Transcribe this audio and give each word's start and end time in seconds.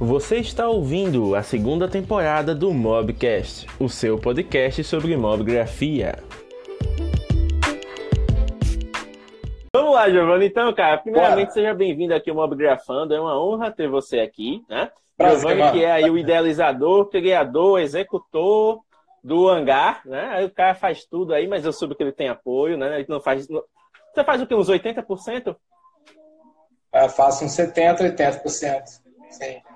Você 0.00 0.36
está 0.36 0.68
ouvindo 0.68 1.34
a 1.34 1.42
segunda 1.42 1.88
temporada 1.88 2.54
do 2.54 2.72
Mobcast, 2.72 3.66
o 3.80 3.88
seu 3.88 4.16
podcast 4.16 4.84
sobre 4.84 5.16
mobgrafia. 5.16 6.22
Vamos 9.74 9.94
lá, 9.94 10.08
Giovanni. 10.08 10.46
Então, 10.46 10.72
cara, 10.72 10.98
primeiramente, 10.98 11.46
Bora. 11.46 11.50
seja 11.50 11.74
bem-vindo 11.74 12.14
aqui 12.14 12.30
ao 12.30 12.36
Mobgrafando. 12.36 13.12
É 13.12 13.20
uma 13.20 13.42
honra 13.42 13.72
ter 13.72 13.88
você 13.88 14.20
aqui, 14.20 14.64
né? 14.68 14.88
Giovanni, 15.20 15.72
que 15.72 15.84
é 15.84 15.90
aí 15.90 16.08
o 16.08 16.16
idealizador, 16.16 17.06
criador, 17.06 17.80
executor 17.80 18.80
do 19.24 19.48
hangar, 19.48 20.02
né? 20.06 20.28
Aí 20.30 20.44
o 20.44 20.50
cara 20.50 20.76
faz 20.76 21.04
tudo 21.04 21.34
aí, 21.34 21.48
mas 21.48 21.64
eu 21.64 21.72
soube 21.72 21.96
que 21.96 22.02
ele 22.04 22.12
tem 22.12 22.28
apoio, 22.28 22.78
né? 22.78 23.00
Ele 23.00 23.06
não 23.08 23.20
faz. 23.20 23.48
Você 23.48 24.22
faz 24.24 24.40
o 24.40 24.46
quê? 24.46 24.54
Uns 24.54 24.70
80%? 24.70 25.56
Eu 26.94 27.08
faço 27.08 27.44
uns 27.44 27.50
70%, 27.50 28.16
80%. 28.16 28.84
Sim 29.30 29.67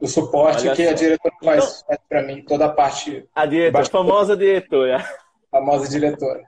o 0.00 0.06
suporte 0.06 0.66
Olha 0.66 0.76
que 0.76 0.84
só. 0.84 0.90
a 0.90 0.94
diretora 0.94 1.34
faz, 1.42 1.84
então, 1.84 1.98
para 2.08 2.22
mim, 2.22 2.42
toda 2.42 2.66
a 2.66 2.68
parte. 2.70 3.28
A 3.34 3.46
diretora, 3.46 3.84
a 3.84 3.90
famosa 3.90 4.36
diretora. 4.36 5.04
Famosa 5.50 5.88
diretora. 5.88 6.44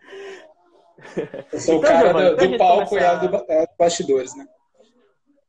Eu 1.52 1.60
sou 1.60 1.76
então, 1.76 1.78
o 1.78 1.80
cara 1.80 2.12
Giovani, 2.12 2.36
do, 2.36 2.48
do 2.48 2.58
palco 2.58 2.88
começar... 2.90 3.06
e 3.06 3.26
a 3.26 3.28
do, 3.28 3.44
é, 3.48 3.66
do 3.66 3.72
bastidores, 3.78 4.36
né? 4.36 4.46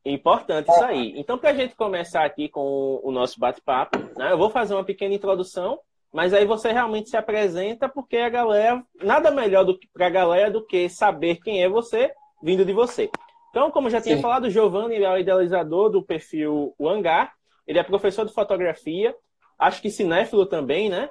Importante 0.04 0.72
isso 0.72 0.84
aí. 0.84 1.14
Então, 1.18 1.38
para 1.38 1.52
a 1.52 1.54
gente 1.54 1.76
começar 1.76 2.26
aqui 2.26 2.50
com 2.50 3.00
o 3.04 3.12
nosso 3.12 3.40
bate-papo, 3.40 4.00
né, 4.18 4.32
eu 4.32 4.38
vou 4.38 4.50
fazer 4.50 4.74
uma 4.74 4.84
pequena 4.84 5.14
introdução, 5.14 5.80
mas 6.12 6.34
aí 6.34 6.46
você 6.46 6.72
realmente 6.72 7.10
se 7.10 7.18
apresenta, 7.18 7.88
porque 7.88 8.18
a 8.18 8.30
galera, 8.30 8.84
nada 9.02 9.30
melhor 9.30 9.66
para 9.94 10.08
a 10.08 10.10
galera 10.10 10.50
do 10.50 10.66
que 10.66 10.90
saber 10.90 11.38
quem 11.38 11.64
é 11.64 11.70
você 11.70 12.12
vindo 12.42 12.66
de 12.66 12.74
você. 12.74 13.10
Então, 13.52 13.70
como 13.70 13.90
já 13.90 14.02
tinha 14.02 14.16
Sim. 14.16 14.22
falado, 14.22 14.46
o 14.46 14.50
Giovanni 14.50 15.04
é 15.04 15.12
o 15.12 15.18
idealizador 15.18 15.90
do 15.90 16.02
perfil 16.02 16.74
O 16.80 16.90
Hangar, 16.90 17.34
ele 17.68 17.80
é 17.80 17.84
professor 17.84 18.26
de 18.26 18.34
fotografia, 18.34 19.16
acho 19.58 19.82
que 19.82 19.90
cinéfilo 19.90 20.46
também, 20.46 20.90
né? 20.90 21.10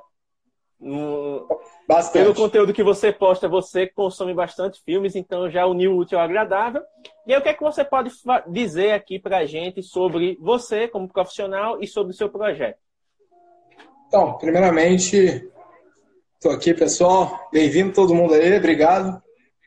Bastante. 1.86 2.22
Pelo 2.22 2.34
conteúdo 2.34 2.72
que 2.72 2.82
você 2.82 3.12
posta, 3.12 3.46
você 3.46 3.86
consome 3.86 4.32
bastante 4.32 4.82
filmes, 4.82 5.14
então 5.14 5.50
já 5.50 5.66
uniu 5.66 5.92
o 5.92 5.98
útil 5.98 6.18
ao 6.18 6.24
agradável. 6.24 6.82
E 7.26 7.34
aí, 7.34 7.38
o 7.38 7.42
que 7.42 7.50
é 7.50 7.54
que 7.54 7.62
você 7.62 7.84
pode 7.84 8.10
dizer 8.48 8.92
aqui 8.92 9.18
para 9.18 9.38
a 9.38 9.44
gente 9.44 9.82
sobre 9.82 10.38
você 10.40 10.88
como 10.88 11.08
profissional 11.08 11.82
e 11.82 11.86
sobre 11.86 12.12
o 12.12 12.16
seu 12.16 12.30
projeto? 12.30 12.78
Então, 14.06 14.38
primeiramente, 14.38 15.46
estou 16.34 16.52
aqui, 16.52 16.72
pessoal. 16.72 17.48
Bem-vindo 17.52 17.92
todo 17.92 18.14
mundo 18.14 18.34
aí, 18.34 18.56
obrigado. 18.56 19.22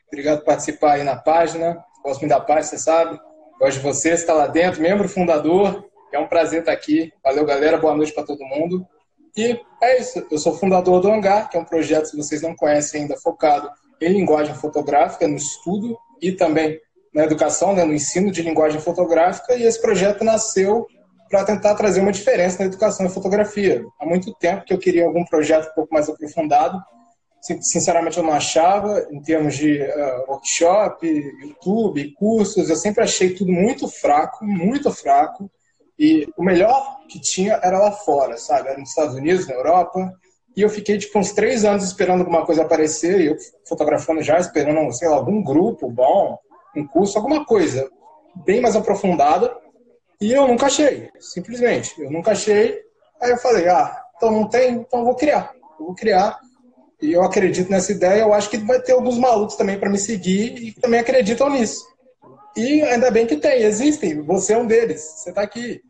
Obrigado 0.08 0.40
por 0.40 0.46
participar 0.46 0.94
aí 0.94 1.04
na 1.04 1.16
página. 1.16 1.82
Gosto 2.02 2.20
muito 2.20 2.32
da 2.32 2.40
página, 2.40 2.64
você 2.64 2.78
sabe. 2.78 3.18
Gosto 3.58 3.78
de 3.78 3.84
você, 3.84 4.10
está 4.10 4.34
lá 4.34 4.48
dentro, 4.48 4.82
membro 4.82 5.08
fundador. 5.08 5.88
É 6.14 6.18
um 6.18 6.28
prazer 6.28 6.60
estar 6.60 6.72
aqui. 6.72 7.12
Valeu, 7.22 7.44
galera. 7.44 7.76
Boa 7.76 7.94
noite 7.96 8.12
para 8.12 8.22
todo 8.22 8.44
mundo. 8.44 8.86
E 9.36 9.60
é 9.82 10.00
isso. 10.00 10.24
Eu 10.30 10.38
sou 10.38 10.54
fundador 10.54 11.00
do 11.00 11.10
Hangar, 11.10 11.50
que 11.50 11.56
é 11.56 11.60
um 11.60 11.64
projeto, 11.64 12.06
se 12.06 12.16
vocês 12.16 12.40
não 12.40 12.54
conhecem 12.54 13.02
ainda, 13.02 13.16
focado 13.16 13.68
em 14.00 14.12
linguagem 14.12 14.54
fotográfica, 14.54 15.26
no 15.26 15.34
estudo 15.34 15.98
e 16.22 16.30
também 16.30 16.80
na 17.12 17.24
educação, 17.24 17.74
né, 17.74 17.84
no 17.84 17.92
ensino 17.92 18.30
de 18.30 18.42
linguagem 18.42 18.80
fotográfica. 18.80 19.56
E 19.56 19.64
esse 19.64 19.80
projeto 19.80 20.22
nasceu 20.22 20.86
para 21.28 21.44
tentar 21.44 21.74
trazer 21.74 22.00
uma 22.00 22.12
diferença 22.12 22.60
na 22.60 22.66
educação 22.66 23.06
e 23.06 23.10
fotografia. 23.10 23.84
Há 24.00 24.06
muito 24.06 24.32
tempo 24.34 24.64
que 24.64 24.72
eu 24.72 24.78
queria 24.78 25.06
algum 25.06 25.24
projeto 25.24 25.68
um 25.70 25.74
pouco 25.74 25.92
mais 25.92 26.08
aprofundado. 26.08 26.80
Sinceramente, 27.40 28.18
eu 28.18 28.22
não 28.22 28.32
achava, 28.32 29.04
em 29.10 29.20
termos 29.20 29.56
de 29.56 29.82
uh, 29.82 30.30
workshop, 30.30 31.06
YouTube, 31.42 32.14
cursos, 32.14 32.70
eu 32.70 32.76
sempre 32.76 33.02
achei 33.02 33.34
tudo 33.34 33.50
muito 33.50 33.88
fraco, 33.88 34.44
muito 34.44 34.92
fraco. 34.92 35.50
E 35.98 36.26
o 36.36 36.42
melhor 36.42 36.98
que 37.08 37.20
tinha 37.20 37.60
era 37.62 37.78
lá 37.78 37.92
fora, 37.92 38.36
sabe? 38.36 38.68
Era 38.68 38.78
nos 38.78 38.90
Estados 38.90 39.14
Unidos, 39.14 39.46
na 39.46 39.54
Europa. 39.54 40.12
E 40.56 40.62
eu 40.62 40.68
fiquei, 40.68 40.98
tipo, 40.98 41.18
uns 41.18 41.32
três 41.32 41.64
anos 41.64 41.84
esperando 41.84 42.20
alguma 42.20 42.44
coisa 42.44 42.62
aparecer, 42.62 43.20
e 43.20 43.26
eu 43.26 43.36
fotografando 43.68 44.22
já, 44.22 44.38
esperando, 44.38 44.92
sei 44.92 45.08
lá, 45.08 45.16
algum 45.16 45.42
grupo 45.42 45.90
bom, 45.90 46.38
um 46.76 46.86
curso, 46.86 47.18
alguma 47.18 47.44
coisa 47.44 47.88
bem 48.44 48.60
mais 48.60 48.76
aprofundada. 48.76 49.54
E 50.20 50.32
eu 50.32 50.46
nunca 50.46 50.66
achei, 50.66 51.10
simplesmente. 51.20 52.00
Eu 52.00 52.10
nunca 52.10 52.32
achei. 52.32 52.80
Aí 53.20 53.30
eu 53.30 53.38
falei, 53.38 53.68
ah, 53.68 54.00
então 54.16 54.30
não 54.30 54.48
tem, 54.48 54.74
então 54.74 55.00
eu 55.00 55.04
vou 55.04 55.14
criar. 55.14 55.52
Eu 55.78 55.86
vou 55.86 55.94
criar. 55.94 56.38
E 57.00 57.12
eu 57.12 57.22
acredito 57.22 57.70
nessa 57.70 57.92
ideia. 57.92 58.22
Eu 58.22 58.32
acho 58.32 58.48
que 58.48 58.56
vai 58.58 58.80
ter 58.80 58.92
alguns 58.92 59.18
malucos 59.18 59.56
também 59.56 59.78
para 59.78 59.90
me 59.90 59.98
seguir 59.98 60.56
e 60.58 60.72
também 60.72 61.00
acreditam 61.00 61.50
nisso. 61.50 61.84
E 62.56 62.82
ainda 62.82 63.10
bem 63.10 63.26
que 63.26 63.36
tem, 63.36 63.62
existem. 63.62 64.22
Você 64.22 64.52
é 64.52 64.58
um 64.58 64.66
deles. 64.66 65.00
Você 65.00 65.30
está 65.30 65.42
aqui. 65.42 65.82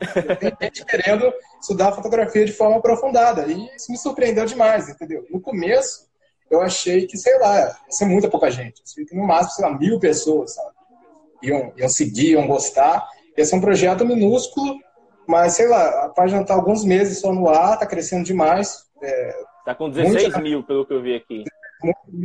Tem 0.49 0.69
gente 0.69 0.85
querendo 0.87 1.33
estudar 1.61 1.93
fotografia 1.93 2.45
de 2.45 2.53
forma 2.53 2.79
aprofundada. 2.79 3.47
E 3.47 3.69
isso 3.77 3.93
me 3.93 3.99
surpreendeu 3.99 4.47
demais, 4.47 4.89
entendeu? 4.89 5.27
No 5.31 5.41
começo, 5.41 6.09
eu 6.51 6.63
achei 6.63 7.07
que, 7.07 7.19
sei 7.19 7.39
lá, 7.39 7.61
ia 7.61 7.77
ser 7.91 8.07
muita 8.07 8.31
pouca 8.31 8.51
gente. 8.51 8.83
Que 9.07 9.15
no 9.15 9.27
máximo, 9.27 9.51
sei 9.53 9.65
lá, 9.65 9.79
mil 9.79 9.99
pessoas, 9.99 10.55
sabe? 10.55 10.71
Iam, 11.43 11.73
iam 11.77 11.89
seguir, 11.89 12.33
iam 12.33 12.47
gostar. 12.47 13.07
Esse 13.37 13.53
é 13.53 13.57
um 13.57 13.61
projeto 13.61 14.07
minúsculo, 14.07 14.79
mas, 15.27 15.55
sei 15.55 15.69
lá, 15.69 16.07
a 16.07 16.09
página 16.09 16.41
está 16.41 16.55
alguns 16.55 16.85
meses 16.85 17.19
só 17.19 17.33
no 17.33 17.49
ar, 17.49 17.75
está 17.75 17.87
crescendo 17.87 18.25
demais. 18.25 18.87
Está 19.03 19.73
é, 19.73 19.75
com 19.75 19.91
16 19.91 20.23
muito... 20.25 20.41
mil, 20.41 20.63
pelo 20.63 20.87
que 20.87 20.95
eu 20.95 21.03
vi 21.03 21.15
aqui. 21.15 21.45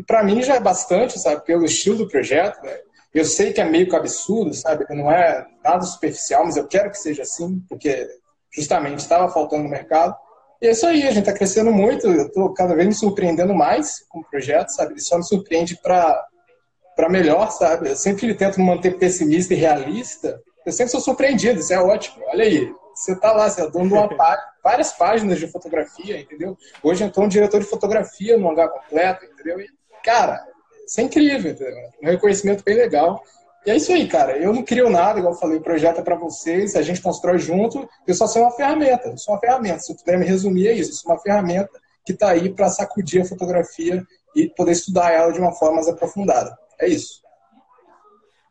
Para 0.08 0.24
mim 0.24 0.42
já 0.42 0.56
é 0.56 0.60
bastante, 0.62 1.20
sabe? 1.20 1.44
Pelo 1.44 1.66
estilo 1.66 1.98
do 1.98 2.08
projeto, 2.08 2.64
né? 2.64 2.80
Eu 3.14 3.26
sei 3.26 3.52
que 3.52 3.60
é 3.60 3.66
meio 3.66 3.90
que 3.90 3.96
absurdo, 3.96 4.54
sabe? 4.54 4.86
Não 4.90 5.12
é 5.12 5.46
nada 5.64 5.84
superficial, 5.84 6.46
mas 6.46 6.58
eu 6.58 6.68
quero 6.68 6.92
que 6.92 6.98
seja 6.98 7.24
assim, 7.24 7.60
porque 7.68 8.08
justamente 8.54 9.00
estava 9.00 9.32
faltando 9.32 9.64
no 9.64 9.70
mercado. 9.70 10.16
E 10.62 10.68
é 10.68 10.72
isso 10.72 10.86
aí, 10.86 11.04
a 11.04 11.12
gente 11.12 11.20
está 11.20 11.34
crescendo 11.34 11.72
muito, 11.72 12.06
eu 12.08 12.28
estou 12.28 12.54
cada 12.54 12.76
vez 12.76 12.88
me 12.88 12.94
surpreendendo 12.94 13.56
mais 13.56 14.06
com 14.10 14.20
o 14.20 14.26
projeto, 14.26 14.70
sabe? 14.70 14.94
Ele 14.94 15.02
só 15.02 15.18
me 15.18 15.24
surpreende 15.24 15.80
para 15.82 17.10
melhor, 17.10 17.50
sabe? 17.52 17.90
Eu 17.90 17.96
sempre 17.96 18.34
tento 18.36 18.60
me 18.60 18.66
manter 18.66 18.98
pessimista 18.98 19.54
e 19.54 19.58
realista, 19.58 20.42
eu 20.66 20.72
sempre 20.72 20.92
sou 20.92 21.00
surpreendido, 21.00 21.60
isso 21.60 21.74
é 21.74 21.80
ótimo. 21.80 22.24
Olha 22.28 22.44
aí, 22.44 22.72
você 22.94 23.14
está 23.14 23.32
lá, 23.32 23.50
você 23.50 23.62
é 23.62 23.70
dono 23.70 23.88
de 23.88 23.94
uma 23.94 24.10
página, 24.16 24.50
várias 24.62 24.92
páginas 24.94 25.40
de 25.40 25.48
fotografia, 25.48 26.20
entendeu? 26.20 26.58
Hoje 26.84 27.04
eu 27.04 27.08
estou 27.08 27.24
um 27.24 27.30
diretor 27.30 27.62
de 27.62 27.66
fotografia 27.66 28.38
no 28.38 28.52
hangar 28.52 28.70
completo, 28.70 29.26
entendeu? 29.26 29.62
E, 29.62 29.68
cara, 30.04 30.46
isso 30.90 31.02
é 31.02 31.04
incrível, 31.04 31.52
entendeu? 31.52 31.90
um 32.02 32.08
reconhecimento 32.08 32.64
bem 32.64 32.76
legal. 32.76 33.24
E 33.64 33.70
é 33.70 33.76
isso 33.76 33.94
aí, 33.94 34.08
cara. 34.08 34.38
Eu 34.38 34.52
não 34.52 34.64
crio 34.64 34.90
nada, 34.90 35.20
igual 35.20 35.34
eu 35.34 35.40
falei, 35.40 35.60
o 35.60 35.62
projeto 35.62 36.00
é 36.00 36.02
para 36.02 36.16
vocês, 36.16 36.76
a 36.76 36.82
gente 36.82 37.00
constrói 37.00 37.38
junto, 37.38 37.88
eu 38.08 38.16
só 38.16 38.26
sou 38.26 38.42
uma 38.42 38.52
ferramenta, 38.52 39.10
eu 39.10 39.18
sou 39.18 39.36
uma 39.36 39.40
ferramenta. 39.40 39.80
Se 39.80 39.92
eu 39.92 39.98
puder 39.98 40.18
me 40.18 40.26
resumir, 40.26 40.68
é 40.68 40.74
isso, 40.74 40.90
eu 40.90 40.96
sou 40.96 41.12
uma 41.12 41.20
ferramenta 41.20 41.70
que 42.04 42.12
está 42.12 42.32
aí 42.32 42.52
para 42.52 42.70
sacudir 42.70 43.22
a 43.22 43.26
fotografia 43.26 44.04
e 44.36 44.50
poder 44.50 44.72
estudar 44.72 45.12
ela 45.12 45.32
de 45.32 45.40
uma 45.40 45.52
forma 45.52 45.76
mais 45.76 45.88
aprofundada. 45.88 46.58
É 46.80 46.88
isso. 46.88 47.22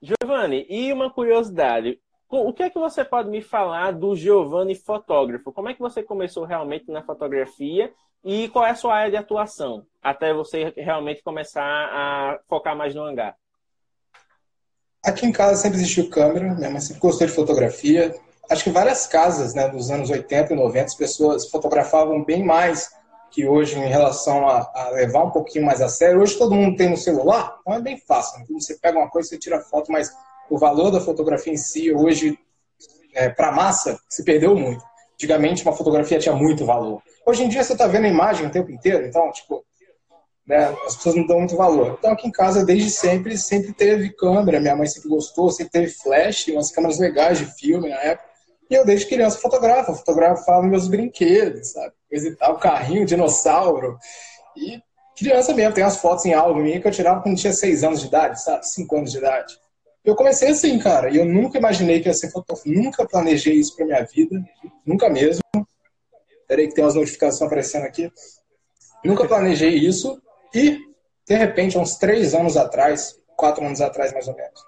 Giovanni, 0.00 0.64
e 0.68 0.92
uma 0.92 1.10
curiosidade. 1.10 1.98
O 2.30 2.52
que 2.52 2.62
é 2.62 2.70
que 2.70 2.78
você 2.78 3.04
pode 3.04 3.30
me 3.30 3.40
falar 3.40 3.90
do 3.90 4.14
Giovanni 4.14 4.76
fotógrafo? 4.76 5.50
Como 5.50 5.70
é 5.70 5.74
que 5.74 5.80
você 5.80 6.04
começou 6.04 6.44
realmente 6.44 6.88
na 6.88 7.02
fotografia 7.02 7.90
e 8.24 8.48
qual 8.48 8.66
é 8.66 8.70
a 8.70 8.74
sua 8.74 8.94
área 8.94 9.10
de 9.10 9.16
atuação 9.16 9.86
até 10.02 10.32
você 10.32 10.72
realmente 10.76 11.22
começar 11.22 11.62
a 11.62 12.38
focar 12.48 12.76
mais 12.76 12.94
no 12.94 13.02
hangar? 13.02 13.36
Aqui 15.04 15.26
em 15.26 15.32
casa 15.32 15.56
sempre 15.56 15.78
existiu 15.78 16.10
câmera, 16.10 16.54
minha 16.54 16.70
mãe 16.70 16.80
sempre 16.80 17.00
gostou 17.00 17.26
de 17.26 17.32
fotografia. 17.32 18.14
Acho 18.50 18.64
que 18.64 18.70
várias 18.70 19.06
casas, 19.06 19.54
né, 19.54 19.68
dos 19.68 19.90
anos 19.90 20.10
80 20.10 20.52
e 20.52 20.56
90, 20.56 20.84
as 20.84 20.94
pessoas 20.94 21.48
fotografavam 21.48 22.24
bem 22.24 22.44
mais 22.44 22.90
que 23.30 23.46
hoje 23.46 23.78
em 23.78 23.88
relação 23.88 24.48
a, 24.48 24.70
a, 24.74 24.90
levar 24.90 25.24
um 25.24 25.30
pouquinho 25.30 25.66
mais 25.66 25.80
a 25.80 25.88
sério. 25.88 26.20
Hoje 26.20 26.36
todo 26.36 26.54
mundo 26.54 26.76
tem 26.76 26.88
no 26.88 26.96
celular, 26.96 27.58
então 27.60 27.74
é 27.74 27.80
bem 27.80 27.98
fácil. 27.98 28.40
Né? 28.40 28.46
Você 28.50 28.74
pega 28.74 28.98
uma 28.98 29.10
coisa, 29.10 29.28
você 29.28 29.38
tira 29.38 29.60
foto, 29.60 29.92
mas 29.92 30.10
o 30.50 30.58
valor 30.58 30.90
da 30.90 31.00
fotografia 31.00 31.52
em 31.52 31.58
si 31.58 31.92
hoje, 31.92 32.38
é, 33.14 33.28
para 33.28 33.52
massa, 33.52 33.98
se 34.08 34.24
perdeu 34.24 34.56
muito. 34.56 34.82
Antigamente 35.18 35.64
uma 35.64 35.74
fotografia 35.74 36.20
tinha 36.20 36.34
muito 36.34 36.64
valor. 36.64 37.02
Hoje 37.26 37.42
em 37.42 37.48
dia 37.48 37.64
você 37.64 37.72
está 37.72 37.88
vendo 37.88 38.04
a 38.04 38.08
imagem 38.08 38.46
o 38.46 38.50
tempo 38.50 38.70
inteiro, 38.70 39.04
então, 39.04 39.32
tipo, 39.32 39.64
né, 40.46 40.72
as 40.86 40.94
pessoas 40.94 41.16
não 41.16 41.26
dão 41.26 41.40
muito 41.40 41.56
valor. 41.56 41.96
Então 41.98 42.12
aqui 42.12 42.28
em 42.28 42.30
casa, 42.30 42.64
desde 42.64 42.88
sempre, 42.88 43.36
sempre 43.36 43.72
teve 43.72 44.10
câmera, 44.10 44.60
minha 44.60 44.76
mãe 44.76 44.86
sempre 44.86 45.08
gostou, 45.08 45.50
sempre 45.50 45.72
teve 45.72 45.88
flash, 45.88 46.46
umas 46.46 46.70
câmeras 46.70 47.00
legais 47.00 47.38
de 47.38 47.46
filme 47.46 47.88
na 47.88 47.96
época. 47.96 48.28
E 48.70 48.74
eu 48.74 48.86
desde 48.86 49.06
criança 49.06 49.40
fotografo, 49.40 49.92
fotografava 49.92 50.62
meus 50.62 50.86
brinquedos, 50.86 51.72
sabe? 51.72 51.92
Coisa 52.08 52.36
tal, 52.38 52.56
carrinho, 52.58 53.04
dinossauro. 53.04 53.98
E 54.56 54.80
criança 55.18 55.52
mesmo, 55.52 55.74
tem 55.74 55.82
as 55.82 55.96
fotos 55.96 56.24
em 56.26 56.32
álbum 56.32 56.60
minha 56.60 56.80
que 56.80 56.86
eu 56.86 56.92
tirava 56.92 57.22
quando 57.22 57.36
tinha 57.36 57.52
seis 57.52 57.82
anos 57.82 58.00
de 58.00 58.06
idade, 58.06 58.40
sabe? 58.40 58.64
Cinco 58.68 58.96
anos 58.96 59.10
de 59.10 59.18
idade. 59.18 59.58
Eu 60.04 60.14
comecei 60.14 60.50
assim, 60.50 60.78
cara, 60.78 61.10
e 61.10 61.16
eu 61.16 61.24
nunca 61.24 61.58
imaginei 61.58 62.00
que 62.00 62.08
ia 62.08 62.14
ser 62.14 62.30
fotógrafo, 62.30 62.68
nunca 62.68 63.06
planejei 63.06 63.54
isso 63.54 63.76
pra 63.76 63.84
minha 63.84 64.02
vida, 64.04 64.42
nunca 64.86 65.10
mesmo. 65.10 65.42
Peraí 66.46 66.68
que 66.68 66.74
tem 66.74 66.84
umas 66.84 66.94
notificações 66.94 67.42
aparecendo 67.42 67.84
aqui. 67.84 68.10
Nunca 69.04 69.26
planejei 69.26 69.74
isso 69.74 70.20
e, 70.54 70.78
de 71.26 71.34
repente, 71.34 71.76
há 71.76 71.80
uns 71.80 71.96
três 71.96 72.34
anos 72.34 72.56
atrás, 72.56 73.18
quatro 73.36 73.64
anos 73.64 73.80
atrás 73.80 74.12
mais 74.12 74.26
ou 74.28 74.34
menos, 74.34 74.60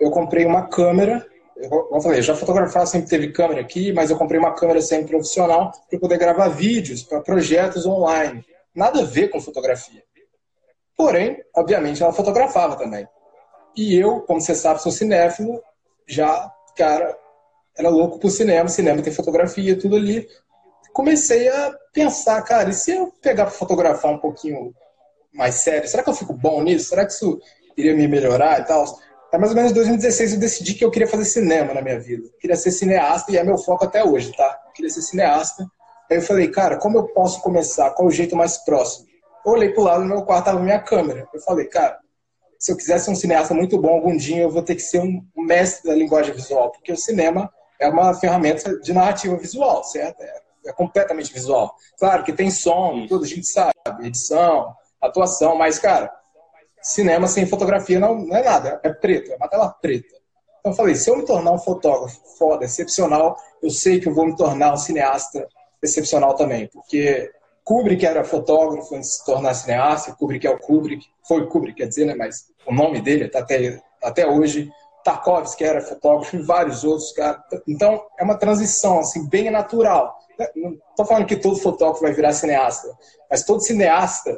eu 0.00 0.10
comprei 0.10 0.44
uma 0.44 0.68
câmera 0.68 1.26
eu, 1.58 1.88
eu 1.92 2.00
falei, 2.00 2.22
já 2.22 2.36
fotografava, 2.36 2.86
sempre 2.86 3.08
teve 3.08 3.32
câmera 3.32 3.60
aqui, 3.60 3.92
mas 3.92 4.10
eu 4.10 4.16
comprei 4.16 4.38
uma 4.38 4.54
câmera 4.54 4.80
sempre 4.80 5.08
profissional 5.08 5.72
para 5.90 5.98
poder 5.98 6.16
gravar 6.16 6.48
vídeos 6.48 7.02
para 7.02 7.20
projetos 7.20 7.84
online. 7.84 8.44
Nada 8.74 9.00
a 9.00 9.04
ver 9.04 9.28
com 9.28 9.40
fotografia. 9.40 10.02
Porém, 10.96 11.42
obviamente, 11.54 12.02
ela 12.02 12.12
fotografava 12.12 12.76
também. 12.76 13.06
E 13.76 13.96
eu, 13.96 14.20
como 14.22 14.40
você 14.40 14.54
sabe, 14.54 14.82
sou 14.82 14.92
cinéfilo, 14.92 15.62
já, 16.06 16.50
cara, 16.76 17.16
era 17.76 17.88
louco 17.88 18.18
pro 18.18 18.30
cinema, 18.30 18.68
cinema 18.68 19.02
tem 19.02 19.12
fotografia, 19.12 19.78
tudo 19.78 19.96
ali. 19.96 20.26
Comecei 20.92 21.48
a 21.48 21.72
pensar, 21.92 22.42
cara, 22.42 22.70
e 22.70 22.74
se 22.74 22.90
eu 22.90 23.12
pegar 23.22 23.44
para 23.44 23.54
fotografar 23.54 24.12
um 24.12 24.18
pouquinho 24.18 24.74
mais 25.32 25.56
sério, 25.56 25.88
será 25.88 26.02
que 26.02 26.10
eu 26.10 26.14
fico 26.14 26.32
bom 26.32 26.62
nisso? 26.62 26.88
Será 26.88 27.06
que 27.06 27.12
isso 27.12 27.40
iria 27.76 27.94
me 27.94 28.08
melhorar 28.08 28.60
e 28.60 28.64
tal? 28.64 28.84
É 29.32 29.38
mais 29.38 29.50
ou 29.50 29.56
menos 29.56 29.70
em 29.70 29.74
2016 29.74 30.32
eu 30.32 30.38
decidi 30.40 30.74
que 30.74 30.84
eu 30.84 30.90
queria 30.90 31.06
fazer 31.06 31.26
cinema 31.26 31.74
na 31.74 31.82
minha 31.82 32.00
vida. 32.00 32.28
Queria 32.40 32.56
ser 32.56 32.70
cineasta 32.70 33.30
e 33.30 33.36
é 33.36 33.44
meu 33.44 33.58
foco 33.58 33.84
até 33.84 34.02
hoje, 34.02 34.32
tá? 34.34 34.58
Eu 34.66 34.72
queria 34.72 34.90
ser 34.90 35.02
cineasta. 35.02 35.70
Aí 36.10 36.16
eu 36.16 36.22
falei, 36.22 36.48
cara, 36.48 36.78
como 36.78 36.98
eu 36.98 37.08
posso 37.08 37.40
começar? 37.42 37.90
Qual 37.90 38.08
o 38.08 38.10
jeito 38.10 38.34
mais 38.34 38.56
próximo? 38.58 39.06
Eu 39.44 39.52
olhei 39.52 39.68
pro 39.68 39.82
lado 39.82 40.02
do 40.02 40.08
meu 40.08 40.22
quarto, 40.22 40.46
tava 40.46 40.60
minha 40.60 40.80
câmera. 40.80 41.28
Eu 41.32 41.40
falei, 41.40 41.66
cara, 41.66 41.98
se 42.58 42.72
eu 42.72 42.76
quiser 42.76 42.98
ser 42.98 43.10
um 43.10 43.14
cineasta 43.14 43.54
muito 43.54 43.78
bom 43.78 43.90
algum 43.90 44.16
dia, 44.16 44.42
eu 44.42 44.50
vou 44.50 44.62
ter 44.62 44.74
que 44.74 44.82
ser 44.82 45.00
um 45.00 45.22
mestre 45.36 45.88
da 45.88 45.94
linguagem 45.94 46.34
visual, 46.34 46.70
porque 46.72 46.92
o 46.92 46.96
cinema 46.96 47.52
é 47.78 47.88
uma 47.88 48.12
ferramenta 48.14 48.78
de 48.80 48.92
narrativa 48.92 49.36
visual, 49.36 49.84
certo? 49.84 50.20
É, 50.20 50.40
é 50.66 50.72
completamente 50.72 51.32
visual. 51.32 51.74
Claro 51.98 52.24
que 52.24 52.32
tem 52.32 52.50
som, 52.50 53.06
tudo 53.06 53.24
a 53.24 53.28
gente 53.28 53.46
sabe, 53.46 53.72
edição, 54.02 54.74
atuação, 55.00 55.54
mas, 55.56 55.78
cara, 55.78 56.12
cinema 56.82 57.28
sem 57.28 57.46
fotografia 57.46 58.00
não, 58.00 58.16
não 58.18 58.36
é 58.36 58.42
nada, 58.42 58.80
é 58.82 58.92
preto, 58.92 59.32
é 59.32 59.36
uma 59.36 59.48
tela 59.48 59.70
preta. 59.70 60.16
Então 60.58 60.72
eu 60.72 60.76
falei, 60.76 60.96
se 60.96 61.08
eu 61.08 61.16
me 61.16 61.24
tornar 61.24 61.52
um 61.52 61.58
fotógrafo 61.58 62.20
foda, 62.36 62.64
excepcional, 62.64 63.36
eu 63.62 63.70
sei 63.70 64.00
que 64.00 64.08
eu 64.08 64.14
vou 64.14 64.26
me 64.26 64.36
tornar 64.36 64.72
um 64.72 64.76
cineasta 64.76 65.46
excepcional 65.80 66.34
também, 66.34 66.68
porque 66.68 67.30
Kubrick 67.68 68.06
era 68.06 68.24
fotógrafo 68.24 68.94
antes 68.94 69.10
de 69.10 69.16
se 69.16 69.26
tornar 69.26 69.52
cineasta, 69.52 70.14
Kubrick 70.14 70.46
é 70.46 70.50
o 70.50 70.58
Kubrick, 70.58 71.06
foi 71.22 71.46
Kubrick, 71.46 71.76
quer 71.76 71.86
dizer, 71.86 72.06
né, 72.06 72.14
mas 72.14 72.46
o 72.66 72.72
nome 72.72 73.02
dele 73.02 73.26
está 73.26 73.40
até, 73.40 73.82
até 74.02 74.26
hoje, 74.26 74.70
Tarkovsky 75.04 75.64
era 75.64 75.82
fotógrafo 75.82 76.34
e 76.34 76.42
vários 76.42 76.82
outros 76.82 77.12
caras. 77.12 77.42
Então, 77.68 78.02
é 78.18 78.24
uma 78.24 78.38
transição 78.38 79.00
assim, 79.00 79.28
bem 79.28 79.50
natural. 79.50 80.18
Não 80.56 80.78
estou 80.90 81.04
falando 81.04 81.26
que 81.26 81.36
todo 81.36 81.56
fotógrafo 81.56 82.00
vai 82.00 82.14
virar 82.14 82.32
cineasta, 82.32 82.88
mas 83.30 83.44
todo 83.44 83.60
cineasta 83.60 84.34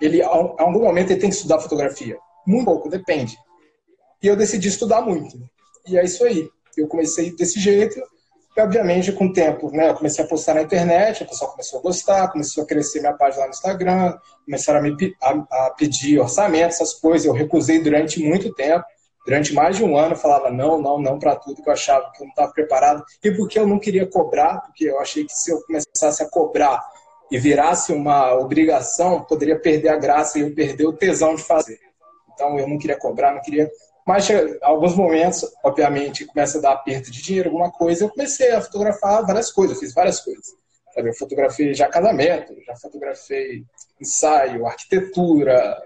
ele, 0.00 0.22
a 0.22 0.28
algum 0.28 0.80
momento, 0.82 1.10
ele 1.10 1.20
tem 1.20 1.28
que 1.28 1.36
estudar 1.36 1.60
fotografia. 1.60 2.16
Muito 2.46 2.64
pouco, 2.64 2.88
depende. 2.88 3.36
E 4.22 4.26
eu 4.26 4.36
decidi 4.36 4.68
estudar 4.68 5.02
muito. 5.02 5.36
E 5.86 5.98
é 5.98 6.04
isso 6.04 6.24
aí. 6.24 6.48
Eu 6.78 6.88
comecei 6.88 7.36
desse 7.36 7.60
jeito, 7.60 8.00
e 8.56 8.60
obviamente, 8.60 9.12
com 9.12 9.26
o 9.26 9.32
tempo, 9.32 9.70
né, 9.70 9.90
eu 9.90 9.94
comecei 9.94 10.24
a 10.24 10.28
postar 10.28 10.54
na 10.54 10.62
internet, 10.62 11.22
o 11.22 11.26
pessoal 11.26 11.52
começou 11.52 11.78
a 11.78 11.82
gostar, 11.82 12.28
começou 12.32 12.64
a 12.64 12.66
crescer 12.66 13.00
minha 13.00 13.12
página 13.12 13.42
lá 13.42 13.46
no 13.46 13.54
Instagram, 13.54 14.18
começaram 14.44 14.80
a 14.80 14.82
me 14.82 15.16
a, 15.22 15.30
a 15.66 15.70
pedir 15.70 16.18
orçamento, 16.18 16.66
essas 16.66 16.94
coisas. 16.94 17.26
Eu 17.26 17.32
recusei 17.32 17.80
durante 17.80 18.22
muito 18.22 18.52
tempo. 18.52 18.84
Durante 19.24 19.54
mais 19.54 19.76
de 19.76 19.84
um 19.84 19.96
ano, 19.96 20.14
eu 20.14 20.18
falava 20.18 20.50
não, 20.50 20.80
não, 20.80 20.98
não 20.98 21.18
para 21.18 21.36
tudo 21.36 21.62
que 21.62 21.68
eu 21.68 21.72
achava 21.72 22.10
que 22.10 22.22
eu 22.22 22.24
não 22.24 22.30
estava 22.30 22.52
preparado. 22.52 23.04
E 23.22 23.30
porque 23.30 23.58
eu 23.58 23.66
não 23.66 23.78
queria 23.78 24.06
cobrar, 24.06 24.62
porque 24.62 24.84
eu 24.84 24.98
achei 24.98 25.24
que 25.24 25.32
se 25.32 25.52
eu 25.52 25.62
começasse 25.62 26.22
a 26.22 26.28
cobrar 26.28 26.82
e 27.30 27.38
virasse 27.38 27.92
uma 27.92 28.34
obrigação, 28.34 29.22
poderia 29.22 29.58
perder 29.58 29.90
a 29.90 29.96
graça 29.96 30.38
e 30.38 30.42
eu 30.42 30.54
perder 30.54 30.86
o 30.86 30.92
tesão 30.92 31.36
de 31.36 31.42
fazer. 31.42 31.78
Então 32.34 32.58
eu 32.58 32.66
não 32.66 32.78
queria 32.78 32.98
cobrar, 32.98 33.32
não 33.32 33.42
queria. 33.42 33.70
Mas 34.10 34.28
alguns 34.60 34.96
momentos, 34.96 35.48
obviamente, 35.62 36.26
começa 36.26 36.58
a 36.58 36.60
dar 36.60 36.72
aperto 36.72 37.12
de 37.12 37.22
dinheiro, 37.22 37.48
alguma 37.48 37.70
coisa, 37.70 38.02
eu 38.02 38.10
comecei 38.10 38.50
a 38.50 38.60
fotografar 38.60 39.24
várias 39.24 39.52
coisas, 39.52 39.78
fiz 39.78 39.94
várias 39.94 40.18
coisas. 40.18 40.46
Eu 40.96 41.14
fotografei 41.14 41.72
já 41.72 41.88
casamento, 41.88 42.52
já 42.66 42.74
fotografei 42.74 43.64
ensaio, 44.00 44.66
arquitetura. 44.66 45.80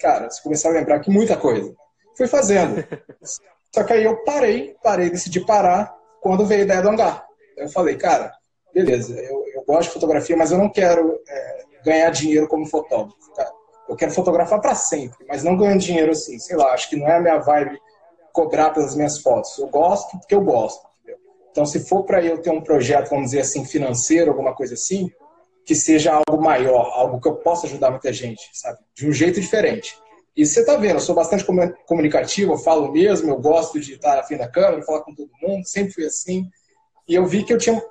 Cara, 0.00 0.28
você 0.28 0.42
começar 0.42 0.70
a 0.70 0.72
lembrar 0.72 0.98
que 0.98 1.12
muita 1.12 1.36
coisa. 1.36 1.72
Fui 2.16 2.26
fazendo. 2.26 2.84
Só 3.72 3.84
que 3.84 3.92
aí 3.92 4.02
eu 4.02 4.16
parei, 4.24 4.74
parei, 4.82 5.08
decidi 5.08 5.38
parar 5.38 5.96
quando 6.20 6.44
veio 6.44 6.62
a 6.62 6.64
ideia 6.64 6.82
do 6.82 6.88
hangar. 6.88 7.24
Eu 7.56 7.68
falei, 7.68 7.96
cara, 7.96 8.32
beleza, 8.74 9.14
eu, 9.14 9.44
eu 9.54 9.62
gosto 9.64 9.90
de 9.90 9.94
fotografia, 9.94 10.36
mas 10.36 10.50
eu 10.50 10.58
não 10.58 10.68
quero 10.68 11.20
é, 11.28 11.64
ganhar 11.84 12.10
dinheiro 12.10 12.48
como 12.48 12.66
fotógrafo, 12.66 13.32
cara. 13.32 13.59
Eu 13.90 13.96
quero 13.96 14.12
fotografar 14.12 14.60
para 14.60 14.74
sempre, 14.76 15.26
mas 15.26 15.42
não 15.42 15.56
ganhando 15.56 15.80
dinheiro 15.80 16.12
assim, 16.12 16.38
sei 16.38 16.56
lá, 16.56 16.72
acho 16.72 16.88
que 16.88 16.94
não 16.94 17.08
é 17.08 17.16
a 17.16 17.20
minha 17.20 17.38
vibe 17.38 17.76
cobrar 18.32 18.70
pelas 18.70 18.94
minhas 18.94 19.18
fotos. 19.20 19.58
Eu 19.58 19.66
gosto 19.66 20.16
porque 20.16 20.34
eu 20.34 20.42
gosto, 20.42 20.86
entendeu? 21.02 21.18
Então, 21.50 21.66
se 21.66 21.80
for 21.80 22.04
para 22.04 22.24
eu 22.24 22.40
ter 22.40 22.50
um 22.50 22.60
projeto, 22.60 23.10
vamos 23.10 23.26
dizer 23.26 23.40
assim, 23.40 23.64
financeiro, 23.64 24.30
alguma 24.30 24.54
coisa 24.54 24.74
assim, 24.74 25.10
que 25.66 25.74
seja 25.74 26.12
algo 26.12 26.40
maior, 26.40 26.92
algo 26.94 27.20
que 27.20 27.28
eu 27.28 27.34
possa 27.36 27.66
ajudar 27.66 27.90
muita 27.90 28.12
gente, 28.12 28.48
sabe? 28.52 28.78
De 28.94 29.08
um 29.08 29.12
jeito 29.12 29.40
diferente. 29.40 29.98
E 30.36 30.46
você 30.46 30.64
tá 30.64 30.76
vendo, 30.76 30.94
eu 30.94 31.00
sou 31.00 31.14
bastante 31.14 31.44
comunicativo, 31.86 32.52
eu 32.52 32.58
falo 32.58 32.92
mesmo, 32.92 33.28
eu 33.30 33.40
gosto 33.40 33.80
de 33.80 33.94
estar 33.94 34.14
na 34.14 34.22
frente 34.22 34.38
da 34.38 34.48
câmera, 34.48 34.82
falar 34.82 35.02
com 35.02 35.12
todo 35.14 35.28
mundo, 35.42 35.66
sempre 35.66 35.92
fui 35.92 36.06
assim. 36.06 36.48
E 37.08 37.14
eu 37.16 37.26
vi 37.26 37.42
que 37.42 37.52
eu 37.52 37.58
tinha 37.58 37.82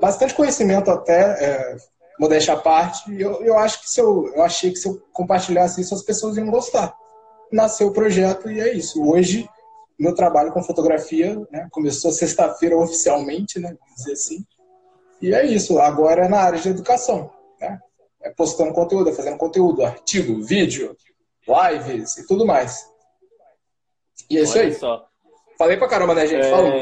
bastante 0.00 0.34
conhecimento 0.34 0.90
até, 0.90 1.20
é, 1.44 1.76
modéstia 2.18 2.54
à 2.54 2.56
parte, 2.56 3.12
eu, 3.20 3.42
eu 3.42 3.58
acho 3.58 3.82
que 3.82 3.90
se 3.90 4.00
eu, 4.00 4.32
eu 4.34 4.42
achei 4.42 4.70
que 4.70 4.78
se 4.78 4.88
eu 4.88 5.02
compartilhasse 5.12 5.80
isso, 5.80 5.94
as 5.94 6.02
pessoas 6.02 6.36
iam 6.36 6.50
gostar. 6.50 6.96
Nasceu 7.52 7.88
o 7.88 7.92
projeto 7.92 8.50
e 8.50 8.60
é 8.60 8.72
isso. 8.72 9.02
Hoje, 9.02 9.48
meu 9.98 10.14
trabalho 10.14 10.52
com 10.52 10.62
fotografia 10.62 11.36
né, 11.50 11.68
começou 11.70 12.10
sexta-feira 12.10 12.76
oficialmente, 12.76 13.58
né, 13.58 13.76
vamos 13.78 13.96
dizer 13.96 14.12
assim, 14.12 14.44
e 15.20 15.34
é 15.34 15.44
isso. 15.46 15.78
Agora 15.78 16.26
é 16.26 16.28
na 16.28 16.38
área 16.38 16.58
de 16.58 16.68
educação, 16.68 17.32
né? 17.60 17.80
É 18.22 18.30
postando 18.30 18.72
conteúdo, 18.72 19.10
é 19.10 19.14
fazendo 19.14 19.38
conteúdo, 19.38 19.84
artigo, 19.84 20.42
vídeo, 20.42 20.96
lives 21.46 22.18
e 22.18 22.26
tudo 22.26 22.44
mais. 22.44 22.90
E 24.28 24.38
é 24.38 24.42
isso 24.42 24.58
Olha 24.58 24.66
aí. 24.66 24.74
Só. 24.74 25.06
Falei 25.58 25.76
pra 25.76 25.88
caramba, 25.88 26.14
né, 26.14 26.26
gente? 26.26 26.44
É... 26.44 26.50
Falou. 26.50 26.72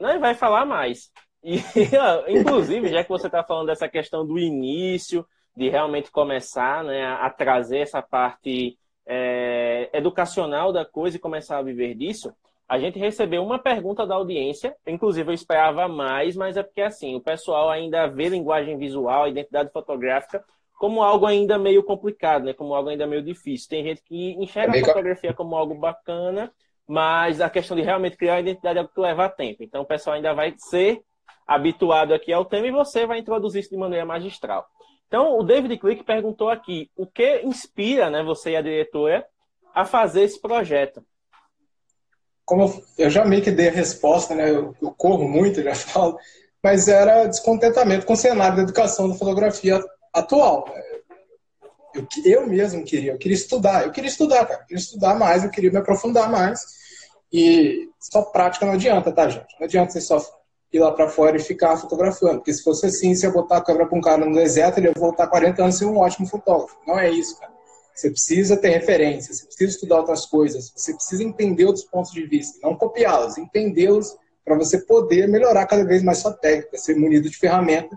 Não, 0.00 0.20
vai 0.20 0.34
falar 0.34 0.66
mais. 0.66 1.10
E, 1.42 1.56
inclusive, 2.28 2.88
já 2.88 3.02
que 3.02 3.10
você 3.10 3.26
está 3.26 3.42
falando 3.42 3.66
dessa 3.66 3.88
questão 3.88 4.26
do 4.26 4.38
início, 4.38 5.26
de 5.56 5.68
realmente 5.68 6.10
começar 6.10 6.82
né, 6.84 7.04
a 7.04 7.28
trazer 7.30 7.78
essa 7.78 8.00
parte 8.00 8.78
é, 9.06 9.90
educacional 9.92 10.72
da 10.72 10.84
coisa 10.84 11.16
e 11.16 11.20
começar 11.20 11.58
a 11.58 11.62
viver 11.62 11.94
disso, 11.94 12.32
a 12.68 12.78
gente 12.78 12.98
recebeu 12.98 13.42
uma 13.42 13.58
pergunta 13.58 14.06
da 14.06 14.14
audiência, 14.14 14.74
inclusive 14.86 15.30
eu 15.30 15.34
esperava 15.34 15.86
mais, 15.88 16.36
mas 16.36 16.56
é 16.56 16.62
porque 16.62 16.80
assim, 16.80 17.14
o 17.14 17.20
pessoal 17.20 17.68
ainda 17.68 18.06
vê 18.06 18.28
linguagem 18.28 18.78
visual, 18.78 19.28
identidade 19.28 19.70
fotográfica 19.70 20.42
como 20.82 21.00
algo 21.00 21.26
ainda 21.26 21.56
meio 21.60 21.84
complicado, 21.84 22.44
né? 22.44 22.52
Como 22.52 22.74
algo 22.74 22.88
ainda 22.88 23.06
meio 23.06 23.22
difícil. 23.22 23.68
Tem 23.68 23.84
gente 23.84 24.02
que 24.02 24.32
enxerga 24.32 24.76
a 24.76 24.84
fotografia 24.84 25.32
como 25.32 25.54
algo 25.54 25.76
bacana, 25.76 26.52
mas 26.88 27.40
a 27.40 27.48
questão 27.48 27.76
de 27.76 27.84
realmente 27.84 28.16
criar 28.16 28.34
a 28.34 28.40
identidade 28.40 28.78
é 28.78 28.80
algo 28.80 28.92
que 28.92 29.00
leva 29.00 29.28
tempo. 29.28 29.62
Então 29.62 29.82
o 29.82 29.86
pessoal 29.86 30.16
ainda 30.16 30.34
vai 30.34 30.54
ser 30.56 31.00
habituado 31.46 32.14
aqui 32.14 32.32
ao 32.32 32.44
tema 32.44 32.66
e 32.66 32.72
você 32.72 33.06
vai 33.06 33.18
introduzir 33.18 33.60
isso 33.60 33.70
de 33.70 33.76
maneira 33.76 34.04
magistral. 34.04 34.66
Então, 35.06 35.38
o 35.38 35.42
David 35.42 35.78
Click 35.78 36.04
perguntou 36.04 36.48
aqui 36.48 36.90
o 36.96 37.06
que 37.06 37.42
inspira 37.42 38.08
né, 38.08 38.22
você 38.22 38.52
e 38.52 38.56
a 38.56 38.62
diretora 38.62 39.26
a 39.74 39.84
fazer 39.84 40.22
esse 40.22 40.40
projeto. 40.40 41.04
Como 42.44 42.82
eu 42.98 43.10
já 43.10 43.24
meio 43.24 43.42
que 43.42 43.50
dei 43.50 43.68
a 43.68 43.72
resposta, 43.72 44.34
né? 44.34 44.50
Eu, 44.50 44.74
eu 44.80 44.90
corro 44.92 45.28
muito, 45.28 45.62
já 45.62 45.74
falo, 45.76 46.18
mas 46.62 46.88
era 46.88 47.26
descontentamento 47.26 48.06
com 48.06 48.14
o 48.14 48.16
cenário 48.16 48.56
da 48.56 48.62
educação 48.62 49.08
da 49.08 49.14
fotografia 49.14 49.82
atual. 50.12 50.66
Né? 50.68 50.82
Eu, 51.94 52.06
eu 52.24 52.46
mesmo 52.46 52.82
queria, 52.84 53.12
eu 53.12 53.18
queria 53.18 53.36
estudar, 53.36 53.84
eu 53.84 53.92
queria 53.92 54.08
estudar, 54.08 54.46
cara, 54.46 54.62
eu 54.62 54.66
queria 54.66 54.82
estudar 54.82 55.14
mais, 55.14 55.44
eu 55.44 55.50
queria 55.50 55.70
me 55.70 55.78
aprofundar 55.78 56.30
mais. 56.30 56.60
E 57.30 57.88
só 58.00 58.22
prática 58.22 58.64
não 58.64 58.74
adianta, 58.74 59.12
tá, 59.12 59.28
gente? 59.28 59.54
Não 59.58 59.66
adianta 59.66 59.92
você 59.92 60.00
só 60.00 60.18
ir 60.72 60.80
lá 60.80 60.90
para 60.92 61.08
fora 61.08 61.36
e 61.36 61.40
ficar 61.40 61.76
fotografando. 61.76 62.38
Porque 62.38 62.52
se 62.52 62.62
fosse 62.62 62.86
assim, 62.86 63.14
se 63.14 63.26
eu 63.26 63.32
botar 63.32 63.58
a 63.58 63.60
câmera 63.60 63.86
para 63.86 63.98
um 63.98 64.00
cara 64.00 64.24
no 64.24 64.34
deserto, 64.34 64.78
ele 64.78 64.88
ia 64.88 64.94
voltar 64.96 65.26
40 65.26 65.62
anos 65.62 65.74
e 65.76 65.78
ser 65.78 65.84
um 65.84 65.98
ótimo 65.98 66.26
fotógrafo. 66.26 66.76
Não 66.86 66.98
é 66.98 67.10
isso, 67.10 67.38
cara. 67.38 67.52
Você 67.94 68.10
precisa 68.10 68.56
ter 68.56 68.70
referência, 68.70 69.34
você 69.34 69.44
precisa 69.44 69.70
estudar 69.70 69.98
outras 69.98 70.24
coisas, 70.24 70.72
você 70.74 70.94
precisa 70.94 71.22
entender 71.22 71.66
outros 71.66 71.84
pontos 71.84 72.10
de 72.10 72.26
vista, 72.26 72.58
não 72.62 72.74
copiá-los, 72.74 73.36
entendê-los 73.36 74.16
para 74.44 74.56
você 74.56 74.78
poder 74.78 75.28
melhorar 75.28 75.66
cada 75.66 75.84
vez 75.84 76.02
mais 76.02 76.18
sua 76.18 76.32
técnica, 76.32 76.78
ser 76.78 76.96
munido 76.96 77.28
de 77.28 77.36
ferramenta. 77.36 77.96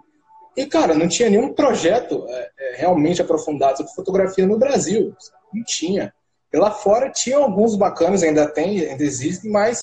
E, 0.56 0.66
cara, 0.66 0.94
não 0.94 1.08
tinha 1.08 1.30
nenhum 1.30 1.54
projeto 1.54 2.26
é, 2.28 2.50
é, 2.60 2.76
realmente 2.78 3.22
aprofundado 3.22 3.78
sobre 3.78 3.94
fotografia 3.94 4.46
no 4.46 4.58
Brasil. 4.58 5.16
Não 5.54 5.64
tinha. 5.64 6.14
Lá 6.54 6.72
fora 6.72 7.10
tinha 7.10 7.38
alguns 7.38 7.76
bacanas, 7.76 8.24
ainda 8.24 8.48
tem, 8.48 8.80
ainda 8.82 9.04
existem, 9.04 9.52
mas 9.52 9.82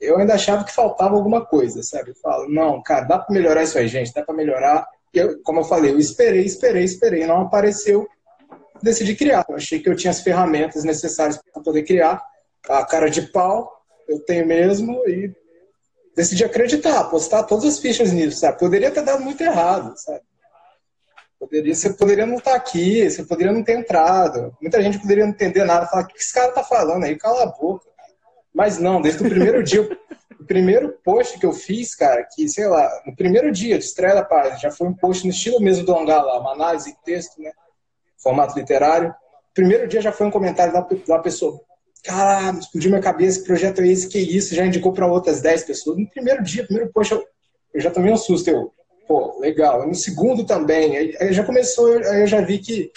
eu 0.00 0.18
ainda 0.18 0.34
achava 0.34 0.64
que 0.64 0.72
faltava 0.72 1.14
alguma 1.14 1.44
coisa, 1.44 1.82
sabe? 1.82 2.10
Eu 2.10 2.14
falo, 2.16 2.48
não, 2.48 2.82
cara, 2.82 3.02
dá 3.02 3.18
para 3.18 3.34
melhorar 3.34 3.62
isso 3.62 3.78
aí, 3.78 3.86
gente, 3.86 4.14
dá 4.14 4.22
para 4.22 4.34
melhorar. 4.34 4.88
E 5.12 5.18
eu, 5.18 5.42
como 5.42 5.60
eu 5.60 5.64
falei, 5.64 5.92
eu 5.92 5.98
esperei, 5.98 6.44
esperei, 6.44 6.84
esperei, 6.84 7.26
não 7.26 7.42
apareceu, 7.42 8.08
decidi 8.82 9.14
criar. 9.14 9.44
Eu 9.48 9.56
achei 9.56 9.78
que 9.78 9.88
eu 9.88 9.96
tinha 9.96 10.10
as 10.10 10.20
ferramentas 10.20 10.84
necessárias 10.84 11.38
para 11.52 11.62
poder 11.62 11.82
criar. 11.82 12.22
A 12.68 12.84
cara 12.84 13.10
de 13.10 13.22
pau, 13.22 13.70
eu 14.08 14.20
tenho 14.20 14.46
mesmo 14.46 15.06
e 15.08 15.32
decidi 16.16 16.44
acreditar, 16.44 17.00
apostar 17.00 17.46
todas 17.46 17.64
as 17.64 17.78
fichas 17.78 18.12
nisso, 18.12 18.40
sabe? 18.40 18.58
Poderia 18.58 18.90
ter 18.90 19.02
dado 19.02 19.22
muito 19.22 19.42
errado, 19.42 19.94
sabe? 19.96 20.22
Poderia, 21.38 21.74
você 21.74 21.90
poderia 21.94 22.26
não 22.26 22.36
estar 22.36 22.54
aqui, 22.54 23.08
você 23.08 23.24
poderia 23.24 23.52
não 23.52 23.64
ter 23.64 23.78
entrado. 23.78 24.54
Muita 24.60 24.82
gente 24.82 24.98
poderia 24.98 25.24
não 25.24 25.32
entender 25.32 25.64
nada, 25.64 25.86
falar, 25.86 26.02
o 26.02 26.06
que 26.06 26.18
esse 26.18 26.32
cara 26.32 26.52
tá 26.52 26.62
falando 26.62 27.04
aí? 27.04 27.16
Cala 27.16 27.44
a 27.44 27.46
boca. 27.46 27.89
Mas 28.60 28.78
não, 28.78 29.00
desde 29.00 29.22
o 29.22 29.26
primeiro 29.26 29.62
dia, 29.62 29.88
o 30.38 30.44
primeiro 30.44 30.94
post 31.02 31.38
que 31.38 31.46
eu 31.46 31.52
fiz, 31.54 31.94
cara, 31.94 32.28
que, 32.30 32.46
sei 32.46 32.68
lá, 32.68 32.90
no 33.06 33.16
primeiro 33.16 33.50
dia 33.50 33.78
de 33.78 33.86
estreia 33.86 34.16
da 34.16 34.22
página, 34.22 34.58
já 34.58 34.70
foi 34.70 34.86
um 34.86 34.92
post 34.92 35.24
no 35.24 35.32
estilo 35.32 35.58
mesmo 35.62 35.86
do 35.86 35.96
Hangar 35.96 36.22
uma 36.38 36.52
análise 36.52 36.94
texto, 37.02 37.40
né? 37.40 37.52
Formato 38.22 38.58
literário. 38.58 39.14
Primeiro 39.54 39.88
dia 39.88 40.02
já 40.02 40.12
foi 40.12 40.26
um 40.26 40.30
comentário 40.30 40.74
da, 40.74 40.86
da 41.08 41.18
pessoa, 41.20 41.58
caralho, 42.04 42.58
explodiu 42.58 42.90
minha 42.90 43.00
cabeça, 43.00 43.40
que 43.40 43.46
projeto 43.46 43.80
é 43.80 43.88
esse, 43.88 44.10
que 44.10 44.18
isso, 44.18 44.54
já 44.54 44.66
indicou 44.66 44.92
para 44.92 45.06
outras 45.06 45.40
10 45.40 45.64
pessoas. 45.64 45.96
No 45.96 46.06
primeiro 46.10 46.42
dia, 46.42 46.66
primeiro 46.66 46.92
post, 46.92 47.14
eu, 47.14 47.24
eu 47.72 47.80
já 47.80 47.90
tomei 47.90 48.12
um 48.12 48.16
susto, 48.18 48.50
eu, 48.50 48.74
pô, 49.08 49.40
legal. 49.40 49.88
No 49.88 49.94
segundo 49.94 50.44
também, 50.44 50.98
aí, 50.98 51.16
aí 51.18 51.32
já 51.32 51.44
começou, 51.44 51.86
aí 51.96 52.20
eu 52.20 52.26
já 52.26 52.42
vi 52.42 52.58
que 52.58 52.92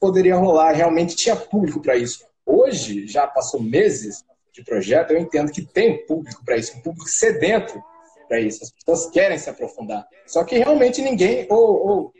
poderia 0.00 0.34
rolar, 0.34 0.72
realmente 0.72 1.14
tinha 1.14 1.36
público 1.36 1.80
para 1.80 1.94
isso. 1.94 2.26
Hoje, 2.44 3.06
já 3.06 3.24
passou 3.24 3.62
meses 3.62 4.24
de 4.56 4.64
projeto, 4.64 5.12
eu 5.12 5.18
entendo 5.18 5.52
que 5.52 5.62
tem 5.62 6.04
público 6.06 6.44
para 6.44 6.56
isso, 6.56 6.76
um 6.76 6.80
público 6.80 7.08
sedento 7.08 7.80
para 8.28 8.40
isso. 8.40 8.64
As 8.64 8.70
pessoas 8.70 9.10
querem 9.10 9.38
se 9.38 9.48
aprofundar. 9.48 10.06
Só 10.26 10.42
que 10.42 10.56
realmente 10.56 11.00
ninguém, 11.02 11.46
ou, 11.48 11.86
ou 11.86 12.12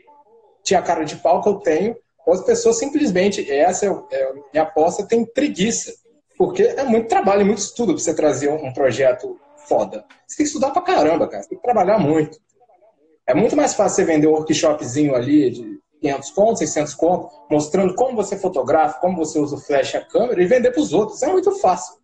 tinha 0.63 0.81
cara 0.81 1.03
de 1.03 1.15
pau 1.17 1.41
que 1.41 1.49
eu 1.49 1.55
tenho, 1.55 1.97
ou 2.25 2.33
as 2.33 2.43
pessoas 2.43 2.77
simplesmente, 2.77 3.49
essa 3.51 3.85
é, 3.85 3.89
é 4.11 4.33
minha 4.53 4.63
aposta, 4.63 5.05
tem 5.05 5.25
preguiça 5.25 5.93
porque 6.37 6.61
é 6.61 6.83
muito 6.83 7.07
trabalho 7.07 7.45
muito 7.45 7.57
estudo 7.57 7.93
pra 7.93 8.01
você 8.01 8.13
trazer 8.13 8.49
um, 8.49 8.71
projeto 8.71 9.39
foda. 9.67 10.05
Você 10.27 10.37
tem 10.37 10.43
que 10.45 10.49
estudar 10.49 10.71
pra 10.71 10.81
caramba, 10.83 11.27
cara. 11.27 11.41
Você 11.41 11.49
tem 11.49 11.57
que 11.57 11.63
trabalhar 11.63 11.97
muito. 11.97 12.37
É 13.25 13.33
muito 13.33 13.57
mais 13.57 13.73
fácil 13.73 13.95
você 13.95 14.05
vender 14.05 14.27
um 14.27 14.33
workshopzinho 14.33 15.15
ali 15.15 15.49
de 15.49 15.79
500 15.99 16.29
contos, 16.31 16.59
600 16.59 16.93
contos, 16.93 17.37
mostrando 17.49 17.95
como 17.95 18.15
você 18.15 18.37
fotografa, 18.37 18.99
como 18.99 19.17
você 19.17 19.39
usa 19.39 19.55
o 19.55 19.59
flash 19.59 19.95
a 19.95 20.01
câmera 20.05 20.41
e 20.41 20.45
vender 20.45 20.71
para 20.71 20.81
os 20.81 20.93
outros. 20.93 21.23
É 21.23 21.27
muito 21.27 21.51
fácil. 21.59 21.95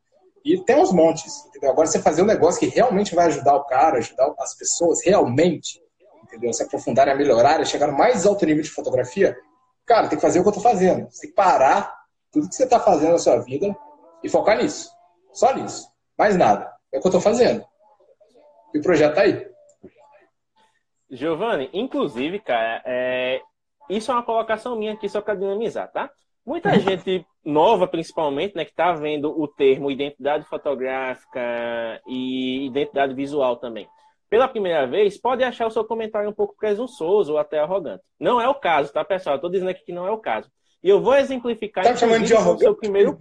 E 0.44 0.58
tem 0.60 0.76
uns 0.76 0.92
montes. 0.92 1.46
Entendeu? 1.48 1.72
Agora 1.72 1.88
você 1.88 2.02
fazer 2.02 2.22
um 2.22 2.26
negócio 2.26 2.60
que 2.60 2.68
realmente 2.68 3.16
vai 3.16 3.28
ajudar 3.28 3.56
o 3.56 3.64
cara, 3.66 3.98
ajudar 3.98 4.34
as 4.40 4.56
pessoas 4.56 5.04
realmente, 5.06 5.82
entendeu? 6.24 6.52
Se 6.54 6.64
aprofundarem 6.64 7.14
a 7.14 7.18
melhorar, 7.18 7.60
a 7.60 7.66
chegar 7.66 7.88
no 7.88 7.98
mais 7.98 8.26
alto 8.26 8.46
nível 8.46 8.64
de 8.64 8.70
fotografia, 8.70 9.38
cara, 9.86 10.08
tem 10.08 10.18
que 10.18 10.22
fazer 10.22 10.40
o 10.40 10.44
que 10.44 10.50
eu 10.50 10.54
estou 10.54 10.64
fazendo. 10.64 11.10
Você 11.10 11.22
tem 11.22 11.30
que 11.30 11.36
parar 11.36 11.94
tudo 12.32 12.50
que 12.50 12.56
você 12.56 12.64
está 12.64 12.80
fazendo 12.80 13.12
na 13.12 13.20
sua 13.20 13.38
vida 13.40 13.76
e 14.24 14.30
focar 14.30 14.58
nisso. 14.58 14.92
Só 15.32 15.54
nisso. 15.54 15.88
Mais 16.18 16.36
nada. 16.36 16.72
É 16.92 16.98
o 16.98 17.02
que 17.02 17.08
eu 17.08 17.10
estou 17.10 17.22
fazendo. 17.22 17.64
E 18.74 18.80
o 18.80 18.82
projeto 18.82 19.12
está 19.12 19.22
aí. 19.22 19.48
Giovanni, 21.10 21.70
inclusive, 21.74 22.40
cara, 22.40 22.82
é... 22.86 23.40
isso 23.88 24.12
é 24.12 24.16
uma 24.16 24.24
colocação 24.24 24.76
minha 24.76 24.94
aqui 24.94 25.08
só 25.08 25.22
para 25.22 25.36
dinamizar, 25.36 25.92
tá? 25.92 26.10
Muita 26.44 26.74
gente 26.80 27.26
nova, 27.46 27.88
principalmente, 27.88 28.56
né, 28.56 28.64
que 28.66 28.72
está 28.72 28.94
vendo 28.94 29.30
o 29.30 29.48
termo 29.48 29.92
identidade 29.92 30.46
fotográfica 30.46 31.42
e 32.08 32.66
identidade 32.66 33.14
visual 33.14 33.58
também. 33.58 33.88
Pela 34.30 34.48
primeira 34.48 34.88
vez, 34.88 35.20
pode 35.20 35.44
achar 35.44 35.68
o 35.68 35.72
seu 35.72 35.86
comentário 35.86 36.30
um 36.30 36.34
pouco 36.34 36.56
presunçoso 36.58 37.34
ou 37.34 37.38
até 37.38 37.60
arrogante. 37.60 38.04
Não 38.20 38.42
é 38.42 38.48
o 38.48 38.56
caso, 38.56 38.92
tá, 38.92 39.04
pessoal? 39.06 39.36
Estou 39.36 39.50
dizendo 39.50 39.70
aqui 39.70 39.86
que 39.86 39.94
não 39.94 40.08
é 40.08 40.12
o 40.12 40.18
caso. 40.18 40.50
E 40.82 40.90
eu 40.90 41.02
vou 41.02 41.16
exemplificar 41.16 41.84
tá 41.84 41.96
chamando 41.96 42.26
de 42.26 42.34
arrogante? 42.34 42.64
o 42.64 42.66
seu 42.66 42.76
primeiro 42.76 43.18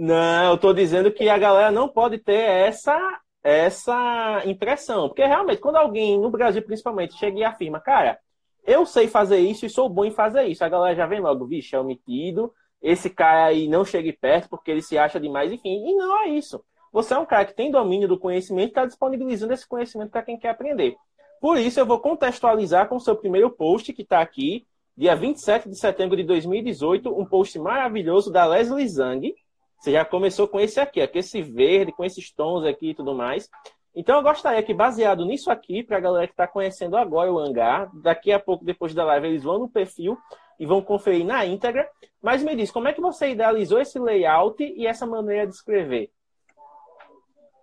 não, 0.00 0.50
eu 0.50 0.54
estou 0.54 0.72
dizendo 0.72 1.10
que 1.10 1.28
a 1.28 1.36
galera 1.36 1.72
não 1.72 1.88
pode 1.88 2.18
ter 2.18 2.38
essa 2.38 2.96
essa 3.42 4.42
impressão. 4.44 5.08
Porque 5.08 5.24
realmente, 5.24 5.60
quando 5.60 5.76
alguém, 5.76 6.18
no 6.18 6.30
Brasil 6.30 6.62
principalmente, 6.62 7.18
chega 7.18 7.38
e 7.38 7.44
afirma, 7.44 7.80
cara, 7.80 8.18
eu 8.64 8.86
sei 8.86 9.08
fazer 9.08 9.38
isso 9.38 9.66
e 9.66 9.70
sou 9.70 9.88
bom 9.88 10.04
em 10.04 10.10
fazer 10.12 10.44
isso, 10.44 10.64
a 10.64 10.68
galera 10.68 10.94
já 10.94 11.06
vem 11.06 11.20
logo, 11.20 11.46
vixe, 11.46 11.74
é 11.74 11.80
omitido, 11.80 12.52
esse 12.82 13.10
cara 13.10 13.46
aí 13.46 13.68
não 13.68 13.84
chega 13.84 14.12
perto 14.20 14.48
porque 14.48 14.70
ele 14.70 14.82
se 14.82 14.96
acha 14.96 15.18
demais, 15.18 15.52
enfim. 15.52 15.88
E 15.88 15.94
não 15.94 16.22
é 16.22 16.28
isso. 16.28 16.62
Você 16.92 17.14
é 17.14 17.18
um 17.18 17.26
cara 17.26 17.44
que 17.44 17.54
tem 17.54 17.70
domínio 17.70 18.08
do 18.08 18.18
conhecimento 18.18 18.68
e 18.68 18.70
está 18.70 18.86
disponibilizando 18.86 19.52
esse 19.52 19.66
conhecimento 19.66 20.10
para 20.10 20.22
quem 20.22 20.38
quer 20.38 20.50
aprender. 20.50 20.96
Por 21.40 21.56
isso, 21.58 21.78
eu 21.78 21.86
vou 21.86 22.00
contextualizar 22.00 22.88
com 22.88 22.96
o 22.96 23.00
seu 23.00 23.14
primeiro 23.14 23.50
post, 23.50 23.92
que 23.92 24.02
está 24.02 24.20
aqui, 24.20 24.66
dia 24.96 25.14
27 25.14 25.68
de 25.68 25.76
setembro 25.76 26.16
de 26.16 26.24
2018, 26.24 27.08
um 27.16 27.24
post 27.24 27.58
maravilhoso 27.58 28.32
da 28.32 28.44
Leslie 28.46 28.88
Zhang, 28.88 29.34
você 29.78 29.92
já 29.92 30.04
começou 30.04 30.48
com 30.48 30.58
esse 30.58 30.80
aqui, 30.80 31.00
aqui 31.00 31.18
esse 31.18 31.40
verde, 31.40 31.92
com 31.92 32.04
esses 32.04 32.32
tons 32.32 32.64
aqui 32.64 32.90
e 32.90 32.94
tudo 32.94 33.14
mais. 33.14 33.48
Então 33.94 34.16
eu 34.16 34.22
gostaria 34.22 34.62
que, 34.62 34.74
baseado 34.74 35.24
nisso 35.24 35.50
aqui, 35.50 35.84
para 35.84 35.98
a 35.98 36.00
galera 36.00 36.26
que 36.26 36.32
está 36.32 36.48
conhecendo 36.48 36.96
agora 36.96 37.32
o 37.32 37.38
hangar, 37.38 37.88
daqui 37.94 38.32
a 38.32 38.40
pouco, 38.40 38.64
depois 38.64 38.92
da 38.92 39.04
live, 39.04 39.28
eles 39.28 39.44
vão 39.44 39.58
no 39.58 39.68
perfil 39.68 40.18
e 40.58 40.66
vão 40.66 40.82
conferir 40.82 41.24
na 41.24 41.44
íntegra. 41.46 41.88
Mas 42.20 42.42
me 42.42 42.56
diz, 42.56 42.70
como 42.70 42.88
é 42.88 42.92
que 42.92 43.00
você 43.00 43.30
idealizou 43.30 43.80
esse 43.80 43.98
layout 43.98 44.62
e 44.62 44.86
essa 44.86 45.06
maneira 45.06 45.46
de 45.46 45.54
escrever? 45.54 46.10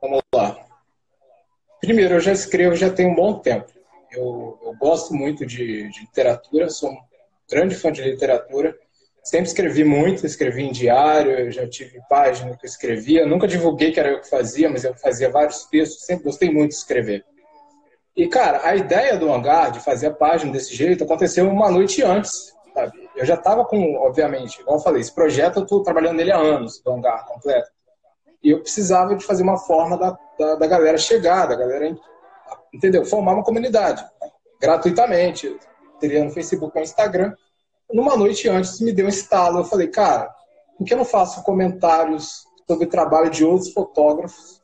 Vamos 0.02 0.22
lá. 0.34 0.66
Primeiro, 1.82 2.16
eu 2.16 2.20
já 2.20 2.32
escrevo 2.32 2.76
já 2.76 2.90
tem 2.90 3.06
um 3.06 3.16
bom 3.16 3.40
tempo. 3.40 3.72
Eu, 4.12 4.58
eu 4.64 4.74
gosto 4.80 5.14
muito 5.14 5.46
de, 5.46 5.90
de 5.90 6.02
literatura, 6.02 6.70
sou 6.70 6.90
um 6.90 6.98
grande 7.50 7.76
fã 7.76 7.92
de 7.92 8.02
literatura. 8.02 8.76
Sempre 9.24 9.48
escrevi 9.48 9.84
muito, 9.84 10.26
escrevi 10.26 10.64
em 10.64 10.72
diário, 10.72 11.52
já 11.52 11.68
tive 11.68 12.00
página 12.08 12.56
que 12.56 12.66
eu 12.66 12.70
escrevia. 12.70 13.26
Nunca 13.26 13.48
divulguei 13.48 13.92
que 13.92 14.00
era 14.00 14.10
eu 14.10 14.22
que 14.22 14.30
fazia, 14.30 14.70
mas 14.70 14.84
eu 14.84 14.94
fazia 14.94 15.30
vários 15.30 15.66
textos, 15.66 16.06
sempre 16.06 16.26
gostei 16.26 16.50
muito 16.50 16.70
de 16.70 16.78
escrever. 16.78 17.26
E, 18.16 18.28
cara, 18.28 18.62
a 18.64 18.76
ideia 18.76 19.18
do 19.18 19.32
hangar, 19.32 19.72
de 19.72 19.80
fazer 19.80 20.08
a 20.08 20.14
página 20.14 20.52
desse 20.52 20.74
jeito, 20.74 21.04
aconteceu 21.04 21.50
uma 21.50 21.70
noite 21.70 22.02
antes? 22.02 22.55
Eu 23.16 23.26
já 23.26 23.36
estava 23.36 23.66
com, 23.66 23.96
obviamente, 23.96 24.62
igual 24.62 24.78
eu 24.78 24.84
falei, 24.84 25.02
esse 25.02 25.14
projeto 25.14 25.58
eu 25.58 25.64
estou 25.64 25.84
trabalhando 25.84 26.18
nele 26.18 26.32
há 26.32 26.38
anos, 26.38 26.82
do 26.82 26.92
hangar 26.92 27.26
completo. 27.26 27.70
E 28.44 28.52
eu 28.52 28.62
precisava 28.62 29.16
de 29.16 29.26
fazer 29.26 29.44
uma 29.44 29.58
forma 29.58 29.98
da, 29.98 30.18
da, 30.38 30.56
da 30.56 30.68
galera 30.68 30.98
chegar, 30.98 31.48
da 31.48 31.56
galera, 31.56 31.98
entendeu? 32.74 33.06
Formar 33.06 33.34
uma 33.34 33.44
comunidade, 33.44 34.06
gratuitamente. 34.62 35.58
teria 36.00 36.24
no 36.24 36.32
Facebook 36.32 36.78
ou 36.78 36.84
Instagram 36.84 37.34
numa 37.94 38.16
noite 38.18 38.50
antes 38.50 38.80
me 38.80 38.92
deu 38.92 39.06
um 39.06 39.10
estalo. 39.10 39.60
Eu 39.60 39.66
falei, 39.66 39.88
cara, 39.88 40.34
por 40.78 40.86
que 40.86 40.94
eu 40.94 40.98
não 40.98 41.06
faço 41.06 41.44
comentários 41.44 42.46
sobre 42.68 42.86
o 42.86 42.90
trabalho 42.90 43.30
de 43.30 43.46
outros 43.46 43.72
fotógrafos? 43.72 44.62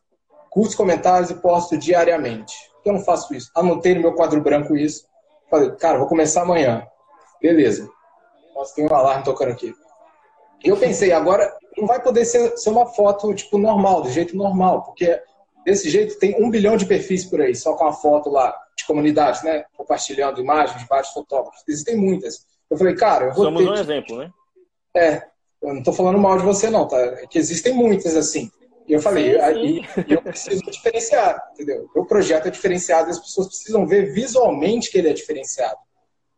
Curto 0.49 0.75
comentários 0.75 1.29
e 1.29 1.35
posto 1.35 1.77
diariamente. 1.77 2.53
Por 2.73 2.83
que 2.83 2.89
eu 2.89 2.93
não 2.93 3.03
faço 3.03 3.33
isso? 3.33 3.49
Anotei 3.55 3.95
no 3.95 4.01
meu 4.01 4.13
quadro 4.13 4.41
branco 4.41 4.75
isso. 4.75 5.05
Falei, 5.49 5.71
cara, 5.71 5.97
vou 5.97 6.07
começar 6.07 6.41
amanhã. 6.41 6.85
Beleza. 7.41 7.89
Nossa, 8.55 8.75
tem 8.75 8.85
um 8.85 8.93
alarme 8.93 9.23
tocando 9.23 9.51
aqui. 9.51 9.73
E 10.63 10.69
eu 10.69 10.77
pensei, 10.77 11.11
agora 11.11 11.51
não 11.77 11.87
vai 11.87 12.01
poder 12.01 12.25
ser, 12.25 12.55
ser 12.57 12.69
uma 12.69 12.85
foto, 12.85 13.33
tipo, 13.33 13.57
normal, 13.57 14.01
do 14.01 14.09
jeito 14.09 14.35
normal, 14.35 14.83
porque 14.83 15.19
desse 15.65 15.89
jeito 15.89 16.19
tem 16.19 16.35
um 16.41 16.49
bilhão 16.49 16.77
de 16.77 16.85
perfis 16.85 17.25
por 17.25 17.41
aí, 17.41 17.55
só 17.55 17.73
com 17.73 17.85
a 17.85 17.93
foto 17.93 18.29
lá 18.29 18.55
de 18.77 18.85
comunidade, 18.85 19.43
né? 19.43 19.65
Compartilhando 19.75 20.41
imagens 20.41 20.79
de 20.79 20.87
vários 20.87 21.11
fotógrafos. 21.11 21.63
Existem 21.67 21.97
muitas. 21.97 22.45
Eu 22.69 22.77
falei, 22.77 22.95
cara, 22.95 23.25
eu 23.25 23.33
vou 23.33 23.45
Somos 23.45 23.65
um 23.65 23.73
exemplo, 23.73 24.17
né? 24.17 24.31
É, 24.95 25.23
eu 25.61 25.73
não 25.73 25.83
tô 25.83 25.93
falando 25.93 26.17
mal 26.17 26.37
de 26.37 26.43
você 26.43 26.69
não, 26.69 26.87
tá? 26.87 26.97
É 26.97 27.27
que 27.27 27.37
existem 27.37 27.73
muitas 27.73 28.15
assim. 28.15 28.51
E 28.87 28.93
eu 28.93 29.01
falei, 29.01 29.33
sim, 29.33 29.39
aí 29.39 29.85
eu 30.07 30.21
preciso 30.21 30.61
diferenciar, 30.63 31.41
entendeu? 31.53 31.89
O 31.95 32.05
projeto 32.05 32.47
é 32.47 32.51
diferenciado 32.51 33.09
as 33.09 33.19
pessoas 33.19 33.47
precisam 33.47 33.85
ver 33.85 34.11
visualmente 34.13 34.91
que 34.91 34.97
ele 34.97 35.09
é 35.09 35.13
diferenciado. 35.13 35.77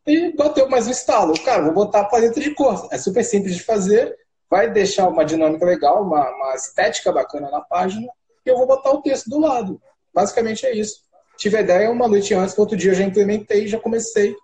E 0.06 0.36
bateu 0.36 0.68
mais 0.68 0.88
um 0.88 0.92
estalo. 0.92 1.34
Cara, 1.44 1.64
vou 1.64 1.74
botar 1.74 2.02
a 2.02 2.06
paleta 2.06 2.40
de 2.40 2.54
cor. 2.54 2.90
É 2.92 2.98
super 2.98 3.24
simples 3.24 3.56
de 3.56 3.64
fazer, 3.64 4.18
vai 4.50 4.70
deixar 4.70 5.08
uma 5.08 5.24
dinâmica 5.24 5.66
legal, 5.66 6.04
uma, 6.04 6.30
uma 6.30 6.56
estética 6.56 7.12
bacana 7.12 7.50
na 7.50 7.62
página, 7.62 8.12
e 8.46 8.50
eu 8.50 8.58
vou 8.58 8.68
botar 8.68 8.92
o 8.92 9.02
texto 9.02 9.30
do 9.30 9.40
lado. 9.40 9.82
Basicamente 10.14 10.66
é 10.66 10.76
isso. 10.76 11.04
Tive 11.38 11.58
a 11.58 11.62
ideia 11.62 11.90
uma 11.90 12.08
noite 12.08 12.34
antes, 12.34 12.58
outro 12.58 12.76
dia 12.76 12.92
eu 12.92 12.96
já 12.96 13.04
implementei, 13.04 13.68
já 13.68 13.80
comecei. 13.80 14.36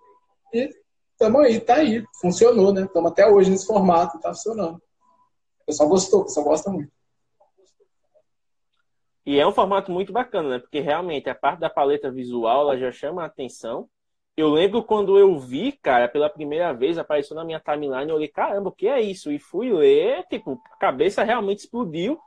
E 0.52 0.70
estamos 1.12 1.44
aí, 1.44 1.60
tá 1.60 1.76
aí. 1.76 2.04
Funcionou, 2.20 2.72
né? 2.72 2.82
Estamos 2.82 3.12
até 3.12 3.26
hoje 3.26 3.50
nesse 3.50 3.66
formato, 3.66 4.18
tá 4.18 4.30
funcionando. 4.30 4.76
O 4.76 5.66
pessoal 5.66 5.88
gostou, 5.88 6.20
o 6.22 6.24
pessoal 6.24 6.46
gosta 6.46 6.70
muito. 6.70 6.90
E 9.26 9.38
é 9.38 9.46
um 9.46 9.52
formato 9.52 9.92
muito 9.92 10.12
bacana, 10.12 10.48
né? 10.48 10.58
Porque 10.58 10.80
realmente 10.80 11.28
a 11.28 11.34
parte 11.34 11.60
da 11.60 11.70
paleta 11.70 12.10
visual 12.10 12.62
ela 12.62 12.78
já 12.78 12.90
chama 12.90 13.22
a 13.22 13.26
atenção. 13.26 13.88
Eu 14.36 14.48
lembro 14.48 14.82
quando 14.82 15.18
eu 15.18 15.38
vi, 15.38 15.72
cara, 15.72 16.08
pela 16.08 16.30
primeira 16.30 16.72
vez, 16.72 16.96
apareceu 16.96 17.36
na 17.36 17.44
minha 17.44 17.60
timeline, 17.60 18.08
eu 18.08 18.16
olhei, 18.16 18.28
caramba, 18.28 18.70
o 18.70 18.72
que 18.72 18.88
é 18.88 19.00
isso? 19.00 19.30
E 19.30 19.38
fui 19.38 19.72
ler, 19.72 20.24
tipo, 20.28 20.60
a 20.72 20.76
cabeça 20.76 21.22
realmente 21.22 21.58
explodiu. 21.60 22.18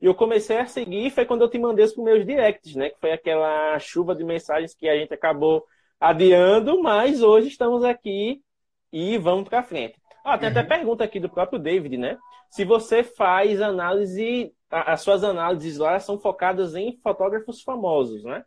E 0.00 0.06
eu 0.06 0.14
comecei 0.14 0.56
a 0.56 0.66
seguir, 0.66 1.10
foi 1.10 1.26
quando 1.26 1.42
eu 1.42 1.50
te 1.50 1.58
mandei 1.58 1.84
os 1.84 1.92
primeiros 1.92 2.26
directs, 2.26 2.74
né? 2.74 2.90
Que 2.90 2.98
foi 2.98 3.12
aquela 3.12 3.78
chuva 3.78 4.14
de 4.14 4.24
mensagens 4.24 4.74
que 4.74 4.88
a 4.88 4.96
gente 4.96 5.12
acabou 5.12 5.64
adiando, 6.00 6.82
mas 6.82 7.22
hoje 7.22 7.48
estamos 7.48 7.84
aqui 7.84 8.42
e 8.90 9.18
vamos 9.18 9.48
para 9.48 9.62
frente. 9.62 10.00
Ah, 10.24 10.38
tem 10.38 10.48
uhum. 10.48 10.58
até 10.58 10.62
pergunta 10.66 11.04
aqui 11.04 11.20
do 11.20 11.28
próprio 11.28 11.58
David, 11.58 11.98
né? 11.98 12.18
Se 12.50 12.64
você 12.64 13.04
faz 13.04 13.60
análise 13.60 14.52
as 14.70 15.00
suas 15.00 15.24
análises 15.24 15.78
lá 15.78 15.98
são 15.98 16.18
focadas 16.18 16.76
em 16.76 16.96
fotógrafos 17.02 17.60
famosos, 17.60 18.22
né? 18.22 18.44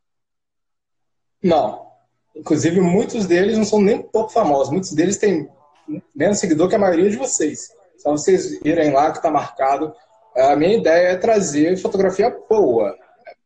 Não. 1.43 1.92
Inclusive, 2.35 2.81
muitos 2.81 3.25
deles 3.25 3.57
não 3.57 3.65
são 3.65 3.81
nem 3.81 3.95
um 3.95 4.03
pouco 4.03 4.31
famosos. 4.31 4.71
Muitos 4.71 4.93
deles 4.93 5.17
têm 5.17 5.47
menos 6.15 6.39
seguidor 6.39 6.67
que 6.67 6.75
a 6.75 6.79
maioria 6.79 7.09
de 7.09 7.17
vocês. 7.17 7.69
Só 7.97 8.11
vocês 8.11 8.59
virem 8.61 8.91
lá 8.91 9.11
que 9.11 9.17
está 9.17 9.29
marcado. 9.29 9.93
A 10.35 10.55
minha 10.55 10.77
ideia 10.77 11.09
é 11.09 11.15
trazer 11.15 11.77
fotografia 11.77 12.35
boa. 12.49 12.97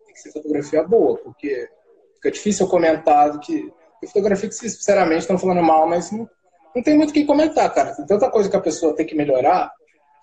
Tem 0.06 0.14
que 0.14 0.20
ser 0.20 0.32
fotografia 0.32 0.84
boa, 0.84 1.18
porque 1.18 1.70
fica 2.16 2.32
difícil 2.32 2.66
eu 2.66 2.70
comentar 2.70 3.38
que. 3.40 3.72
fotografia 4.08 4.48
que, 4.48 4.56
sinceramente, 4.56 5.22
estão 5.22 5.38
falando 5.38 5.62
mal, 5.62 5.88
mas 5.88 6.12
não, 6.12 6.30
não 6.74 6.82
tem 6.82 6.96
muito 6.96 7.10
o 7.10 7.14
que 7.14 7.26
comentar, 7.26 7.74
cara. 7.74 7.94
Tem 7.94 8.06
tanta 8.06 8.30
coisa 8.32 8.50
que 8.50 8.56
a 8.56 8.62
pessoa 8.62 8.96
tem 8.96 9.06
que 9.06 9.16
melhorar 9.16 9.72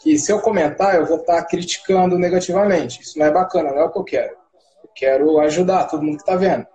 que 0.01 0.19
se 0.19 0.33
eu 0.33 0.41
comentar, 0.41 0.95
eu 0.95 1.07
vou 1.07 1.19
estar 1.19 1.37
tá 1.37 1.47
criticando 1.47 2.19
negativamente. 2.19 3.01
Isso 3.01 3.19
não 3.19 3.27
é 3.27 3.31
bacana, 3.31 3.71
não 3.71 3.79
é 3.79 3.85
o 3.85 3.91
que 3.91 3.99
eu 3.99 4.05
quero. 4.05 4.37
Eu 4.83 4.91
quero 4.95 5.39
ajudar 5.41 5.85
todo 5.85 6.03
mundo 6.03 6.17
que 6.17 6.23
está 6.23 6.37
vendo. 6.37 6.67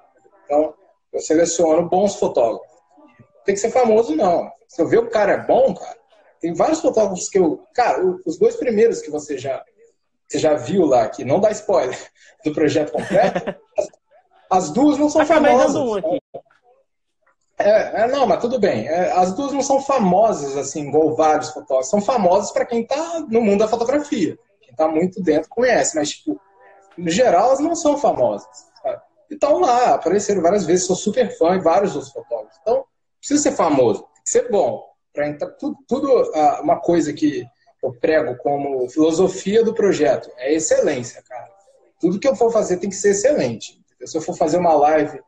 Então, 0.46 0.74
eu 1.12 1.20
seleciono 1.20 1.89
bons 1.89 2.16
fotógrafos. 2.16 2.68
Tem 3.46 3.56
que 3.56 3.62
ser 3.62 3.72
famoso, 3.72 4.16
não. 4.16 4.51
Se 4.68 4.82
eu 4.82 4.88
ver 4.88 5.00
o 5.00 5.10
cara 5.10 5.34
é 5.34 5.46
bom, 5.46 5.74
cara, 5.74 5.98
tem 6.39 6.54
vários 6.54 6.80
fotógrafos 6.82 7.30
que 7.30 7.39
eu. 7.39 7.66
Cara, 7.74 8.04
os 8.25 8.38
dois 8.38 8.56
primeiros 8.56 9.01
que 9.01 9.10
você 9.10 9.38
já, 9.38 9.63
você 10.28 10.38
já 10.38 10.54
viu 10.54 10.86
lá, 10.86 11.10
que 11.10 11.25
não 11.25 11.39
dá 11.39 11.51
spoiler 11.51 11.98
do 12.46 12.54
projeto 12.54 12.92
completo, 12.92 13.56
as, 13.78 13.88
as 14.50 14.70
duas 14.72 14.98
não 14.98 15.10
são 15.10 15.22
Acabei 15.22 15.51
famosas. 15.51 16.22
É, 17.58 18.04
é, 18.04 18.08
não, 18.08 18.25
mas 18.25 18.39
tudo 18.39 18.58
bem. 18.58 18.88
É, 18.88 19.12
as 19.12 19.34
duas 19.34 19.51
não 19.51 19.62
são 19.62 19.82
famosas, 19.82 20.56
assim, 20.56 20.88
igual 20.88 21.13
vários 21.13 21.50
fotógrafos. 21.50 21.89
São 21.89 22.01
famosas 22.01 22.51
para 22.51 22.66
quem 22.66 22.84
está 22.84 23.20
no 23.28 23.42
mundo 23.42 23.60
da 23.60 23.68
fotografia. 23.68 24.39
Quem 24.62 24.72
está 24.72 24.88
muito 24.88 25.22
dentro 25.22 25.50
conhece, 25.50 25.94
mas, 25.96 26.10
tipo, 26.10 26.39
no 26.98 27.10
geral, 27.10 27.48
elas 27.48 27.60
não 27.60 27.75
são 27.75 27.98
famosas. 27.98 28.48
E 29.30 29.36
estão 29.36 29.60
lá, 29.60 29.96
apareceram 29.96 30.42
várias 30.42 30.66
vezes. 30.66 30.86
Sou 30.86 30.96
super 30.96 31.38
fã 31.38 31.58
de 31.58 31.64
vários 31.64 31.94
dos 31.94 32.12
fotógrafos. 32.12 32.58
Então, 32.62 32.84
precisa 33.20 33.44
ser 33.44 33.52
famoso, 33.52 34.02
tem 34.02 34.24
que 34.24 34.30
ser 34.30 34.50
bom. 34.50 34.88
Pra 35.14 35.28
entrar, 35.28 35.50
tudo, 35.52 35.78
tudo 35.88 36.32
ah, 36.36 36.62
uma 36.62 36.80
coisa 36.80 37.14
que 37.14 37.46
eu 37.84 37.94
prego 37.94 38.36
como 38.38 38.90
filosofia 38.90 39.64
do 39.64 39.74
projeto 39.74 40.30
é 40.38 40.54
excelência, 40.54 41.22
cara. 41.28 41.50
Tudo 42.00 42.20
que 42.20 42.28
eu 42.28 42.36
for 42.36 42.52
fazer 42.52 42.78
tem 42.78 42.90
que 42.90 42.96
ser 42.96 43.12
excelente. 43.12 43.80
Se 44.06 44.18
eu 44.18 44.22
for 44.22 44.36
fazer 44.36 44.58
uma 44.58 44.74
live 44.74 45.20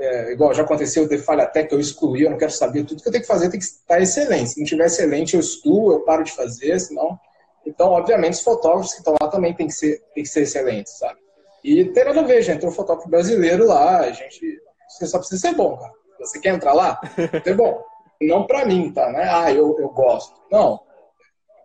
é, 0.00 0.32
igual 0.32 0.54
já 0.54 0.62
aconteceu 0.62 1.06
de 1.06 1.18
falha 1.18 1.42
até 1.42 1.62
que 1.62 1.74
eu 1.74 1.78
excluí, 1.78 2.22
eu 2.22 2.30
não 2.30 2.38
quero 2.38 2.50
saber, 2.50 2.84
tudo 2.84 3.02
que 3.02 3.08
eu 3.08 3.12
tenho 3.12 3.22
que 3.22 3.28
fazer 3.28 3.50
tem 3.50 3.60
que 3.60 3.66
estar 3.66 4.00
excelente. 4.00 4.50
Se 4.50 4.58
não 4.58 4.66
tiver 4.66 4.86
excelente, 4.86 5.34
eu 5.34 5.40
excluo, 5.40 5.92
eu 5.92 6.00
paro 6.00 6.24
de 6.24 6.32
fazer, 6.32 6.80
senão. 6.80 7.18
Então, 7.66 7.90
obviamente, 7.90 8.34
os 8.34 8.40
fotógrafos 8.40 8.92
que 8.92 8.98
estão 8.98 9.14
lá 9.20 9.28
também 9.28 9.54
tem 9.54 9.66
que 9.66 9.74
ser, 9.74 10.02
tem 10.14 10.24
que 10.24 10.28
ser 10.30 10.42
excelentes, 10.42 10.98
sabe? 10.98 11.20
E 11.62 11.84
tem 11.86 12.04
nada 12.04 12.20
a 12.20 12.24
ver, 12.24 12.42
gente. 12.42 12.56
Entrou 12.56 12.72
fotógrafo 12.72 13.08
brasileiro 13.08 13.66
lá, 13.66 14.00
a 14.00 14.10
gente. 14.10 14.60
Você 14.88 15.06
só 15.06 15.18
precisa 15.18 15.40
ser 15.40 15.54
bom, 15.54 15.76
cara. 15.76 15.92
Você 16.18 16.40
quer 16.40 16.54
entrar 16.54 16.72
lá? 16.72 17.00
Ser 17.44 17.54
bom. 17.54 17.82
Não 18.20 18.46
pra 18.46 18.66
mim, 18.66 18.92
tá? 18.92 19.10
Né? 19.10 19.26
Ah, 19.30 19.52
eu, 19.52 19.78
eu 19.78 19.88
gosto. 19.88 20.40
Não. 20.50 20.80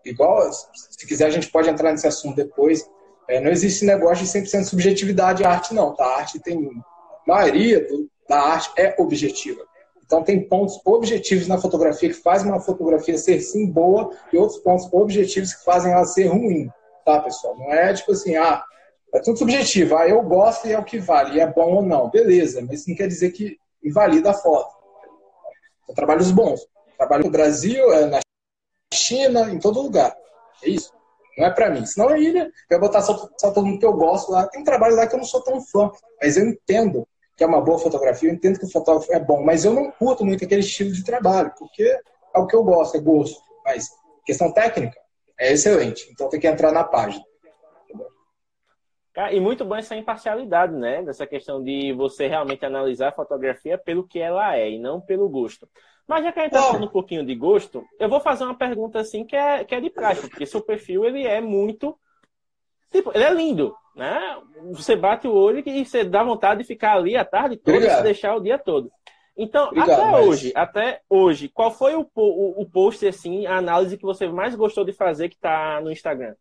Igual, 0.06 0.52
se 0.52 1.06
quiser, 1.08 1.26
a 1.26 1.32
gente 1.32 1.50
pode 1.50 1.70
entrar 1.70 1.92
nesse 1.92 2.08
assunto 2.08 2.36
depois. 2.36 2.90
É, 3.28 3.42
não 3.42 3.50
existe 3.50 3.86
negócio 3.86 4.24
de 4.24 4.32
100% 4.32 4.64
subjetividade 4.66 5.44
em 5.44 5.46
arte, 5.46 5.74
não. 5.74 5.94
Tá? 5.94 6.06
A 6.06 6.18
arte 6.20 6.40
tem. 6.40 6.70
A 7.28 7.32
maioria 7.32 7.86
do, 7.86 8.10
da 8.30 8.40
arte 8.40 8.72
é 8.78 8.96
objetiva. 9.00 9.66
Então 10.06 10.24
tem 10.24 10.48
pontos 10.48 10.80
objetivos 10.86 11.48
na 11.48 11.58
fotografia 11.58 12.10
que 12.10 12.16
fazem 12.16 12.50
uma 12.50 12.62
fotografia 12.62 13.18
ser 13.18 13.40
sim 13.42 13.66
boa 13.66 14.12
e 14.32 14.38
outros 14.38 14.60
pontos 14.60 14.88
objetivos 14.94 15.54
que 15.54 15.64
fazem 15.64 15.92
ela 15.92 16.06
ser 16.06 16.28
ruim, 16.28 16.70
tá, 17.04 17.20
pessoal? 17.20 17.58
Não 17.58 17.74
é 17.74 17.92
tipo 17.92 18.12
assim, 18.12 18.36
ah, 18.36 18.64
é 19.16 19.22
tudo 19.22 19.38
subjetivo. 19.38 19.96
Ah, 19.98 20.08
eu 20.08 20.22
gosto 20.22 20.68
e 20.68 20.74
é 20.74 20.80
o 20.80 20.84
que 20.84 21.00
vale, 21.00 21.38
e 21.38 21.40
é 21.40 21.48
bom 21.48 21.76
ou 21.76 21.82
não. 21.82 22.10
Beleza, 22.10 22.66
mas 22.68 22.86
não 22.88 22.96
quer 22.96 23.08
dizer 23.08 23.32
que 23.32 23.58
invalida 23.84 24.32
a 24.32 24.34
foto. 24.34 24.76
São 25.86 25.96
trabalhos 25.96 26.32
bons. 26.32 26.68
Trabalho 26.98 27.26
no 27.26 27.32
Brasil, 27.32 27.94
é 27.94 28.06
na 28.06 28.20
China, 28.94 29.52
em 29.52 29.60
todo 29.60 29.82
lugar. 29.82 30.16
É 30.64 30.70
isso. 30.70 30.92
Não 31.38 31.46
é 31.46 31.52
para 31.52 31.70
mim. 31.70 31.86
Senão 31.86 32.10
aí, 32.10 32.32
né, 32.32 32.50
eu 32.70 32.80
vou 32.80 32.88
botar 32.88 33.02
só, 33.02 33.30
só 33.38 33.52
todo 33.52 33.66
mundo 33.66 33.80
que 33.80 33.86
eu 33.86 33.94
gosto 33.94 34.32
lá. 34.32 34.48
Tem 34.48 34.64
trabalho 34.64 34.96
lá 34.96 35.06
que 35.06 35.16
eu 35.16 35.20
não 35.20 35.26
sou 35.26 35.42
tão 35.42 35.62
fã, 35.62 35.92
mas 36.22 36.38
eu 36.38 36.48
entendo 36.48 37.08
que 37.36 37.44
é 37.44 37.48
uma 37.48 37.62
boa 37.62 37.78
fotografia, 37.78 38.30
eu 38.30 38.34
entendo 38.34 38.58
que 38.58 38.66
o 38.66 38.72
fotógrafo 38.72 39.12
é 39.12 39.20
bom, 39.20 39.44
mas 39.44 39.66
eu 39.66 39.74
não 39.74 39.92
curto 39.92 40.26
muito 40.26 40.46
aquele 40.46 40.62
estilo 40.62 40.92
de 40.92 41.04
trabalho, 41.04 41.52
porque 41.60 41.84
é 41.84 42.40
o 42.40 42.48
que 42.48 42.56
eu 42.56 42.64
gosto, 42.64 42.96
é 42.96 43.00
gosto. 43.02 43.42
Mas 43.66 43.90
questão 44.26 44.54
técnica 44.54 44.98
é 45.38 45.52
excelente, 45.52 46.10
então 46.12 46.30
tem 46.30 46.40
que 46.40 46.48
entrar 46.48 46.72
na 46.72 46.84
página. 46.84 47.24
E 49.32 49.40
muito 49.40 49.64
bom 49.64 49.76
essa 49.76 49.96
imparcialidade, 49.96 50.74
né? 50.74 51.02
Dessa 51.04 51.26
questão 51.26 51.64
de 51.64 51.94
você 51.94 52.28
realmente 52.28 52.66
analisar 52.66 53.10
a 53.10 53.16
fotografia 53.16 53.78
pelo 53.78 54.08
que 54.08 54.20
ela 54.20 54.58
é 54.58 54.72
e 54.72 54.80
não 54.80 55.00
pelo 55.00 55.30
gosto. 55.30 55.68
Mas 56.08 56.24
já 56.24 56.32
que 56.32 56.40
a 56.40 56.44
gente 56.44 56.54
está 56.54 56.68
falando 56.68 56.86
um 56.86 56.92
pouquinho 56.92 57.26
de 57.26 57.34
gosto, 57.34 57.84
eu 58.00 58.08
vou 58.08 58.20
fazer 58.20 58.44
uma 58.44 58.58
pergunta 58.58 59.00
assim 59.00 59.26
que 59.26 59.36
é, 59.36 59.64
que 59.64 59.74
é 59.74 59.82
de 59.82 59.90
prática, 59.90 60.28
porque 60.28 60.46
seu 60.46 60.62
perfil 60.62 61.06
ele 61.06 61.26
é 61.26 61.42
muito. 61.42 61.98
Tipo, 62.92 63.12
ele 63.14 63.24
é 63.24 63.34
lindo 63.34 63.76
né? 63.96 64.38
Você 64.74 64.96
bate 64.96 65.28
o 65.28 65.34
olho 65.34 65.64
e 65.66 65.86
você 65.86 66.04
dá 66.04 66.22
vontade 66.22 66.62
de 66.62 66.68
ficar 66.68 66.96
ali 66.96 67.16
a 67.16 67.24
tarde 67.24 67.56
toda 67.56 67.78
e 67.78 67.90
se 67.90 68.04
deixar 68.04 68.36
o 68.36 68.42
dia 68.42 68.60
todo. 68.60 68.92
Então, 69.38 69.68
Obrigado, 69.68 69.92
até 69.92 70.12
mas... 70.12 70.28
hoje, 70.28 70.54
até 70.56 71.02
hoje, 71.10 71.50
qual 71.50 71.72
foi 71.72 71.96
o, 71.96 72.10
o, 72.16 72.62
o 72.62 72.70
post, 72.70 73.06
assim, 73.08 73.46
a 73.46 73.58
análise 73.58 73.98
que 73.98 74.06
você 74.06 74.28
mais 74.28 74.56
gostou 74.56 74.86
de 74.86 74.94
fazer 74.94 75.30
que 75.30 75.36
está 75.36 75.80
no 75.82 75.92
Instagram? 75.92 76.36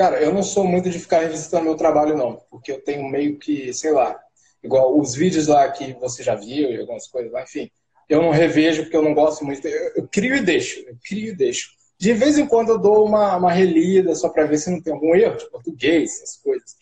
Cara, 0.00 0.18
eu 0.18 0.32
não 0.32 0.42
sou 0.42 0.64
muito 0.64 0.88
de 0.88 0.98
ficar 0.98 1.18
revisitando 1.18 1.64
meu 1.64 1.76
trabalho, 1.76 2.16
não. 2.16 2.40
Porque 2.50 2.72
eu 2.72 2.82
tenho 2.82 3.06
meio 3.06 3.36
que, 3.36 3.70
sei 3.74 3.92
lá, 3.92 4.18
igual 4.64 4.98
os 4.98 5.14
vídeos 5.14 5.46
lá 5.46 5.70
que 5.70 5.92
você 5.92 6.22
já 6.22 6.34
viu 6.34 6.70
e 6.70 6.80
algumas 6.80 7.06
coisas 7.06 7.30
lá, 7.30 7.42
enfim. 7.42 7.70
Eu 8.08 8.22
não 8.22 8.30
revejo 8.30 8.84
porque 8.84 8.96
eu 8.96 9.02
não 9.02 9.12
gosto 9.12 9.44
muito. 9.44 9.68
Eu, 9.68 9.92
eu 9.96 10.08
crio 10.10 10.36
e 10.36 10.40
deixo. 10.40 10.80
Eu 10.88 10.96
crio 11.06 11.34
e 11.34 11.36
deixo. 11.36 11.72
De 11.98 12.14
vez 12.14 12.38
em 12.38 12.46
quando 12.46 12.70
eu 12.70 12.78
dou 12.78 13.04
uma, 13.04 13.36
uma 13.36 13.52
relida 13.52 14.14
só 14.14 14.30
para 14.30 14.46
ver 14.46 14.56
se 14.56 14.70
não 14.70 14.80
tem 14.80 14.90
algum 14.90 15.14
erro 15.14 15.36
de 15.36 15.50
português, 15.50 16.22
essas 16.22 16.42
coisas. 16.42 16.76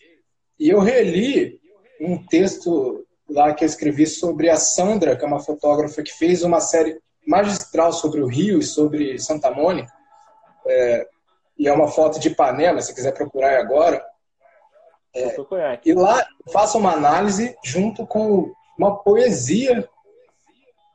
E 0.57 0.69
eu 0.69 0.79
reli 0.79 1.59
um 1.99 2.25
texto 2.25 3.05
lá 3.29 3.53
que 3.53 3.65
eu 3.65 3.67
escrevi 3.67 4.07
sobre 4.07 4.49
a 4.49 4.55
Sandra, 4.55 5.17
que 5.17 5.25
é 5.25 5.27
uma 5.27 5.41
fotógrafa 5.41 6.01
que 6.01 6.13
fez 6.13 6.41
uma 6.41 6.61
série 6.61 6.97
magistral 7.27 7.91
sobre 7.91 8.21
o 8.21 8.27
Rio 8.27 8.59
e 8.59 8.63
sobre 8.63 9.19
Santa 9.19 9.51
Mônica. 9.51 9.91
É, 10.65 11.05
e 11.59 11.67
é 11.67 11.73
uma 11.73 11.89
foto 11.89 12.19
de 12.19 12.29
panela, 12.29 12.81
se 12.81 12.95
quiser 12.95 13.13
procurar 13.13 13.59
agora. 13.59 14.01
É, 15.13 15.35
e 15.85 15.93
lá 15.93 16.25
faço 16.53 16.77
uma 16.77 16.93
análise 16.93 17.55
junto 17.63 18.07
com 18.07 18.51
uma 18.77 18.97
poesia 18.97 19.87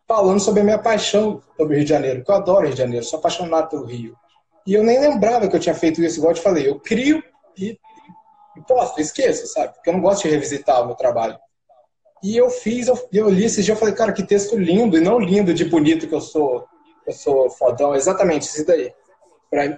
falando 0.09 0.40
sobre 0.40 0.61
a 0.61 0.64
minha 0.64 0.79
paixão 0.79 1.42
sobre 1.57 1.74
o 1.74 1.77
Rio 1.77 1.85
de 1.85 1.90
Janeiro, 1.90 2.24
que 2.24 2.31
eu 2.31 2.35
adoro 2.35 2.61
o 2.61 2.62
Rio 2.64 2.72
de 2.72 2.79
Janeiro, 2.79 3.05
sou 3.05 3.18
apaixonado 3.18 3.68
pelo 3.68 3.85
Rio. 3.85 4.16
E 4.66 4.72
eu 4.72 4.83
nem 4.83 4.98
lembrava 4.98 5.48
que 5.48 5.55
eu 5.55 5.61
tinha 5.61 5.74
feito 5.74 6.03
isso, 6.03 6.18
igual 6.18 6.31
eu 6.31 6.37
te 6.37 6.42
falei. 6.42 6.66
Eu 6.66 6.81
crio 6.81 7.22
e, 7.57 7.79
e 8.57 8.61
posto, 8.66 9.00
esqueço, 9.00 9.46
sabe? 9.46 9.74
Porque 9.74 9.90
eu 9.90 9.94
não 9.94 10.00
gosto 10.00 10.22
de 10.22 10.31
revisitar 10.31 10.83
o 10.83 10.87
meu 10.87 10.94
trabalho. 10.94 11.38
E 12.22 12.35
eu 12.37 12.48
fiz, 12.48 12.88
eu, 12.88 13.09
eu 13.12 13.29
li 13.29 13.44
esse 13.44 13.62
dia, 13.62 13.74
eu 13.74 13.79
falei, 13.79 13.94
cara, 13.94 14.12
que 14.12 14.22
texto 14.22 14.57
lindo, 14.57 14.96
e 14.96 15.00
não 15.00 15.18
lindo 15.18 15.53
de 15.53 15.66
bonito 15.66 16.09
que 16.09 16.14
eu 16.14 16.20
sou, 16.20 16.64
eu 17.07 17.12
sou 17.12 17.50
fodão, 17.50 17.94
exatamente, 17.94 18.44
isso 18.44 18.64
daí. 18.64 18.94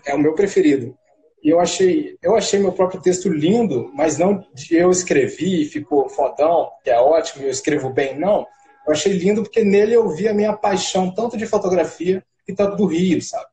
É 0.04 0.14
o 0.14 0.18
meu 0.18 0.34
preferido. 0.34 0.96
E 1.42 1.50
eu 1.50 1.60
achei, 1.60 2.16
eu 2.22 2.34
achei 2.34 2.58
meu 2.58 2.72
próprio 2.72 3.00
texto 3.00 3.28
lindo, 3.28 3.90
mas 3.94 4.18
não 4.18 4.44
de 4.52 4.74
eu 4.74 4.90
escrevi 4.90 5.62
e 5.62 5.66
ficou 5.66 6.08
fodão, 6.08 6.70
que 6.82 6.90
é 6.90 6.98
ótimo, 6.98 7.44
eu 7.44 7.50
escrevo 7.50 7.90
bem, 7.90 8.18
não. 8.18 8.46
Eu 8.86 8.92
achei 8.92 9.12
lindo 9.12 9.42
porque 9.42 9.62
nele 9.62 9.94
eu 9.94 10.08
vi 10.08 10.28
a 10.28 10.34
minha 10.34 10.56
paixão 10.56 11.12
tanto 11.12 11.36
de 11.36 11.46
fotografia 11.46 12.24
e 12.48 12.54
tanto 12.54 12.76
do 12.76 12.86
Rio, 12.86 13.20
sabe? 13.22 13.46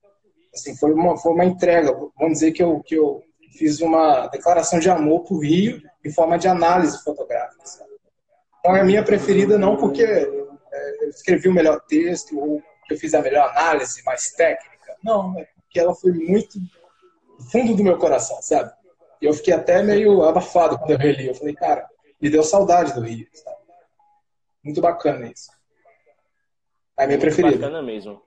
Assim, 0.53 0.75
foi 0.75 0.93
uma, 0.93 1.17
foi 1.17 1.33
uma 1.33 1.45
entrega. 1.45 1.91
Vamos 2.17 2.33
dizer 2.33 2.51
que 2.51 2.63
eu, 2.63 2.79
que 2.81 2.95
eu 2.95 3.21
fiz 3.57 3.81
uma 3.81 4.27
declaração 4.27 4.79
de 4.79 4.89
amor 4.89 5.23
pro 5.23 5.39
Rio 5.39 5.81
em 6.05 6.11
forma 6.11 6.37
de 6.37 6.47
análise 6.47 7.03
fotográfica. 7.03 7.65
Sabe? 7.65 7.89
Então 8.59 8.75
é 8.75 8.81
a 8.81 8.85
minha 8.85 9.03
preferida 9.03 9.57
não 9.57 9.75
porque 9.75 10.03
é, 10.03 10.25
eu 11.01 11.09
escrevi 11.09 11.47
o 11.47 11.53
melhor 11.53 11.79
texto 11.81 12.39
ou 12.39 12.61
eu 12.89 12.97
fiz 12.97 13.13
a 13.13 13.21
melhor 13.21 13.49
análise 13.49 14.03
mais 14.03 14.31
técnica. 14.31 14.95
Não, 15.03 15.37
é 15.39 15.47
porque 15.73 15.79
ela 15.79 15.95
foi 15.95 16.13
muito 16.13 16.59
do 16.59 17.43
fundo 17.51 17.75
do 17.75 17.83
meu 17.83 17.97
coração, 17.97 18.39
sabe? 18.43 18.71
E 19.19 19.25
eu 19.25 19.33
fiquei 19.33 19.55
até 19.55 19.81
meio 19.81 20.21
abafado 20.21 20.77
quando 20.77 20.91
eu 20.91 20.97
reli. 20.99 21.27
Eu 21.27 21.33
falei, 21.33 21.55
cara, 21.55 21.89
me 22.21 22.29
deu 22.29 22.43
saudade 22.43 22.93
do 22.93 23.01
Rio, 23.01 23.27
sabe? 23.33 23.57
Muito 24.63 24.79
bacana 24.79 25.31
isso. 25.31 25.49
É 26.97 27.05
a 27.05 27.07
minha 27.07 27.17
Muito 27.17 27.21
preferida. 27.21 27.57
Bacana 27.57 27.81
mesmo. 27.81 28.21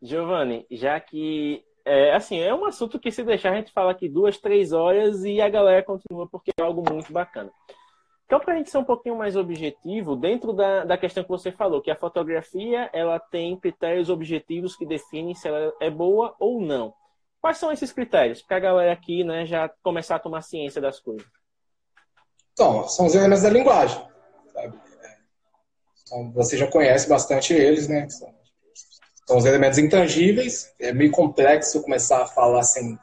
Giovanni, 0.00 0.64
já 0.70 1.00
que 1.00 1.64
é, 1.84 2.14
assim, 2.14 2.38
é 2.38 2.54
um 2.54 2.64
assunto 2.64 3.00
que 3.00 3.10
se 3.10 3.24
deixar 3.24 3.50
a 3.50 3.56
gente 3.56 3.72
fala 3.72 3.90
aqui 3.90 4.08
duas, 4.08 4.38
três 4.38 4.72
horas 4.72 5.24
e 5.24 5.40
a 5.40 5.48
galera 5.48 5.82
continua 5.82 6.28
porque 6.28 6.52
é 6.56 6.62
algo 6.62 6.84
muito 6.88 7.12
bacana. 7.12 7.50
Então, 8.26 8.40
para 8.40 8.54
a 8.54 8.56
gente 8.56 8.70
ser 8.70 8.78
um 8.78 8.84
pouquinho 8.84 9.14
mais 9.14 9.36
objetivo, 9.36 10.16
dentro 10.16 10.52
da, 10.52 10.84
da 10.84 10.98
questão 10.98 11.22
que 11.22 11.28
você 11.28 11.52
falou, 11.52 11.80
que 11.80 11.92
a 11.92 11.96
fotografia 11.96 12.90
ela 12.92 13.20
tem 13.20 13.56
critérios 13.56 14.10
objetivos 14.10 14.76
que 14.76 14.84
definem 14.84 15.34
se 15.34 15.46
ela 15.46 15.72
é 15.80 15.88
boa 15.88 16.34
ou 16.40 16.60
não. 16.60 16.92
Quais 17.40 17.58
são 17.58 17.70
esses 17.70 17.92
critérios? 17.92 18.42
Para 18.42 18.56
a 18.56 18.60
galera 18.60 18.92
aqui 18.92 19.22
né, 19.22 19.46
já 19.46 19.68
começar 19.80 20.16
a 20.16 20.18
tomar 20.18 20.42
ciência 20.42 20.80
das 20.80 20.98
coisas. 20.98 21.24
Então, 22.52 22.88
são 22.88 23.06
os 23.06 23.14
elementos 23.14 23.44
da 23.44 23.50
linguagem. 23.50 24.04
Sabe? 24.52 24.76
Então, 26.02 26.32
você 26.32 26.56
já 26.56 26.66
conhece 26.66 27.08
bastante 27.08 27.54
eles, 27.54 27.86
né? 27.86 28.08
São, 28.08 28.34
são 29.24 29.36
os 29.36 29.44
elementos 29.44 29.78
intangíveis. 29.78 30.74
É 30.80 30.92
meio 30.92 31.12
complexo 31.12 31.82
começar 31.82 32.22
a 32.22 32.26
falar 32.26 32.64
sem 32.64 32.98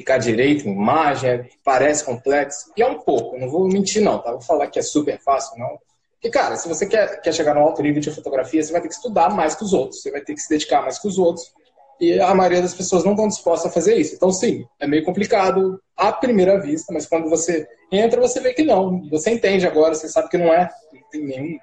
explicar 0.00 0.18
direito, 0.18 0.66
imagem, 0.66 1.48
parece 1.62 2.04
complexo. 2.04 2.72
E 2.76 2.82
é 2.82 2.86
um 2.86 2.98
pouco, 2.98 3.38
não 3.38 3.48
vou 3.48 3.68
mentir 3.68 4.02
não, 4.02 4.18
tá? 4.18 4.32
Vou 4.32 4.40
falar 4.40 4.66
que 4.68 4.78
é 4.78 4.82
super 4.82 5.18
fácil, 5.20 5.58
não. 5.58 5.78
Porque, 6.12 6.30
cara, 6.30 6.56
se 6.56 6.68
você 6.68 6.86
quer, 6.86 7.20
quer 7.20 7.32
chegar 7.32 7.54
no 7.54 7.60
alto 7.60 7.82
nível 7.82 8.00
de 8.00 8.10
fotografia, 8.10 8.62
você 8.62 8.72
vai 8.72 8.80
ter 8.80 8.88
que 8.88 8.94
estudar 8.94 9.30
mais 9.30 9.54
que 9.54 9.64
os 9.64 9.72
outros, 9.72 10.02
você 10.02 10.10
vai 10.10 10.20
ter 10.20 10.34
que 10.34 10.40
se 10.40 10.48
dedicar 10.48 10.82
mais 10.82 10.98
que 10.98 11.08
os 11.08 11.18
outros. 11.18 11.52
E 11.98 12.18
a 12.18 12.34
maioria 12.34 12.62
das 12.62 12.74
pessoas 12.74 13.04
não 13.04 13.12
estão 13.12 13.28
dispostas 13.28 13.70
a 13.70 13.74
fazer 13.74 13.94
isso. 13.96 14.14
Então, 14.14 14.30
sim, 14.32 14.66
é 14.78 14.86
meio 14.86 15.04
complicado 15.04 15.80
à 15.96 16.12
primeira 16.12 16.58
vista, 16.58 16.92
mas 16.92 17.06
quando 17.06 17.28
você 17.28 17.68
entra, 17.92 18.20
você 18.20 18.40
vê 18.40 18.54
que 18.54 18.62
não. 18.62 19.06
Você 19.10 19.30
entende 19.30 19.66
agora, 19.66 19.94
você 19.94 20.08
sabe 20.08 20.28
que 20.28 20.38
não 20.38 20.52
é, 20.52 20.68
não 20.92 21.02
tem 21.10 21.24
nenhum. 21.24 21.58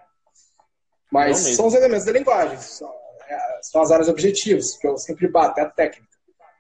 Mas 1.11 1.37
são 1.37 1.67
os 1.67 1.73
elementos 1.73 2.05
da 2.05 2.11
linguagem, 2.11 2.57
são, 2.57 2.91
é, 3.27 3.37
são 3.61 3.81
as 3.81 3.91
áreas 3.91 4.09
objetivas, 4.09 4.75
que 4.75 4.87
eu 4.87 4.97
sempre 4.97 5.27
bato, 5.27 5.59
é 5.59 5.63
a 5.63 5.69
técnica. 5.69 6.07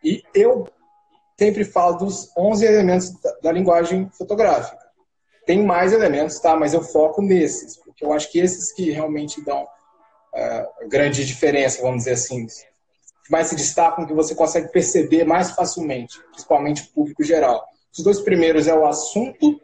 E 0.03 0.23
eu 0.33 0.67
sempre 1.39 1.63
falo 1.63 1.97
dos 1.97 2.31
11 2.35 2.65
elementos 2.65 3.13
da, 3.41 3.51
linguagem 3.51 4.09
fotográfica. 4.17 4.85
Tem 5.45 5.63
mais 5.63 5.93
elementos, 5.93 6.39
tá? 6.39 6.55
Mas 6.55 6.73
eu 6.73 6.81
foco 6.81 7.21
nesses, 7.21 7.77
porque 7.77 8.03
eu 8.03 8.11
acho 8.11 8.31
que 8.31 8.39
esses 8.39 8.73
que 8.73 8.91
realmente 8.91 9.43
dão 9.45 9.63
uh, 9.63 10.89
grande 10.89 11.25
diferença, 11.25 11.81
vamos 11.81 11.99
dizer 11.99 12.13
assim, 12.13 12.47
mais 13.29 13.47
se 13.47 13.55
destacam, 13.55 14.05
que 14.05 14.13
você 14.13 14.33
consegue 14.33 14.71
perceber 14.71 15.25
mais 15.25 15.51
facilmente, 15.51 16.19
principalmente 16.31 16.83
o 16.83 16.93
público 16.93 17.23
geral. 17.23 17.65
Os 17.95 18.03
dois 18.03 18.19
primeiros 18.19 18.67
é 18.67 18.73
o 18.73 18.85
assunto, 18.85 19.61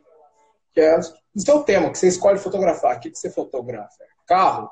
que 0.73 0.79
é 0.79 0.97
o 0.97 1.39
seu 1.39 1.63
tema, 1.63 1.89
que 1.89 1.97
você 1.97 2.07
escolhe 2.07 2.39
fotografar. 2.39 2.97
O 2.97 2.99
que 2.99 3.13
você 3.13 3.29
fotografa? 3.29 4.03
É 4.03 4.07
carro? 4.25 4.69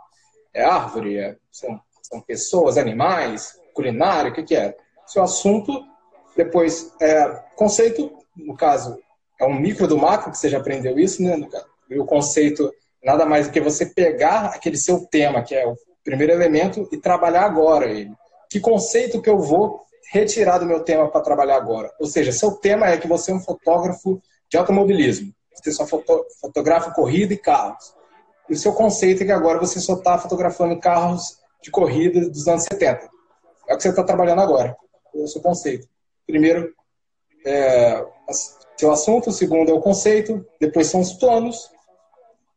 É 0.53 0.63
árvore? 0.63 1.17
É, 1.17 1.37
são, 1.51 1.79
são 2.01 2.21
pessoas, 2.21 2.77
animais? 2.77 3.59
Culinária? 3.73 4.31
O 4.31 4.33
que, 4.33 4.43
que 4.43 4.55
é? 4.55 4.75
Seu 5.05 5.23
assunto 5.23 5.90
depois, 6.36 6.91
é, 7.02 7.28
conceito, 7.56 8.12
no 8.36 8.56
caso, 8.56 8.98
é 9.39 9.46
um 9.46 9.60
micro 9.60 9.88
do 9.88 9.98
macro, 9.98 10.32
que 10.32 10.38
você 10.38 10.50
já 10.50 10.60
aprendeu 10.60 10.98
isso, 10.98 11.22
né? 11.22 11.36
E 11.89 12.00
o 12.00 12.06
conceito 12.06 12.72
nada 13.04 13.26
mais 13.26 13.48
do 13.48 13.54
que 13.54 13.60
você 13.60 13.86
pegar 13.86 14.48
aquele 14.48 14.78
seu 14.78 15.06
tema, 15.08 15.41
que 15.41 15.56
é 15.56 15.67
o 15.67 15.76
primeiro 16.04 16.34
elemento, 16.34 16.88
e 16.91 16.98
trabalhar 16.98 17.44
agora 17.44 17.86
ele. 17.86 18.12
Que 18.50 18.60
conceito 18.60 19.22
que 19.22 19.30
eu 19.30 19.39
vou 19.39 19.82
retirar 20.12 20.60
do 20.60 20.65
meu 20.65 20.82
tema 20.82 21.10
para 21.10 21.22
trabalhar 21.22 21.56
agora? 21.56 21.91
Ou 22.00 22.06
seja, 22.06 22.32
seu 22.32 22.52
tema 22.52 22.88
é 22.88 22.98
que 22.98 23.08
você 23.08 23.32
é 23.32 23.36
um 23.36 23.39
fotógrafo 23.39 24.22
de 24.50 24.58
automobilismo. 24.58 25.34
Você 25.54 25.72
só 25.72 25.86
foto, 25.86 26.26
fotografa 26.39 26.91
corrida 26.91 27.34
e 27.34 27.38
carros. 27.38 27.94
E 28.50 28.54
o 28.54 28.58
seu 28.58 28.74
conceito 28.74 29.24
é 29.24 29.26
que 29.26 29.32
agora 29.32 29.60
você 29.60 29.80
só 29.80 29.94
está 29.94 30.17
fotografando 30.17 30.80
carros 30.80 31.38
de 31.62 31.72
corrida 31.72 32.30
dos 32.30 32.48
anos 32.48 32.63
70. 32.63 33.10
É 33.67 33.74
o 33.74 33.78
que 33.78 33.84
você 33.84 33.89
está 33.89 34.04
trabalhando 34.04 34.41
agora. 34.41 34.76
É 35.15 35.20
o 35.20 35.28
seu 35.28 35.41
conceito. 35.41 35.88
Primeiro, 36.32 36.74
é, 37.46 38.06
seu 38.78 38.89
assunto, 38.89 39.30
o 39.30 39.34
segundo 39.34 39.70
é 39.70 39.74
o 39.74 39.82
conceito, 39.82 40.46
depois 40.62 40.88
são 40.88 41.02
os 41.02 41.12
planos, 41.12 41.70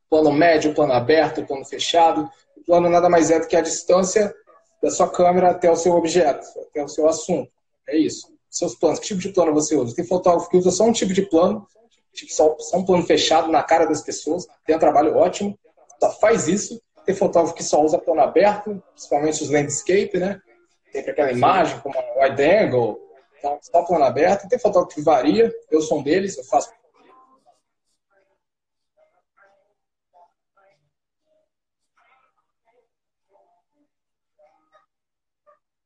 plano 0.09 0.31
médio, 0.31 0.73
plano 0.73 0.93
aberto, 0.93 1.45
plano 1.45 1.65
fechado. 1.65 2.31
O 2.57 2.65
plano 2.65 2.89
nada 2.89 3.11
mais 3.11 3.33
é 3.33 3.41
do 3.41 3.49
que 3.49 3.57
a 3.57 3.61
distância 3.61 4.33
da 4.81 4.93
sua 4.93 5.11
câmera 5.11 5.51
até 5.51 5.69
o 5.69 5.75
seu 5.75 5.93
objeto, 5.95 6.47
até 6.71 6.85
o 6.85 6.89
seu 6.89 7.09
assunto. 7.09 7.51
É 7.89 7.97
isso. 7.97 8.33
Seus 8.49 8.77
planos, 8.77 9.01
que 9.01 9.09
tipo 9.09 9.21
de 9.21 9.31
plano 9.31 9.53
você 9.53 9.75
usa? 9.75 9.97
Tem 9.97 10.07
fotógrafo 10.07 10.49
que 10.49 10.57
usa 10.57 10.71
só 10.71 10.85
um 10.85 10.93
tipo 10.93 11.13
de 11.13 11.23
plano, 11.23 11.67
tipo 12.13 12.33
só, 12.33 12.57
só 12.61 12.77
um 12.77 12.85
plano 12.85 13.03
fechado 13.03 13.51
na 13.51 13.65
cara 13.65 13.87
das 13.87 14.03
pessoas, 14.03 14.47
tem 14.65 14.77
um 14.77 14.79
trabalho 14.79 15.17
ótimo, 15.17 15.59
tá, 15.99 16.11
faz 16.11 16.47
isso. 16.47 16.81
Tem 17.05 17.13
fotógrafo 17.13 17.57
que 17.57 17.65
só 17.65 17.83
usa 17.83 17.99
plano 17.99 18.21
aberto, 18.21 18.81
principalmente 18.93 19.43
os 19.43 19.51
landscape, 19.51 20.17
né? 20.17 20.41
Tem 20.93 21.03
aquela 21.03 21.33
imagem 21.33 21.81
como 21.81 21.97
wide 22.23 22.41
angle, 22.41 23.05
então, 23.45 23.59
só 23.61 23.85
plano 23.85 24.05
aberto. 24.07 24.49
Tem 24.49 24.59
fotógrafo 24.59 24.95
que 24.95 25.03
varia, 25.03 25.55
eu 25.71 25.83
sou 25.83 25.99
um 25.99 26.03
deles, 26.03 26.39
eu 26.39 26.45
faço. 26.45 26.73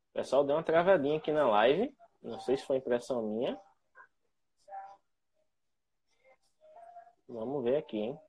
O 0.07 0.13
pessoal 0.15 0.45
deu 0.45 0.55
uma 0.55 0.63
travadinha 0.63 1.19
aqui 1.19 1.33
na 1.33 1.49
live. 1.49 1.93
Não 2.23 2.39
sei 2.41 2.57
se 2.57 2.65
foi 2.65 2.77
impressão 2.77 3.23
minha. 3.23 3.59
Vamos 7.29 7.65
ver 7.65 7.77
aqui, 7.77 7.99
hein? 7.99 8.21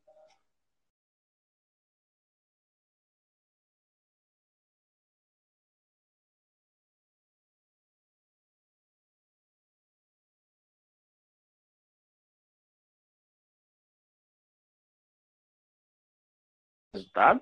Resultado? 16.93 17.41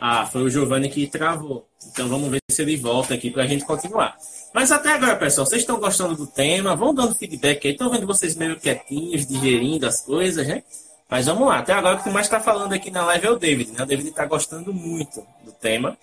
Ah, 0.00 0.26
foi 0.26 0.42
o 0.42 0.50
Giovanni 0.50 0.88
que 0.88 1.06
travou. 1.06 1.68
Então 1.86 2.08
vamos 2.08 2.30
ver 2.30 2.40
se 2.50 2.62
ele 2.62 2.76
volta 2.76 3.14
aqui 3.14 3.30
para 3.30 3.42
a 3.42 3.46
gente 3.46 3.64
continuar. 3.64 4.16
Mas 4.54 4.70
até 4.70 4.92
agora, 4.92 5.16
pessoal, 5.16 5.46
vocês 5.46 5.62
estão 5.62 5.80
gostando 5.80 6.14
do 6.14 6.26
tema? 6.26 6.76
Vão 6.76 6.94
dando 6.94 7.14
feedback 7.14 7.66
aí. 7.66 7.72
Estou 7.72 7.90
vendo 7.90 8.06
vocês 8.06 8.36
meio 8.36 8.58
quietinhos, 8.58 9.26
digerindo 9.26 9.86
as 9.86 10.00
coisas, 10.00 10.46
né? 10.46 10.62
Mas 11.08 11.26
vamos 11.26 11.48
lá. 11.48 11.58
Até 11.58 11.72
agora 11.72 11.96
o 11.96 12.02
que 12.02 12.10
mais 12.10 12.26
está 12.26 12.40
falando 12.40 12.72
aqui 12.72 12.90
na 12.90 13.04
live 13.06 13.26
é 13.26 13.30
o 13.30 13.38
David, 13.38 13.72
né? 13.72 13.82
O 13.82 13.86
David 13.86 14.08
está 14.08 14.24
gostando 14.24 14.72
muito 14.72 15.26
do 15.44 15.52
tema. 15.52 15.96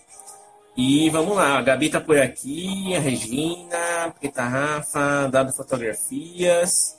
E 0.78 1.10
vamos 1.10 1.38
lá, 1.38 1.58
a 1.58 1.62
Gabi 1.62 1.86
está 1.86 2.02
por 2.02 2.20
aqui, 2.20 2.94
a 2.94 3.00
Regina, 3.00 4.14
Preta 4.20 4.44
Rafa, 4.44 5.30
Dado 5.32 5.54
Fotografias. 5.54 6.98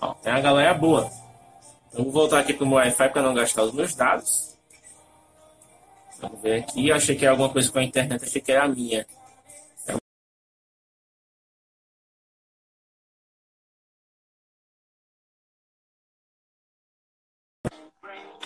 Ó, 0.00 0.14
tem 0.14 0.32
uma 0.32 0.40
galera 0.40 0.72
boa. 0.72 1.10
Vou 1.92 2.10
voltar 2.10 2.40
aqui 2.40 2.54
para 2.54 2.66
o 2.66 2.70
Wi-Fi 2.72 3.08
para 3.10 3.22
não 3.22 3.34
gastar 3.34 3.64
os 3.64 3.72
meus 3.72 3.94
dados. 3.94 4.58
Vamos 6.20 6.40
ver 6.40 6.62
aqui. 6.62 6.88
Eu 6.88 6.96
achei 6.96 7.14
que 7.16 7.24
era 7.24 7.32
alguma 7.32 7.52
coisa 7.52 7.70
com 7.70 7.78
a 7.78 7.84
internet, 7.84 8.24
achei 8.24 8.40
que 8.40 8.52
era 8.52 8.64
a 8.64 8.68
minha. 8.68 9.06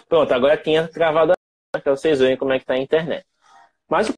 Pronto, 0.09 0.33
agora 0.33 0.57
tinha 0.57 0.89
travado 0.89 1.33
para 1.73 1.97
vocês 1.97 2.19
verem 2.19 2.37
como 2.37 2.53
é 2.53 2.59
que 2.59 2.65
está 2.65 2.75
a 2.75 2.79
internet. 2.79 3.27
Mas 3.89 4.09
o 4.09 4.15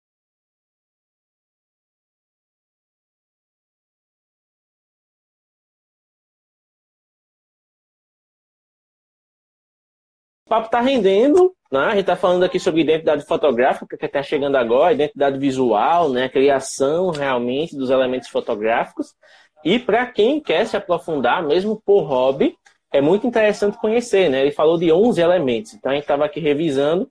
O 10.48 10.56
papo 10.56 10.64
está 10.64 10.80
rendendo, 10.80 11.54
né? 11.70 11.80
A 11.80 11.90
gente 11.90 12.00
está 12.00 12.16
falando 12.16 12.42
aqui 12.42 12.58
sobre 12.58 12.80
identidade 12.80 13.22
fotográfica, 13.26 13.98
que 13.98 14.06
está 14.06 14.22
chegando 14.22 14.56
agora, 14.56 14.94
identidade 14.94 15.38
visual, 15.38 16.08
né? 16.08 16.26
Criação 16.26 17.10
realmente 17.10 17.76
dos 17.76 17.90
elementos 17.90 18.30
fotográficos. 18.30 19.14
E 19.62 19.78
para 19.78 20.06
quem 20.06 20.40
quer 20.40 20.66
se 20.66 20.74
aprofundar, 20.74 21.42
mesmo 21.42 21.78
por 21.84 22.00
hobby, 22.04 22.56
é 22.90 22.98
muito 22.98 23.26
interessante 23.26 23.76
conhecer, 23.76 24.30
né? 24.30 24.40
Ele 24.40 24.50
falou 24.50 24.78
de 24.78 24.90
11 24.90 25.20
elementos. 25.20 25.74
Então 25.74 25.92
a 25.92 25.94
gente 25.94 26.04
estava 26.04 26.24
aqui 26.24 26.40
revisando 26.40 27.10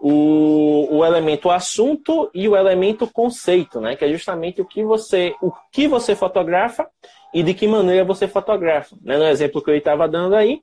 o, 0.00 0.88
o 0.90 1.04
elemento 1.04 1.50
assunto 1.50 2.30
e 2.32 2.48
o 2.48 2.56
elemento 2.56 3.06
conceito, 3.06 3.78
né? 3.78 3.94
Que 3.94 4.06
é 4.06 4.08
justamente 4.08 4.62
o 4.62 4.64
que 4.64 4.82
você, 4.82 5.34
o 5.42 5.52
que 5.70 5.86
você 5.86 6.16
fotografa 6.16 6.88
e 7.34 7.42
de 7.42 7.52
que 7.52 7.68
maneira 7.68 8.06
você 8.06 8.26
fotografa. 8.26 8.96
Né? 9.02 9.18
No 9.18 9.24
exemplo 9.24 9.62
que 9.62 9.70
eu 9.70 9.76
estava 9.76 10.08
dando 10.08 10.34
aí, 10.34 10.62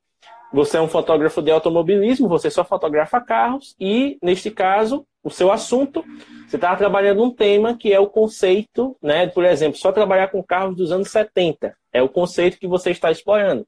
você 0.51 0.77
é 0.77 0.81
um 0.81 0.87
fotógrafo 0.87 1.41
de 1.41 1.51
automobilismo, 1.51 2.27
você 2.27 2.49
só 2.49 2.63
fotografa 2.63 3.19
carros 3.19 3.75
e, 3.79 4.17
neste 4.21 4.49
caso, 4.49 5.05
o 5.23 5.29
seu 5.29 5.51
assunto, 5.51 6.03
você 6.47 6.55
está 6.55 6.75
trabalhando 6.75 7.23
um 7.23 7.33
tema 7.33 7.77
que 7.77 7.91
é 7.91 7.99
o 7.99 8.07
conceito, 8.07 8.95
né? 9.01 9.27
Por 9.27 9.43
exemplo, 9.43 9.77
só 9.77 9.91
trabalhar 9.91 10.29
com 10.29 10.41
carros 10.41 10.75
dos 10.75 10.91
anos 10.91 11.09
70. 11.09 11.75
É 11.91 12.01
o 12.01 12.07
conceito 12.07 12.57
que 12.57 12.67
você 12.67 12.91
está 12.91 13.11
explorando. 13.11 13.67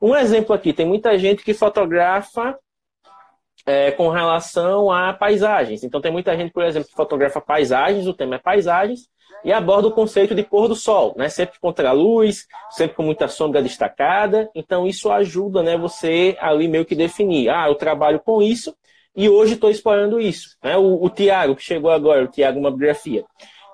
Um 0.00 0.14
exemplo 0.14 0.54
aqui, 0.54 0.72
tem 0.72 0.86
muita 0.86 1.18
gente 1.18 1.42
que 1.42 1.54
fotografa 1.54 2.56
é, 3.66 3.90
com 3.90 4.08
relação 4.08 4.90
a 4.90 5.12
paisagens. 5.12 5.82
Então 5.84 6.00
tem 6.00 6.12
muita 6.12 6.36
gente, 6.36 6.52
por 6.52 6.64
exemplo, 6.64 6.88
que 6.88 6.94
fotografa 6.94 7.40
paisagens, 7.40 8.06
o 8.06 8.14
tema 8.14 8.36
é 8.36 8.38
paisagens, 8.38 9.08
e 9.44 9.52
aborda 9.52 9.88
o 9.88 9.92
conceito 9.92 10.34
de 10.34 10.42
pôr 10.42 10.68
do 10.68 10.74
sol, 10.74 11.14
né? 11.18 11.28
Sempre 11.28 11.60
contra 11.60 11.90
a 11.90 11.92
luz, 11.92 12.46
sempre 12.70 12.96
com 12.96 13.02
muita 13.02 13.28
sombra 13.28 13.62
destacada. 13.62 14.50
Então 14.54 14.86
isso 14.86 15.10
ajuda, 15.10 15.62
né? 15.62 15.76
Você 15.76 16.36
ali 16.40 16.66
meio 16.66 16.84
que 16.84 16.94
definir, 16.94 17.50
ah, 17.50 17.68
eu 17.68 17.74
trabalho 17.74 18.20
com 18.20 18.40
isso 18.40 18.74
e 19.14 19.28
hoje 19.28 19.54
estou 19.54 19.70
explorando 19.70 20.20
isso. 20.20 20.56
Né? 20.62 20.76
O, 20.76 21.04
o 21.04 21.10
Tiago 21.10 21.54
que 21.54 21.62
chegou 21.62 21.90
agora, 21.90 22.24
o 22.24 22.28
Tiago 22.28 22.58
uma 22.58 22.70
biografia, 22.70 23.24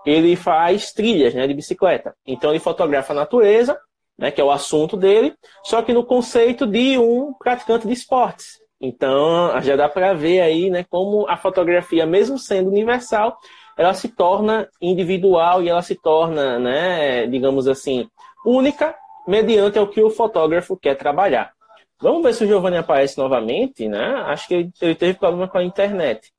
ele 0.05 0.37
faz 0.37 0.93
trilhas 0.93 1.35
né, 1.35 1.47
de 1.47 1.55
bicicleta. 1.55 2.15
Então 2.27 2.51
ele 2.51 2.59
fotografa 2.59 3.13
a 3.13 3.17
natureza, 3.17 3.79
né, 4.19 4.31
que 4.31 4.41
é 4.41 4.45
o 4.45 4.51
assunto 4.51 4.97
dele, 4.97 5.35
só 5.65 5.83
que 5.83 5.93
no 5.93 6.05
conceito 6.05 6.67
de 6.67 6.99
um 6.99 7.33
praticante 7.33 7.87
de 7.87 7.93
esportes. 7.93 8.60
Então 8.81 9.61
já 9.61 9.77
dá 9.77 9.89
para 9.89 10.15
ver 10.15 10.41
aí 10.41 10.71
né, 10.71 10.85
como 10.89 11.29
a 11.29 11.37
fotografia, 11.37 12.07
mesmo 12.07 12.39
sendo 12.39 12.71
universal, 12.71 13.37
ela 13.77 13.93
se 13.93 14.09
torna 14.09 14.69
individual 14.81 15.63
e 15.63 15.69
ela 15.69 15.83
se 15.83 15.95
torna, 15.95 16.59
né, 16.59 17.27
digamos 17.27 17.69
assim, 17.69 18.09
única 18.45 18.95
mediante 19.27 19.79
o 19.79 19.87
que 19.87 20.03
o 20.03 20.11
fotógrafo 20.11 20.77
quer 20.77 20.97
trabalhar. 20.97 21.53
Vamos 22.01 22.23
ver 22.23 22.33
se 22.33 22.45
o 22.45 22.47
Giovanni 22.47 22.79
aparece 22.79 23.19
novamente, 23.19 23.87
né? 23.87 24.23
Acho 24.27 24.49
que 24.49 24.71
ele, 24.81 24.95
teve 24.95 25.15
problema 25.15 25.47
com 25.47 25.59
a 25.59 25.65
internet. 25.65 26.33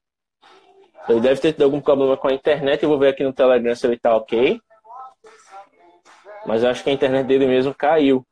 Ele 1.08 1.20
deve 1.20 1.40
ter 1.40 1.54
tido 1.54 1.64
algum 1.64 1.80
problema 1.80 2.18
com 2.18 2.28
a 2.28 2.34
internet. 2.34 2.82
Eu 2.82 2.90
vou 2.90 2.98
ver 2.98 3.10
aqui 3.10 3.24
no 3.24 3.32
Telegram 3.32 3.76
se 3.76 3.86
ele 3.86 3.96
está 3.96 4.16
ok. 4.16 4.60
Mas 6.48 6.64
acho 6.64 6.84
que 6.84 6.90
a 6.90 6.94
internet 6.94 7.28
dele 7.28 7.46
mesmo 7.46 7.76
caiu. 7.76 8.26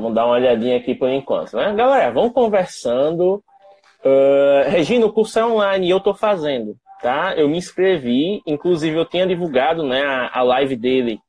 Vamos 0.00 0.14
dar 0.14 0.24
uma 0.24 0.34
olhadinha 0.34 0.78
aqui 0.78 0.94
por 0.94 1.08
enquanto, 1.10 1.56
né? 1.56 1.74
Galera, 1.74 2.10
vamos 2.10 2.32
conversando. 2.32 3.42
Uh, 4.02 4.70
Regina, 4.70 5.04
o 5.04 5.12
curso 5.12 5.38
é 5.38 5.44
online 5.44 5.86
e 5.86 5.90
eu 5.90 5.98
estou 5.98 6.14
fazendo, 6.14 6.74
tá? 7.02 7.34
Eu 7.36 7.48
me 7.48 7.58
inscrevi, 7.58 8.40
inclusive 8.46 8.96
eu 8.96 9.04
tinha 9.04 9.26
divulgado 9.26 9.82
né, 9.82 10.02
a, 10.02 10.38
a 10.38 10.42
live 10.42 10.74
dele 10.74 11.20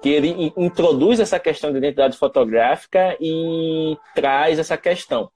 que 0.00 0.10
ele 0.10 0.52
introduz 0.56 1.18
essa 1.18 1.40
questão 1.40 1.72
de 1.72 1.78
identidade 1.78 2.16
fotográfica 2.16 3.16
e 3.18 3.96
traz 4.14 4.58
essa 4.58 4.76
questão. 4.76 5.30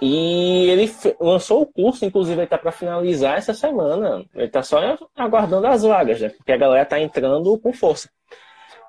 E 0.00 0.70
ele 0.70 0.92
lançou 1.20 1.62
o 1.62 1.66
curso, 1.66 2.04
inclusive 2.04 2.36
ele 2.36 2.44
está 2.44 2.56
para 2.56 2.72
finalizar 2.72 3.36
essa 3.36 3.52
semana. 3.52 4.24
Ele 4.34 4.46
está 4.46 4.62
só 4.62 4.78
aguardando 5.16 5.66
as 5.66 5.82
vagas, 5.82 6.20
né? 6.20 6.28
porque 6.30 6.52
a 6.52 6.56
galera 6.56 6.84
está 6.84 7.00
entrando 7.00 7.58
com 7.58 7.72
força. 7.72 8.08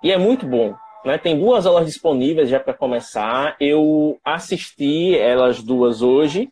E 0.04 0.12
é 0.12 0.17
muito 0.17 0.45
bom. 0.45 0.76
Né? 1.04 1.18
Tem 1.18 1.38
duas 1.38 1.66
aulas 1.66 1.86
disponíveis 1.86 2.50
já 2.50 2.60
para 2.60 2.74
começar. 2.74 3.56
Eu 3.60 4.20
assisti 4.24 5.18
elas 5.18 5.62
duas 5.62 6.02
hoje 6.02 6.50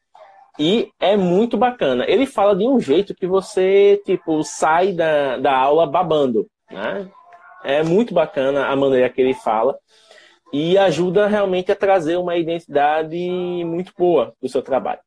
e 0.59 0.89
é 0.99 1.15
muito 1.15 1.57
bacana. 1.57 2.05
Ele 2.07 2.25
fala 2.25 2.55
de 2.55 2.67
um 2.67 2.79
jeito 2.79 3.15
que 3.15 3.25
você 3.25 4.01
tipo 4.05 4.43
sai 4.43 4.93
da, 4.93 5.37
da 5.37 5.57
aula 5.57 5.87
babando. 5.87 6.47
Né? 6.69 7.09
É 7.63 7.83
muito 7.83 8.13
bacana 8.13 8.67
a 8.67 8.75
maneira 8.75 9.09
que 9.09 9.21
ele 9.21 9.33
fala 9.33 9.77
e 10.51 10.77
ajuda 10.77 11.27
realmente 11.27 11.71
a 11.71 11.75
trazer 11.75 12.17
uma 12.17 12.35
identidade 12.35 13.17
muito 13.65 13.93
boa 13.97 14.33
do 14.41 14.49
seu 14.49 14.61
trabalho. 14.61 14.99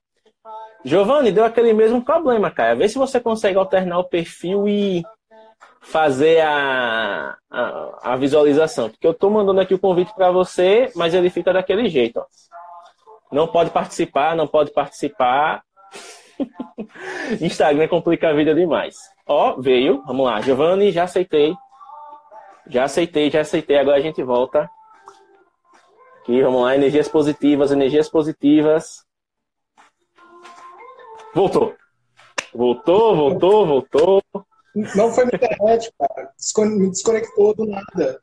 Giovanni, 0.85 1.33
deu 1.33 1.45
aquele 1.45 1.73
mesmo 1.73 2.03
problema, 2.03 2.51
cara. 2.51 2.75
Vê 2.75 2.89
se 2.89 2.99
você 2.99 3.19
consegue 3.19 3.59
alternar 3.59 3.99
o 3.99 4.05
perfil 4.05 4.69
e 4.69 5.03
fazer 5.85 6.41
a, 6.41 7.37
a, 7.51 8.13
a 8.13 8.17
visualização. 8.17 8.91
Porque 8.91 9.07
eu 9.07 9.13
estou 9.13 9.31
mandando 9.31 9.61
aqui 9.61 9.75
o 9.75 9.79
convite 9.79 10.13
para 10.15 10.31
você, 10.31 10.91
mas 10.97 11.15
ele 11.15 11.31
fica 11.31 11.53
daquele 11.53 11.89
jeito. 11.89 12.19
Ó. 12.19 12.27
Não 13.31 13.47
pode 13.47 13.71
participar, 13.71 14.35
não 14.35 14.47
pode 14.47 14.73
participar. 14.73 15.63
Instagram 17.41 17.89
complica 17.89 18.29
a 18.29 18.33
vida 18.33 18.55
demais. 18.55 18.97
Ó, 19.27 19.61
veio. 19.61 20.03
Vamos 20.07 20.27
lá. 20.27 20.41
Giovanni, 20.41 20.91
já 20.91 21.05
aceitei. 21.05 21.55
Já 22.67 22.85
aceitei, 22.85 23.31
já 23.31 23.41
aceitei. 23.41 23.79
Agora 23.79 23.99
a 23.99 24.03
gente 24.03 24.23
volta. 24.23 24.69
Aqui, 26.21 26.43
vamos 26.43 26.63
lá. 26.63 26.75
Energias 26.75 27.09
positivas, 27.09 27.71
energias 27.71 28.09
positivas. 28.09 29.05
Voltou. 31.35 31.75
Voltou, 32.55 33.17
voltou, 33.17 33.67
voltou. 33.67 34.23
Não 34.75 35.13
foi 35.13 35.25
na 35.25 35.31
internet, 35.35 35.93
cara. 35.99 36.31
Me 36.67 36.91
desconectou 36.91 37.55
do 37.55 37.65
nada. 37.67 38.21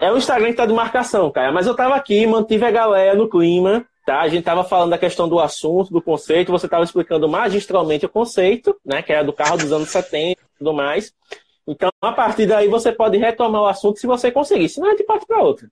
É 0.00 0.10
o 0.10 0.16
Instagram 0.16 0.48
que 0.48 0.56
tá 0.56 0.66
de 0.66 0.72
marcação, 0.72 1.30
cara. 1.30 1.52
Mas 1.52 1.66
eu 1.66 1.76
tava 1.76 1.94
aqui, 1.94 2.26
mantive 2.26 2.64
a 2.64 2.70
galera 2.72 3.14
no 3.14 3.28
clima, 3.28 3.86
tá? 4.04 4.20
A 4.20 4.28
gente 4.28 4.42
tava 4.42 4.64
falando 4.64 4.90
da 4.90 4.98
questão 4.98 5.28
do 5.28 5.38
assunto, 5.38 5.92
do 5.92 6.02
conceito. 6.02 6.50
Você 6.50 6.68
tava 6.68 6.82
explicando 6.82 7.28
magistralmente 7.28 8.04
o 8.04 8.08
conceito, 8.08 8.76
né? 8.84 9.00
Que 9.00 9.12
era 9.12 9.22
do 9.22 9.32
carro 9.32 9.56
dos 9.56 9.72
anos 9.72 9.90
70 9.90 10.32
e 10.32 10.58
tudo 10.58 10.72
mais. 10.72 11.12
Então, 11.64 11.88
a 12.00 12.10
partir 12.10 12.46
daí, 12.46 12.66
você 12.66 12.90
pode 12.90 13.16
retomar 13.16 13.62
o 13.62 13.66
assunto 13.66 14.00
se 14.00 14.06
você 14.08 14.32
conseguir. 14.32 14.68
Senão, 14.68 14.88
a 14.88 14.90
gente 14.90 15.04
parte 15.04 15.24
para 15.24 15.40
outra. 15.40 15.68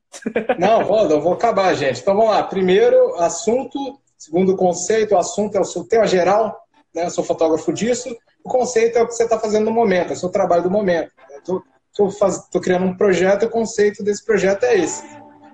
Não, 0.57 0.85
vou, 0.85 1.11
eu 1.11 1.21
vou 1.21 1.33
acabar, 1.33 1.75
gente. 1.75 2.01
Então, 2.01 2.15
vamos 2.15 2.31
lá. 2.31 2.43
Primeiro, 2.45 3.17
assunto. 3.17 3.99
Segundo 4.17 4.57
conceito, 4.57 5.15
o 5.15 5.19
assunto 5.19 5.57
é 5.57 5.61
o 5.61 5.65
seu 5.65 5.83
tema 5.83 6.07
geral. 6.07 6.57
Né? 6.95 7.07
Eu 7.07 7.11
sou 7.11 7.25
fotógrafo 7.25 7.73
disso. 7.73 8.17
O 8.45 8.49
conceito 8.49 8.99
é 8.99 9.03
o 9.03 9.07
que 9.07 9.15
você 9.15 9.25
está 9.25 9.39
fazendo 9.39 9.67
no 9.67 9.71
momento, 9.71 10.11
é 10.11 10.13
o 10.13 10.17
seu 10.17 10.29
trabalho 10.29 10.63
do 10.63 10.71
momento. 10.71 11.13
Estou 11.39 12.61
criando 12.61 12.87
um 12.87 12.97
projeto 12.97 13.45
o 13.45 13.51
conceito 13.51 14.03
desse 14.03 14.25
projeto 14.25 14.65
é 14.65 14.79
esse. 14.79 15.05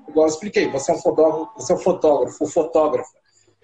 Igual 0.08 0.26
eu 0.26 0.30
expliquei, 0.30 0.70
você 0.70 0.92
é 0.92 0.94
um 0.94 0.98
fotógrafo, 0.98 1.52
você 1.56 1.72
é 1.72 1.76
um 1.76 1.78
fotógrafo, 1.78 2.46
fotógrafo 2.46 3.10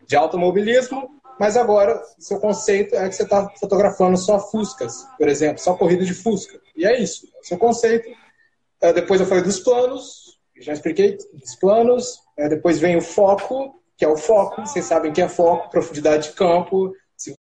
de 0.06 0.16
automobilismo, 0.16 1.08
mas 1.38 1.56
agora, 1.56 2.00
seu 2.18 2.38
conceito 2.38 2.94
é 2.94 3.08
que 3.08 3.14
você 3.14 3.22
está 3.22 3.48
fotografando 3.58 4.16
só 4.16 4.38
Fuscas, 4.38 5.06
por 5.16 5.28
exemplo, 5.28 5.62
só 5.62 5.74
corrida 5.74 6.04
de 6.04 6.14
Fusca. 6.14 6.60
E 6.76 6.84
é 6.84 7.00
isso, 7.00 7.26
é 7.36 7.40
o 7.40 7.44
seu 7.44 7.58
conceito. 7.58 8.08
É, 8.80 8.92
depois 8.92 9.20
eu 9.20 9.26
falei 9.26 9.42
dos 9.42 9.60
planos, 9.60 10.38
já 10.60 10.72
expliquei 10.72 11.16
dos 11.32 11.54
planos. 11.56 12.20
É, 12.38 12.48
depois 12.48 12.78
vem 12.78 12.96
o 12.96 13.00
foco, 13.00 13.74
que 13.96 14.04
é 14.04 14.08
o 14.08 14.16
foco. 14.16 14.60
Vocês 14.62 14.84
sabem 14.84 15.12
que 15.12 15.20
é 15.22 15.28
foco, 15.28 15.70
profundidade 15.70 16.28
de 16.28 16.34
campo. 16.34 16.92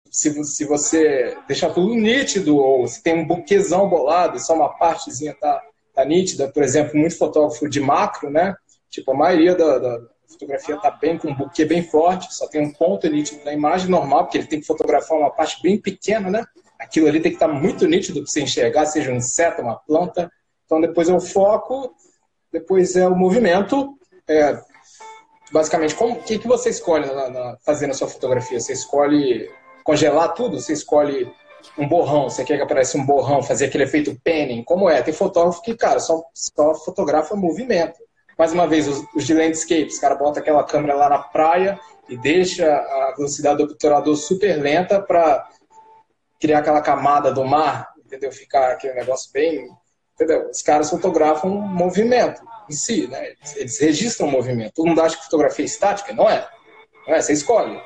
Se, 0.09 0.43
se, 0.43 0.65
você 0.65 1.37
deixar 1.47 1.69
tudo 1.69 1.93
nítido, 1.93 2.57
ou 2.57 2.87
se 2.87 3.01
tem 3.03 3.13
um 3.13 3.27
buquezão 3.27 3.87
bolado 3.87 4.37
e 4.37 4.39
só 4.39 4.55
uma 4.55 4.69
partezinha 4.69 5.35
tá, 5.35 5.61
tá 5.93 6.03
nítida, 6.03 6.47
por 6.47 6.63
exemplo, 6.63 6.97
muito 6.97 7.17
fotógrafo 7.17 7.69
de 7.69 7.79
macro, 7.79 8.29
né? 8.29 8.55
Tipo, 8.89 9.11
a 9.11 9.15
maioria 9.15 9.55
da, 9.55 9.77
da 9.77 9.99
fotografia 10.27 10.75
está 10.75 10.91
bem 10.91 11.17
com 11.17 11.29
um 11.29 11.35
buquê 11.35 11.65
bem 11.65 11.83
forte, 11.83 12.33
só 12.33 12.47
tem 12.47 12.61
um 12.61 12.71
ponto 12.71 13.07
nítido 13.07 13.43
na 13.43 13.53
imagem 13.53 13.89
normal, 13.89 14.23
porque 14.23 14.37
ele 14.37 14.47
tem 14.47 14.59
que 14.59 14.65
fotografar 14.65 15.17
uma 15.17 15.29
parte 15.29 15.61
bem 15.61 15.79
pequena, 15.79 16.29
né? 16.29 16.43
Aquilo 16.79 17.07
ali 17.07 17.19
tem 17.19 17.31
que 17.31 17.35
estar 17.35 17.47
tá 17.47 17.53
muito 17.53 17.85
nítido 17.87 18.21
para 18.21 18.31
você 18.31 18.41
enxergar, 18.41 18.85
seja 18.85 19.11
um 19.11 19.15
inseto, 19.15 19.61
uma 19.61 19.75
planta. 19.75 20.31
Então 20.65 20.79
depois 20.79 21.09
é 21.09 21.13
o 21.13 21.19
foco, 21.19 21.93
depois 22.51 22.95
é 22.95 23.07
o 23.07 23.15
movimento. 23.15 23.97
É, 24.27 24.59
basicamente, 25.51 25.95
o 25.99 26.15
que, 26.15 26.39
que 26.39 26.47
você 26.47 26.69
escolhe 26.69 27.05
na, 27.05 27.29
na, 27.29 27.57
fazendo 27.65 27.91
a 27.91 27.93
sua 27.93 28.07
fotografia? 28.07 28.59
Você 28.59 28.73
escolhe 28.73 29.49
congelar 29.89 30.33
tudo? 30.33 30.59
Você 30.59 30.73
escolhe 30.73 31.31
um 31.77 31.87
borrão, 31.87 32.29
você 32.29 32.43
quer 32.43 32.57
que 32.57 32.63
apareça 32.63 32.97
um 32.97 33.05
borrão, 33.05 33.41
fazer 33.41 33.65
aquele 33.65 33.85
efeito 33.85 34.15
panning? 34.23 34.63
Como 34.63 34.89
é? 34.89 35.01
Tem 35.01 35.13
fotógrafo 35.13 35.61
que, 35.61 35.75
cara, 35.75 35.99
só, 35.99 36.21
só 36.33 36.75
fotografa 36.75 37.35
movimento 37.35 37.99
mais 38.39 38.53
uma 38.53 38.65
vez, 38.65 38.87
os, 38.87 39.05
os 39.13 39.27
de 39.27 39.33
landscapes, 39.33 39.97
o 39.97 40.01
cara 40.01 40.15
bota 40.15 40.39
aquela 40.39 40.63
câmera 40.63 40.95
lá 40.95 41.09
na 41.09 41.19
praia 41.19 41.77
e 42.07 42.15
deixa 42.15 42.73
a 42.73 43.13
velocidade 43.17 43.57
do 43.57 43.65
obturador 43.65 44.15
super 44.15 44.55
lenta 44.55 45.01
para 45.01 45.45
criar 46.39 46.59
aquela 46.59 46.81
camada 46.81 47.33
do 47.33 47.43
mar, 47.43 47.89
entendeu? 47.97 48.31
Ficar 48.31 48.71
aquele 48.71 48.93
negócio 48.93 49.29
bem. 49.33 49.67
Entendeu? 50.15 50.49
Os 50.49 50.61
caras 50.61 50.89
fotografam 50.89 51.49
movimento 51.49 52.41
em 52.69 52.73
si, 52.73 53.07
né? 53.07 53.33
Eles, 53.57 53.77
registram 53.77 54.29
o 54.29 54.31
movimento. 54.31 54.75
Todo 54.75 54.87
mundo 54.87 55.01
acha 55.01 55.17
que 55.17 55.23
fotografia 55.25 55.65
é 55.65 55.67
estática, 55.67 56.13
não 56.13 56.29
é? 56.29 56.47
Não 57.05 57.15
é, 57.15 57.21
você 57.21 57.33
escolhe. 57.33 57.81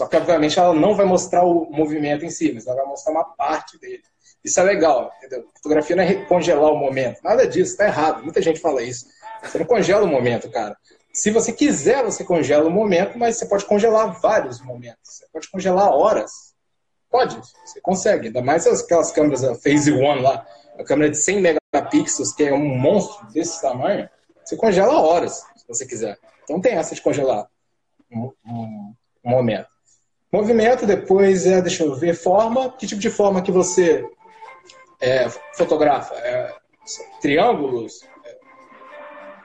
Só 0.00 0.06
que, 0.06 0.16
obviamente, 0.16 0.58
ela 0.58 0.72
não 0.72 0.94
vai 0.94 1.04
mostrar 1.04 1.44
o 1.44 1.70
movimento 1.70 2.24
em 2.24 2.30
si, 2.30 2.52
mas 2.54 2.66
ela 2.66 2.76
vai 2.76 2.86
mostrar 2.86 3.12
uma 3.12 3.22
parte 3.22 3.78
dele. 3.78 4.02
Isso 4.42 4.58
é 4.58 4.62
legal, 4.62 5.12
entendeu? 5.18 5.46
Fotografia 5.56 5.94
não 5.94 6.02
é 6.02 6.14
congelar 6.24 6.72
o 6.72 6.78
momento. 6.78 7.20
Nada 7.22 7.46
disso, 7.46 7.76
tá 7.76 7.84
errado. 7.84 8.22
Muita 8.22 8.40
gente 8.40 8.60
fala 8.60 8.82
isso. 8.82 9.04
Você 9.42 9.58
não 9.58 9.66
congela 9.66 10.02
o 10.02 10.08
momento, 10.08 10.50
cara. 10.50 10.74
Se 11.12 11.30
você 11.30 11.52
quiser, 11.52 12.02
você 12.02 12.24
congela 12.24 12.66
o 12.66 12.70
momento, 12.70 13.18
mas 13.18 13.36
você 13.36 13.44
pode 13.44 13.66
congelar 13.66 14.18
vários 14.22 14.58
momentos. 14.62 14.96
Você 15.02 15.26
pode 15.30 15.50
congelar 15.50 15.90
horas. 15.90 16.54
Pode, 17.10 17.38
você 17.66 17.78
consegue. 17.82 18.28
Ainda 18.28 18.40
mais 18.40 18.66
aquelas 18.66 19.12
câmeras, 19.12 19.44
a 19.44 19.54
Phase 19.54 19.92
One 19.92 20.22
lá, 20.22 20.46
a 20.78 20.82
câmera 20.82 21.10
de 21.10 21.18
100 21.18 21.42
megapixels, 21.42 22.32
que 22.32 22.44
é 22.44 22.54
um 22.54 22.78
monstro 22.78 23.30
desse 23.34 23.60
tamanho, 23.60 24.08
você 24.42 24.56
congela 24.56 24.98
horas, 24.98 25.44
se 25.56 25.68
você 25.68 25.84
quiser. 25.84 26.16
Então 26.44 26.58
tem 26.58 26.72
essa 26.72 26.94
de 26.94 27.02
congelar 27.02 27.46
um, 28.10 28.32
um, 28.46 28.94
um 29.26 29.30
momento. 29.30 29.68
Movimento, 30.32 30.86
depois 30.86 31.44
é, 31.46 31.60
deixa 31.60 31.82
eu 31.82 31.94
ver, 31.94 32.14
forma. 32.14 32.70
Que 32.72 32.86
tipo 32.86 33.00
de 33.00 33.10
forma 33.10 33.42
que 33.42 33.50
você 33.50 34.04
é, 35.00 35.28
fotografa? 35.54 36.14
É, 36.14 36.54
triângulos, 37.20 38.00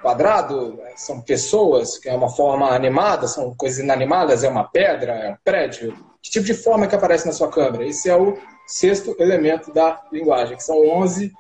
quadrado, 0.02 0.80
são 0.96 1.20
pessoas, 1.20 1.98
que 1.98 2.08
é 2.08 2.14
uma 2.14 2.30
forma 2.30 2.70
animada, 2.70 3.28
são 3.28 3.56
coisas 3.56 3.80
inanimadas, 3.80 4.44
é 4.44 4.50
uma 4.50 4.64
pedra, 4.64 5.14
é 5.14 5.32
um 5.32 5.38
prédio. 5.44 5.94
Que 6.22 6.30
tipo 6.30 6.46
de 6.46 6.54
forma 6.54 6.86
que 6.86 6.96
aparece 6.96 7.26
na 7.26 7.34
sua 7.34 7.50
câmera? 7.50 7.88
Esse 7.88 8.08
é 8.08 8.16
o 8.16 8.38
sexto 8.68 9.16
elemento 9.18 9.74
da 9.74 10.04
linguagem, 10.12 10.58
que 10.58 10.64
são 10.64 10.78
11, 10.78 11.34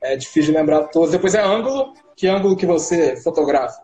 é 0.00 0.16
difícil 0.16 0.52
de 0.52 0.58
lembrar 0.58 0.84
todos. 0.84 1.10
Depois 1.10 1.34
é 1.34 1.40
ângulo, 1.40 1.94
que 2.16 2.28
ângulo 2.28 2.56
que 2.56 2.66
você 2.66 3.16
fotografa? 3.16 3.82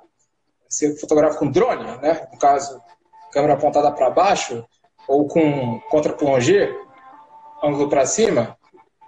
Você 0.69 0.97
fotografa 0.97 1.39
com 1.39 1.51
drone, 1.51 1.85
né? 1.99 2.29
No 2.33 2.39
caso, 2.39 2.81
câmera 3.33 3.55
apontada 3.55 3.91
para 3.91 4.11
baixo, 4.11 4.65
ou 5.09 5.27
com 5.27 5.81
contra-plongé, 5.91 6.71
ângulo 7.65 7.89
para 7.89 8.07
cima, 8.07 8.57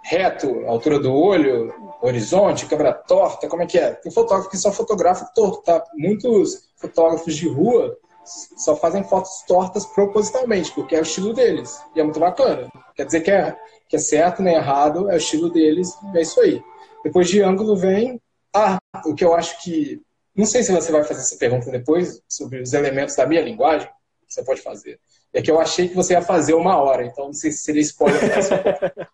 reto, 0.03 0.65
altura 0.65 0.99
do 0.99 1.13
olho, 1.13 1.73
horizonte, 2.01 2.65
câmera 2.65 2.91
torta, 2.91 3.47
como 3.47 3.61
é 3.61 3.67
que 3.67 3.77
é? 3.77 3.91
Tem 3.91 4.11
fotógrafo 4.11 4.49
que 4.49 4.57
só 4.57 4.71
fotografa 4.71 5.25
torto, 5.33 5.61
tá? 5.61 5.83
Muitos 5.93 6.69
fotógrafos 6.75 7.35
de 7.35 7.47
rua 7.47 7.95
só 8.25 8.75
fazem 8.75 9.03
fotos 9.03 9.43
tortas 9.47 9.85
propositalmente, 9.85 10.71
porque 10.73 10.95
é 10.95 10.99
o 10.99 11.03
estilo 11.03 11.33
deles. 11.33 11.79
E 11.95 11.99
é 11.99 12.03
muito 12.03 12.19
bacana. 12.19 12.69
Quer 12.95 13.05
dizer 13.05 13.21
que 13.21 13.31
é, 13.31 13.55
que 13.87 13.95
é 13.95 13.99
certo 13.99 14.41
nem 14.41 14.55
errado, 14.55 15.09
é 15.09 15.13
o 15.13 15.17
estilo 15.17 15.51
deles, 15.51 15.89
é 16.15 16.21
isso 16.21 16.39
aí. 16.41 16.61
Depois 17.03 17.29
de 17.29 17.41
ângulo 17.41 17.75
vem. 17.75 18.19
Ah, 18.53 18.77
o 19.05 19.15
que 19.15 19.23
eu 19.23 19.33
acho 19.33 19.61
que. 19.63 20.01
Não 20.35 20.45
sei 20.45 20.63
se 20.63 20.71
você 20.71 20.91
vai 20.91 21.03
fazer 21.03 21.21
essa 21.21 21.37
pergunta 21.37 21.69
depois, 21.71 22.21
sobre 22.27 22.61
os 22.61 22.73
elementos 22.73 23.15
da 23.15 23.25
minha 23.25 23.41
linguagem. 23.41 23.89
Você 24.27 24.43
pode 24.43 24.61
fazer. 24.61 24.99
É 25.33 25.41
que 25.41 25.49
eu 25.49 25.59
achei 25.59 25.87
que 25.87 25.95
você 25.95 26.13
ia 26.13 26.21
fazer 26.21 26.53
uma 26.53 26.77
hora, 26.77 27.05
então 27.05 27.27
não 27.27 27.33
sei 27.33 27.51
se 27.51 27.59
seria 27.59 27.81
spoiler. 27.81 28.19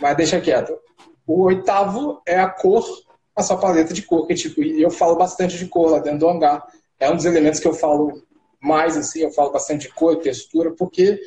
Mas 0.00 0.16
deixa 0.16 0.40
quieto. 0.40 0.76
O 1.26 1.42
oitavo 1.42 2.22
é 2.26 2.38
a 2.38 2.48
cor, 2.48 2.84
a 3.36 3.42
sua 3.42 3.58
paleta 3.58 3.92
de 3.92 4.02
cor, 4.02 4.26
que 4.26 4.34
tipo, 4.34 4.62
eu 4.62 4.90
falo 4.90 5.16
bastante 5.16 5.58
de 5.58 5.66
cor 5.66 5.90
lá 5.90 5.98
dentro 5.98 6.20
do 6.20 6.28
hangar. 6.28 6.66
É 6.98 7.10
um 7.10 7.16
dos 7.16 7.26
elementos 7.26 7.60
que 7.60 7.68
eu 7.68 7.74
falo 7.74 8.22
mais, 8.60 8.96
assim, 8.96 9.20
eu 9.20 9.30
falo 9.30 9.52
bastante 9.52 9.88
de 9.88 9.94
cor, 9.94 10.16
textura, 10.16 10.72
porque 10.72 11.20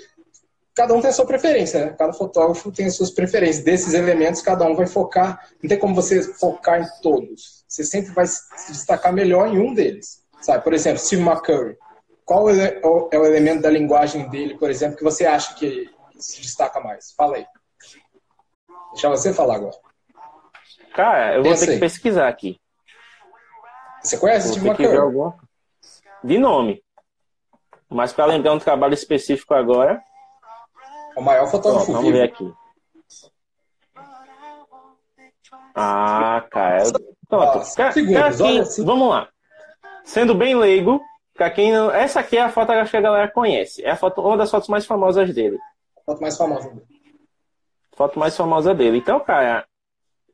cada 0.73 0.93
um 0.93 1.01
tem 1.01 1.09
a 1.09 1.13
sua 1.13 1.25
preferência, 1.25 1.85
né? 1.85 1.95
Cada 1.97 2.13
fotógrafo 2.13 2.71
tem 2.71 2.87
as 2.87 2.95
suas 2.95 3.11
preferências. 3.11 3.63
Desses 3.63 3.93
elementos, 3.93 4.41
cada 4.41 4.65
um 4.65 4.75
vai 4.75 4.87
focar. 4.87 5.47
Não 5.61 5.69
tem 5.69 5.77
como 5.77 5.93
você 5.93 6.21
focar 6.33 6.81
em 6.81 7.01
todos. 7.01 7.63
Você 7.67 7.83
sempre 7.83 8.11
vai 8.11 8.25
se 8.25 8.71
destacar 8.71 9.13
melhor 9.13 9.47
em 9.47 9.59
um 9.59 9.73
deles. 9.73 10.21
Sabe? 10.41 10.63
Por 10.63 10.73
exemplo, 10.73 10.99
Steve 10.99 11.21
McCurry. 11.21 11.77
Qual 12.31 12.49
é 12.49 12.79
o 13.19 13.25
elemento 13.25 13.63
da 13.63 13.69
linguagem 13.69 14.29
dele, 14.29 14.57
por 14.57 14.69
exemplo, 14.69 14.95
que 14.95 15.03
você 15.03 15.25
acha 15.25 15.53
que 15.53 15.89
se 16.17 16.41
destaca 16.41 16.79
mais? 16.79 17.11
Fala 17.11 17.35
aí. 17.35 17.45
Deixa 18.93 19.09
você 19.09 19.33
falar 19.33 19.55
agora. 19.55 19.75
Cara, 20.95 21.35
eu 21.35 21.43
vou 21.43 21.51
Pensa 21.51 21.65
ter 21.65 21.71
aí. 21.71 21.77
que 21.77 21.81
pesquisar 21.81 22.29
aqui. 22.29 22.57
Você 24.01 24.17
conhece 24.17 24.47
vou 24.47 24.55
Steve 24.55 24.69
McCurry? 24.69 24.97
Alguma... 24.97 25.37
De 26.23 26.39
nome. 26.39 26.81
Mas 27.89 28.13
para 28.13 28.27
lembrar 28.27 28.53
um 28.53 28.59
trabalho 28.59 28.93
específico 28.93 29.53
agora. 29.53 30.01
O 31.17 31.21
maior 31.21 31.47
fotógrafo 31.47 31.87
Vamos 31.91 32.05
vivo. 32.05 32.17
ver 32.17 32.23
aqui. 32.23 32.53
Ah, 35.75 36.47
cara. 36.49 36.83
Pronto. 37.27 37.57
Ah, 37.57 37.91
segundos, 37.91 38.41
assim. 38.41 38.85
Vamos 38.85 39.09
lá. 39.09 39.27
Sendo 40.05 40.33
bem 40.33 40.55
leigo, 40.55 41.01
para 41.33 41.49
quem 41.49 41.71
não... 41.71 41.91
essa 41.91 42.19
aqui 42.19 42.37
é 42.37 42.41
a 42.41 42.49
foto 42.49 42.71
que 42.89 42.97
a 42.97 43.01
galera 43.01 43.31
conhece. 43.31 43.83
É 43.83 43.91
a 43.91 43.95
foto, 43.95 44.21
uma 44.21 44.37
das 44.37 44.51
fotos 44.51 44.69
mais 44.69 44.85
famosas 44.85 45.33
dele. 45.33 45.57
Foto 46.05 46.21
mais 46.21 46.37
famosa 46.37 46.69
dele. 46.69 46.87
Foto 47.93 48.19
mais 48.19 48.35
famosa 48.35 48.73
dele. 48.73 48.97
Então, 48.97 49.19
cara, 49.19 49.65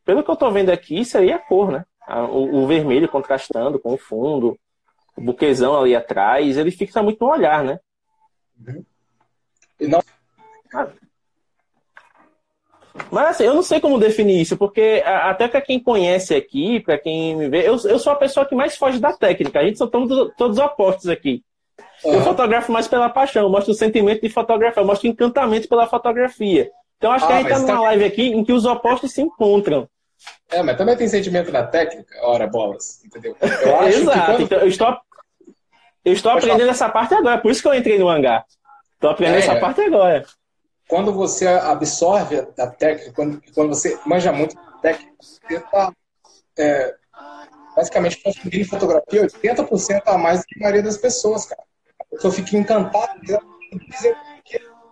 pelo 0.05 0.23
que 0.23 0.31
eu 0.31 0.36
tô 0.36 0.49
vendo 0.51 0.69
aqui, 0.69 0.99
isso 0.99 1.17
aí 1.17 1.29
é 1.29 1.33
a 1.33 1.39
cor, 1.39 1.71
né? 1.71 1.86
O, 2.29 2.63
o 2.63 2.67
vermelho 2.67 3.10
contrastando 3.10 3.79
com 3.79 3.93
o 3.93 3.97
fundo, 3.97 4.57
o 5.15 5.21
buquezão 5.21 5.77
ali 5.77 5.95
atrás, 5.95 6.57
ele 6.57 6.71
fixa 6.71 7.03
muito 7.03 7.19
no 7.19 7.31
olhar, 7.31 7.63
né? 7.63 7.79
Uhum. 8.65 8.86
E 9.79 9.88
não... 9.88 10.01
Ah. 10.73 10.88
Mas 13.12 13.27
assim, 13.27 13.43
eu 13.43 13.53
não 13.53 13.63
sei 13.63 13.79
como 13.79 13.99
definir 13.99 14.41
isso, 14.41 14.57
porque 14.57 15.03
até 15.05 15.47
para 15.47 15.62
quem 15.62 15.79
conhece 15.79 16.36
aqui, 16.36 16.79
para 16.79 16.97
quem 16.97 17.36
me 17.36 17.49
vê, 17.49 17.67
eu, 17.67 17.77
eu 17.86 17.99
sou 17.99 18.12
a 18.12 18.15
pessoa 18.15 18.45
que 18.45 18.55
mais 18.55 18.75
foge 18.75 18.99
da 18.99 19.13
técnica. 19.13 19.60
A 19.60 19.63
gente 19.63 19.77
só 19.77 19.88
todos, 19.88 20.31
todos 20.38 20.57
opostos 20.57 21.07
aqui. 21.07 21.43
Uhum. 22.03 22.15
Eu 22.15 22.21
fotografo 22.21 22.71
mais 22.71 22.88
pela 22.88 23.10
paixão, 23.10 23.43
eu 23.43 23.49
mostro 23.49 23.71
o 23.71 23.75
sentimento 23.75 24.21
de 24.21 24.29
fotografia, 24.29 24.81
eu 24.81 24.86
mostro 24.86 25.07
o 25.07 25.12
encantamento 25.12 25.67
pela 25.67 25.88
fotografia. 25.88 26.69
Então 26.97 27.12
acho 27.12 27.25
ah, 27.25 27.27
que 27.27 27.33
a 27.33 27.38
gente 27.38 27.49
tá 27.49 27.60
numa 27.60 27.73
tá... 27.73 27.81
live 27.81 28.05
aqui 28.05 28.27
em 28.27 28.43
que 28.43 28.53
os 28.53 28.65
opostos 28.65 29.13
se 29.13 29.21
encontram. 29.21 29.88
É, 30.51 30.63
mas 30.63 30.77
também 30.77 30.95
tem 30.97 31.07
sentimento 31.07 31.51
na 31.51 31.63
técnica, 31.63 32.15
ora 32.23 32.47
bolas, 32.47 33.03
entendeu? 33.05 33.36
Eu 33.39 33.75
acho 33.79 33.99
Exato, 33.99 34.31
quando... 34.31 34.41
então, 34.41 34.60
eu 34.60 34.67
estou, 34.67 34.97
eu 36.03 36.13
estou 36.13 36.31
aprendendo 36.31 36.60
falar. 36.60 36.71
essa 36.71 36.89
parte 36.89 37.13
agora, 37.13 37.38
por 37.38 37.51
isso 37.51 37.62
que 37.62 37.67
eu 37.67 37.75
entrei 37.75 37.99
no 37.99 38.10
hangar. 38.10 38.45
Estou 38.93 39.12
aprendendo 39.12 39.36
é, 39.36 39.39
essa 39.39 39.55
parte 39.57 39.81
agora. 39.81 40.25
Quando 40.88 41.13
você 41.13 41.47
absorve 41.47 42.47
a 42.58 42.67
técnica, 42.67 43.12
quando, 43.13 43.41
quando 43.54 43.69
você 43.69 44.00
manja 44.06 44.32
muito 44.32 44.56
da 44.56 44.71
técnica, 44.82 45.13
você 45.19 45.56
está 45.56 45.91
é, 46.58 46.95
basicamente 47.76 48.21
consumindo 48.23 48.69
fotografia 48.69 49.28
80% 49.28 50.02
a 50.06 50.17
mais 50.17 50.39
do 50.39 50.45
que 50.45 50.60
a 50.60 50.63
maioria 50.63 50.84
das 50.84 50.97
pessoas, 50.97 51.45
cara. 51.45 51.62
A 52.00 52.15
pessoa 52.15 52.34
fica 52.34 52.56
encantada 52.56 53.39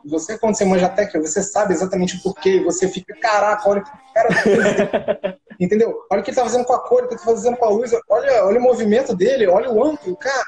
você, 0.08 0.38
quando 0.38 0.56
você 0.56 0.66
manja 0.66 0.88
técnica, 0.88 1.20
você 1.20 1.42
sabe 1.42 1.74
exatamente 1.74 2.16
o 2.18 2.22
porquê. 2.22 2.62
Você 2.64 2.88
fica, 2.88 3.16
caraca, 3.20 3.68
olha 3.68 3.82
o 3.82 3.84
que 3.84 3.90
o 3.90 4.14
cara 4.14 4.30
tá 4.30 5.38
Entendeu? 5.60 5.96
Olha 6.12 6.22
o 6.22 6.24
que 6.24 6.30
ele 6.30 6.36
tá 6.36 6.44
fazendo 6.44 6.66
com 6.66 6.74
a 6.74 6.80
cor, 6.80 7.04
o 7.04 7.08
que 7.08 7.14
ele 7.16 7.20
tá 7.22 7.26
fazendo 7.26 7.58
com 7.58 7.66
a 7.66 7.70
luz. 7.70 7.92
Olha, 8.10 8.46
olha 8.46 8.60
o 8.60 8.64
movimento 8.64 9.16
dele, 9.16 9.48
olha 9.48 9.72
o 9.72 9.84
ângulo. 9.84 10.16
Cara, 10.18 10.44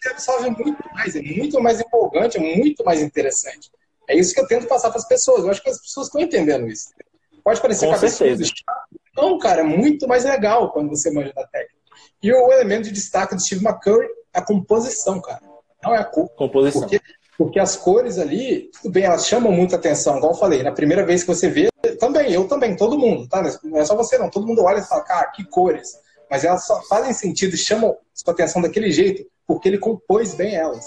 você 0.00 0.10
absorve 0.10 0.50
muito 0.50 0.94
mais, 0.94 1.16
é 1.16 1.22
muito 1.22 1.60
mais 1.60 1.80
empolgante, 1.80 2.36
é 2.36 2.56
muito 2.56 2.84
mais 2.84 3.02
interessante. 3.02 3.70
É 4.10 4.16
isso 4.16 4.34
que 4.34 4.40
eu 4.40 4.46
tento 4.46 4.66
passar 4.66 4.90
para 4.90 4.98
as 4.98 5.06
pessoas. 5.06 5.44
Eu 5.44 5.50
acho 5.50 5.62
que 5.62 5.70
as 5.70 5.80
pessoas 5.80 6.08
estão 6.08 6.20
entendendo 6.20 6.66
isso. 6.68 6.88
Pode 7.44 7.60
parecer 7.60 7.86
com 7.86 7.92
cabeçudo, 7.92 8.42
Não, 9.16 9.38
cara, 9.38 9.60
é 9.60 9.64
muito 9.64 10.06
mais 10.08 10.24
legal 10.24 10.72
quando 10.72 10.90
você 10.90 11.10
manja 11.10 11.32
da 11.32 11.46
técnica. 11.46 11.74
E 12.22 12.32
o 12.32 12.52
elemento 12.52 12.84
de 12.84 12.92
destaque 12.92 13.34
do 13.34 13.40
Steve 13.40 13.64
McCurry 13.64 14.06
é 14.34 14.40
a 14.40 14.42
composição, 14.42 15.20
cara. 15.22 15.40
Não 15.82 15.94
é 15.94 15.98
a 15.98 16.04
cor. 16.04 16.28
Composição. 16.30 16.82
Porque 16.82 17.00
porque 17.38 17.58
as 17.58 17.74
cores 17.74 18.18
ali, 18.18 18.70
tudo 18.82 18.92
bem, 18.92 19.04
elas 19.04 19.26
chamam 19.26 19.50
muita 19.50 19.76
atenção, 19.76 20.18
igual 20.18 20.32
eu 20.32 20.38
falei, 20.38 20.62
na 20.62 20.72
primeira 20.72 21.06
vez 21.06 21.22
que 21.22 21.28
você 21.28 21.48
vê, 21.48 21.70
também, 21.98 22.30
eu 22.30 22.46
também, 22.46 22.76
todo 22.76 22.98
mundo, 22.98 23.26
tá? 23.26 23.42
Não 23.64 23.78
é 23.80 23.84
só 23.86 23.96
você 23.96 24.18
não, 24.18 24.28
todo 24.28 24.46
mundo 24.46 24.62
olha 24.62 24.80
e 24.80 24.84
fala, 24.84 25.00
cara, 25.00 25.30
que 25.30 25.42
cores. 25.46 25.88
Mas 26.30 26.44
elas 26.44 26.66
só 26.66 26.82
fazem 26.82 27.14
sentido 27.14 27.54
e 27.54 27.56
chamam 27.56 27.96
sua 28.12 28.34
atenção 28.34 28.60
daquele 28.60 28.92
jeito, 28.92 29.24
porque 29.46 29.70
ele 29.70 29.78
compôs 29.78 30.34
bem 30.34 30.54
elas. 30.54 30.86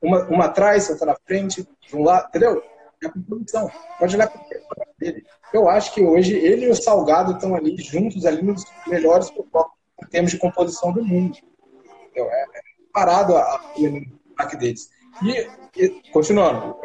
Uma, 0.00 0.24
uma 0.24 0.44
atrás, 0.46 0.88
outra 0.90 1.06
na 1.06 1.16
frente, 1.26 1.66
de 1.80 1.96
um 1.96 2.02
lado, 2.02 2.28
entendeu? 2.28 2.62
É 3.02 3.06
a 3.06 3.12
composição. 3.12 3.70
Pode 3.98 4.16
olhar 4.16 4.28
para 4.28 4.86
dele. 4.98 5.24
Eu 5.52 5.68
acho 5.68 5.94
que 5.94 6.02
hoje 6.02 6.36
ele 6.36 6.66
e 6.66 6.70
o 6.70 6.74
Salgado 6.74 7.32
estão 7.32 7.54
ali 7.54 7.76
juntos, 7.78 8.26
ali 8.26 8.42
nos 8.42 8.64
melhores 8.86 9.30
em 9.30 10.06
termos 10.06 10.30
de 10.30 10.38
composição 10.38 10.92
do 10.92 11.04
mundo. 11.04 11.38
É, 12.14 12.20
é 12.20 12.46
parado 12.92 13.36
a, 13.36 13.40
a, 13.40 13.62
a 14.38 14.44
deles. 14.56 14.90
E 15.22 15.48
e, 15.78 16.02
continuando, 16.10 16.76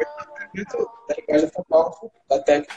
da 1.08 1.14
linguagem 1.18 1.50
fotógrafo, 1.50 2.10
da 2.28 2.38
técnica, 2.38 2.74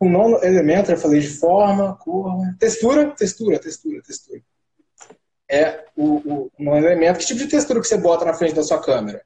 o 0.00 0.08
nono 0.08 0.42
elemento, 0.44 0.90
eu 0.90 0.96
falei 0.96 1.20
de 1.20 1.28
forma, 1.28 1.96
cor, 1.96 2.32
textura, 2.58 3.10
textura, 3.12 3.58
textura, 3.58 4.02
textura. 4.02 4.42
É 5.50 5.84
o, 5.96 6.16
o 6.16 6.50
nono 6.58 6.86
elemento. 6.86 7.18
Que 7.18 7.26
tipo 7.26 7.40
de 7.40 7.48
textura 7.48 7.80
que 7.80 7.86
você 7.86 7.96
bota 7.96 8.24
na 8.24 8.34
frente 8.34 8.54
da 8.54 8.62
sua 8.62 8.80
câmera? 8.80 9.22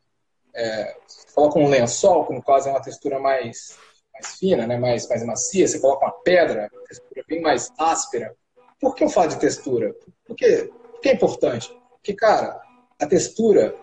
É, 0.54 0.96
você 1.06 1.26
coloca 1.34 1.58
um 1.58 1.68
lençol, 1.68 2.26
que 2.26 2.34
no 2.34 2.42
caso 2.42 2.68
é 2.68 2.72
uma 2.72 2.82
textura 2.82 3.18
mais, 3.18 3.76
mais 4.12 4.38
fina, 4.38 4.66
né? 4.66 4.78
mais, 4.78 5.08
mais 5.08 5.24
macia. 5.24 5.66
Você 5.66 5.80
coloca 5.80 6.06
uma 6.06 6.12
pedra, 6.22 6.70
textura 6.86 7.24
bem 7.26 7.40
mais 7.40 7.72
áspera. 7.78 8.34
Por 8.80 8.94
que 8.94 9.04
eu 9.04 9.08
falo 9.08 9.28
de 9.28 9.38
textura? 9.38 9.94
Porque, 10.26 10.70
porque 10.92 11.08
é 11.08 11.14
importante. 11.14 11.74
Porque, 11.92 12.14
cara, 12.14 12.60
a 13.00 13.06
textura, 13.06 13.74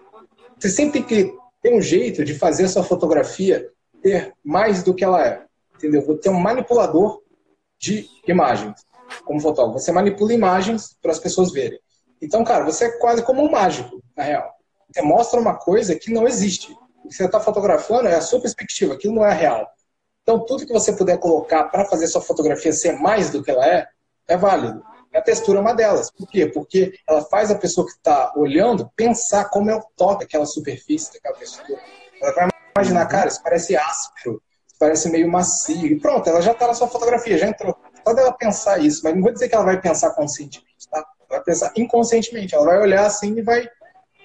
você 0.58 0.70
sempre 0.70 1.04
tem 1.04 1.04
que 1.04 1.40
tem 1.62 1.78
um 1.78 1.82
jeito 1.82 2.24
de 2.24 2.34
fazer 2.34 2.66
a 2.66 2.70
sua 2.70 2.84
fotografia 2.84 3.70
ter 4.02 4.34
mais 4.44 4.84
do 4.84 4.94
que 4.94 5.04
ela 5.04 5.26
é. 5.26 5.46
Entendeu? 5.76 6.06
Vou 6.06 6.18
ter 6.18 6.30
um 6.30 6.40
manipulador 6.40 7.22
de 7.78 8.08
imagens 8.28 8.86
como 9.26 9.40
fotógrafo. 9.40 9.80
Você 9.80 9.92
manipula 9.92 10.34
imagens 10.34 10.98
para 11.02 11.12
as 11.12 11.20
pessoas 11.20 11.52
verem. 11.52 11.80
Então, 12.22 12.44
cara, 12.44 12.66
você 12.66 12.86
é 12.86 12.98
quase 12.98 13.24
como 13.24 13.42
um 13.42 13.52
mágico, 13.52 14.02
na 14.16 14.24
real. 14.24 14.54
Você 14.92 15.02
mostra 15.02 15.40
uma 15.40 15.56
coisa 15.56 15.96
que 15.96 16.12
não 16.12 16.28
existe. 16.28 16.74
O 17.04 17.08
que 17.08 17.16
você 17.16 17.26
está 17.26 17.40
fotografando 17.40 18.08
é 18.08 18.16
a 18.16 18.22
sua 18.22 18.42
perspectiva, 18.42 18.94
aquilo 18.94 19.16
não 19.16 19.26
é 19.26 19.34
real. 19.34 19.68
Então, 20.24 20.46
tudo 20.46 20.66
que 20.66 20.74
você 20.74 20.94
puder 20.94 21.18
colocar 21.18 21.66
para 21.66 21.86
fazer 21.86 22.08
sua 22.08 22.22
fotografia 22.22 22.72
ser 22.72 22.94
mais 22.94 23.30
do 23.32 23.42
que 23.42 23.50
ela 23.50 23.66
é, 23.66 23.88
é 24.28 24.38
válido. 24.38 24.84
A 25.14 25.22
textura 25.22 25.58
é 25.58 25.62
uma 25.62 25.74
delas. 25.74 26.12
Por 26.12 26.28
quê? 26.28 26.46
Porque 26.46 26.94
ela 27.08 27.24
faz 27.24 27.50
a 27.50 27.56
pessoa 27.56 27.86
que 27.88 27.94
está 27.94 28.32
olhando 28.36 28.92
pensar 28.96 29.46
como 29.50 29.72
é 29.72 29.76
o 29.76 29.84
toque 29.98 30.26
daquela 30.26 30.46
superfície, 30.46 31.14
daquela 31.14 31.36
textura. 31.36 31.80
Ela 32.22 32.32
vai 32.34 32.50
imaginar, 32.78 33.08
cara, 33.08 33.28
isso 33.28 33.42
parece 33.42 33.76
áspero, 33.76 34.42
isso 34.68 34.76
parece 34.80 35.10
meio 35.10 35.28
macio. 35.28 35.88
E 35.88 36.00
pronto, 36.00 36.30
ela 36.30 36.42
já 36.42 36.52
está 36.52 36.68
na 36.68 36.76
sua 36.76 36.88
fotografia, 36.88 37.38
já 37.38 37.48
entrou. 37.48 37.76
Só 38.08 38.14
dela 38.14 38.32
pensar 38.34 38.78
isso, 38.80 39.02
mas 39.04 39.16
não 39.16 39.24
vou 39.24 39.34
dizer 39.34 39.50
que 39.50 39.56
ela 39.56 39.66
vai 39.66 39.82
pensar 39.82 40.12
conscientemente? 40.12 40.69
Ela 40.69 40.69
vai 41.30 41.42
pensar 41.44 41.72
inconscientemente. 41.78 42.56
Ela 42.56 42.66
vai 42.66 42.80
olhar 42.80 43.06
assim 43.06 43.38
e 43.38 43.42
vai. 43.42 43.68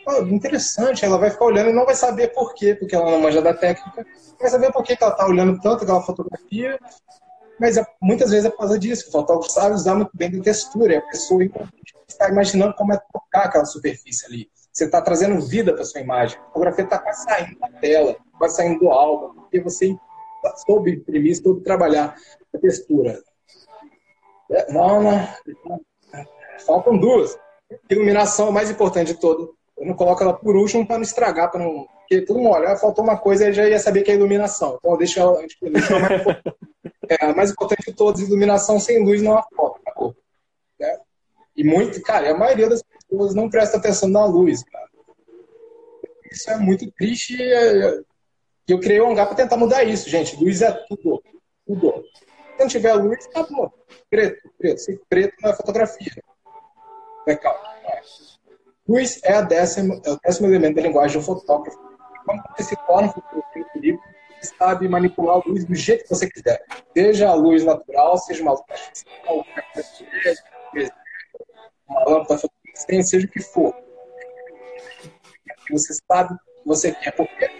Oh, 0.06 0.22
interessante, 0.22 1.04
ela 1.04 1.16
vai 1.16 1.30
ficar 1.30 1.46
olhando 1.46 1.70
e 1.70 1.72
não 1.72 1.86
vai 1.86 1.94
saber 1.94 2.28
por 2.28 2.52
quê, 2.54 2.74
porque 2.74 2.94
ela 2.94 3.10
não 3.10 3.20
manja 3.20 3.40
da 3.40 3.54
técnica. 3.54 4.06
Vai 4.38 4.50
saber 4.50 4.70
por 4.70 4.82
que, 4.82 4.96
ela 5.00 5.12
está 5.12 5.26
olhando 5.26 5.58
tanto 5.60 5.84
aquela 5.84 6.02
fotografia 6.02 6.78
mas 7.58 7.76
é, 7.76 7.86
muitas 8.00 8.30
vezes 8.30 8.46
é 8.46 8.50
por 8.50 8.58
causa 8.58 8.78
disso. 8.78 9.08
O 9.08 9.12
fotógrafo 9.12 9.50
sabe 9.50 9.74
usar 9.74 9.94
muito 9.94 10.10
bem 10.14 10.30
de 10.30 10.40
textura. 10.40 10.98
A 10.98 11.02
pessoa 11.02 11.42
está 12.08 12.28
imaginando 12.28 12.74
como 12.74 12.92
é 12.92 13.00
tocar 13.12 13.44
aquela 13.44 13.64
superfície 13.64 14.26
ali. 14.26 14.50
Você 14.72 14.86
está 14.86 15.00
trazendo 15.00 15.40
vida 15.40 15.72
para 15.72 15.84
sua 15.84 16.00
imagem. 16.00 16.38
A 16.38 16.44
fotografia 16.46 16.84
está 16.84 16.98
quase 16.98 17.24
saindo 17.24 17.58
da 17.58 17.68
tela, 17.68 18.16
quase 18.38 18.56
saindo 18.56 18.80
do 18.80 18.90
álbum, 18.90 19.42
porque 19.42 19.60
você 19.60 19.96
soube 20.66 20.92
imprimir, 20.92 21.40
soube 21.40 21.62
trabalhar 21.62 22.16
a 22.52 22.58
textura. 22.58 23.22
É, 24.50 24.72
não, 24.72 25.02
não. 25.02 25.28
Faltam 26.66 26.96
duas. 26.96 27.38
Iluminação 27.90 28.46
é 28.46 28.50
o 28.50 28.52
mais 28.52 28.70
importante 28.70 29.14
de 29.14 29.20
todo. 29.20 29.56
Eu 29.76 29.86
não 29.86 29.94
coloco 29.94 30.22
ela 30.22 30.32
por 30.32 30.56
último 30.56 30.86
para 30.86 30.96
não 30.96 31.02
estragar, 31.02 31.50
para 31.50 31.64
não. 31.64 31.86
Porque 32.00 32.22
todo 32.22 32.38
mundo 32.38 32.50
olha, 32.50 32.72
ah, 32.72 32.76
faltou 32.76 33.02
uma 33.02 33.16
coisa 33.16 33.48
e 33.48 33.52
já 33.52 33.68
ia 33.68 33.78
saber 33.78 34.02
que 34.02 34.10
é 34.10 34.14
iluminação. 34.14 34.76
Então 34.78 34.96
deixa 34.96 35.20
ela, 35.20 35.46
tipo, 35.46 35.70
deixa 35.70 35.94
ela 35.94 36.00
mais 36.00 36.20
importante. 36.20 36.56
É, 37.06 37.26
a 37.26 37.34
mais 37.34 37.50
importante 37.50 37.90
de 37.90 37.92
todas, 37.92 38.22
iluminação 38.22 38.80
sem 38.80 39.04
luz 39.04 39.20
não 39.20 39.36
há 39.36 39.42
foto, 39.54 39.78
acabou. 39.84 40.16
Né? 40.80 40.98
E 41.54 41.62
muito, 41.62 42.00
cara, 42.00 42.30
a 42.30 42.38
maioria 42.38 42.66
das 42.66 42.82
pessoas 42.82 43.34
não 43.34 43.50
presta 43.50 43.76
atenção 43.76 44.08
na 44.08 44.24
luz, 44.24 44.64
cara. 44.64 44.88
Isso 46.32 46.50
é 46.50 46.56
muito 46.56 46.90
triste 46.92 47.36
e 47.38 48.04
eu 48.66 48.80
criei 48.80 49.02
um 49.02 49.10
hangar 49.10 49.26
para 49.26 49.36
tentar 49.36 49.58
mudar 49.58 49.84
isso, 49.84 50.08
gente. 50.08 50.34
Luz 50.42 50.62
é 50.62 50.72
tudo. 50.88 51.22
Tudo. 51.66 52.04
Se 52.56 52.60
não 52.60 52.68
tiver 52.68 52.94
luz, 52.94 53.26
acabou. 53.26 53.72
Preto, 54.08 54.50
preto. 54.56 54.78
Se 54.78 54.98
preto 55.08 55.34
não 55.42 55.50
é 55.50 55.54
fotografia. 55.54 56.12
É. 57.26 57.38
Luz 58.86 59.20
é, 59.24 59.42
décima, 59.42 60.00
é 60.04 60.10
o 60.10 60.18
décimo 60.22 60.48
elemento 60.48 60.76
da 60.76 60.82
linguagem 60.82 61.18
do 61.18 61.24
fotógrafo. 61.24 61.78
Quando 62.24 62.42
você 62.56 62.62
se 62.64 62.76
torna 62.86 63.08
fotógrafo 63.08 63.44
você 64.44 64.54
sabe 64.58 64.88
manipular 64.88 65.36
a 65.36 65.48
luz 65.48 65.64
do 65.64 65.74
jeito 65.74 66.02
que 66.02 66.10
você 66.10 66.28
quiser. 66.28 66.62
Seja 66.94 67.30
a 67.30 67.34
luz 67.34 67.64
natural, 67.64 68.18
seja 68.18 68.42
uma 68.42 68.52
luz 68.52 68.62
artificial, 68.68 69.46
uma 71.88 72.04
lâmpada 72.04 72.38
fotossintética, 72.38 73.02
seja 73.04 73.26
o 73.26 73.30
que 73.30 73.40
for. 73.40 73.74
Você 75.70 75.94
sabe 76.06 76.34
o 76.34 76.36
que 76.36 76.66
você 76.66 76.92
quer. 76.92 77.12
Porque 77.12 77.50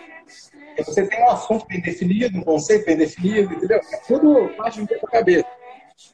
você 0.85 1.07
tem 1.07 1.23
um 1.23 1.31
assunto 1.31 1.67
bem 1.67 1.81
definido, 1.81 2.39
um 2.39 2.43
conceito 2.43 2.85
bem 2.85 2.97
definido, 2.97 3.55
entendeu? 3.55 3.79
É 3.79 3.97
tudo 4.07 4.55
parte 4.57 4.83
do 4.83 4.99
sua 4.99 5.09
cabeça. 5.09 5.49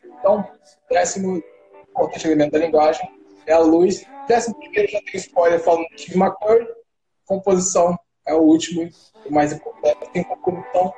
Então, 0.04 0.48
décimo 0.88 1.42
importante 1.88 2.26
elemento 2.26 2.52
da 2.52 2.58
linguagem 2.58 3.19
é 3.50 3.54
a 3.54 3.58
luz. 3.58 4.04
Décimo 4.28 4.54
primeiro 4.56 4.90
já 4.90 5.00
tem 5.00 5.16
spoiler 5.20 5.60
falando 5.60 5.88
de 5.88 6.02
Steve 6.02 6.18
McCurry. 6.18 6.66
Composição 7.26 7.98
é 8.26 8.34
o 8.34 8.40
último, 8.40 8.88
o 9.26 9.32
mais 9.32 9.52
importante. 9.52 10.10
Tem 10.12 10.22
composição. 10.22 10.92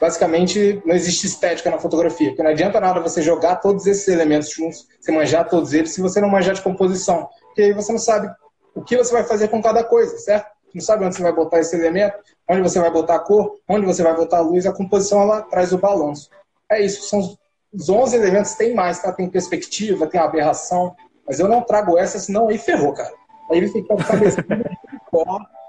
Basicamente, 0.00 0.82
não 0.84 0.94
existe 0.94 1.26
estética 1.26 1.70
na 1.70 1.78
fotografia, 1.78 2.28
porque 2.28 2.42
não 2.42 2.50
adianta 2.50 2.78
nada 2.78 3.00
você 3.00 3.22
jogar 3.22 3.56
todos 3.56 3.86
esses 3.86 4.06
elementos 4.08 4.50
juntos, 4.50 4.86
você 5.00 5.10
manjar 5.10 5.48
todos 5.48 5.72
eles, 5.72 5.92
se 5.92 6.02
você 6.02 6.20
não 6.20 6.28
manjar 6.28 6.54
de 6.54 6.60
composição. 6.60 7.28
Porque 7.46 7.62
aí 7.62 7.72
você 7.72 7.92
não 7.92 7.98
sabe 7.98 8.28
o 8.74 8.82
que 8.82 8.96
você 8.96 9.10
vai 9.10 9.24
fazer 9.24 9.48
com 9.48 9.62
cada 9.62 9.82
coisa, 9.82 10.18
certo? 10.18 10.54
Não 10.74 10.82
sabe 10.82 11.06
onde 11.06 11.16
você 11.16 11.22
vai 11.22 11.32
botar 11.32 11.60
esse 11.60 11.74
elemento, 11.74 12.18
onde 12.46 12.60
você 12.60 12.78
vai 12.78 12.90
botar 12.90 13.14
a 13.14 13.18
cor, 13.20 13.58
onde 13.66 13.86
você 13.86 14.02
vai 14.02 14.14
botar 14.14 14.38
a 14.38 14.42
luz, 14.42 14.66
a 14.66 14.72
composição 14.72 15.22
ela 15.22 15.40
traz 15.40 15.72
o 15.72 15.78
balanço. 15.78 16.28
É 16.70 16.84
isso, 16.84 17.08
são 17.08 17.38
os 17.72 17.88
11 17.88 18.16
elementos, 18.16 18.54
tem 18.54 18.74
mais, 18.74 19.00
tá? 19.00 19.10
Tem 19.12 19.28
perspectiva, 19.28 20.06
tem 20.06 20.20
aberração, 20.20 20.94
mas 21.26 21.40
eu 21.40 21.48
não 21.48 21.62
trago 21.62 21.98
essa, 21.98 22.18
senão 22.18 22.48
aí 22.48 22.58
ferrou, 22.58 22.92
cara. 22.92 23.12
Aí 23.50 23.58
ele 23.58 23.68
fica 23.68 23.96
cabeça 23.96 24.44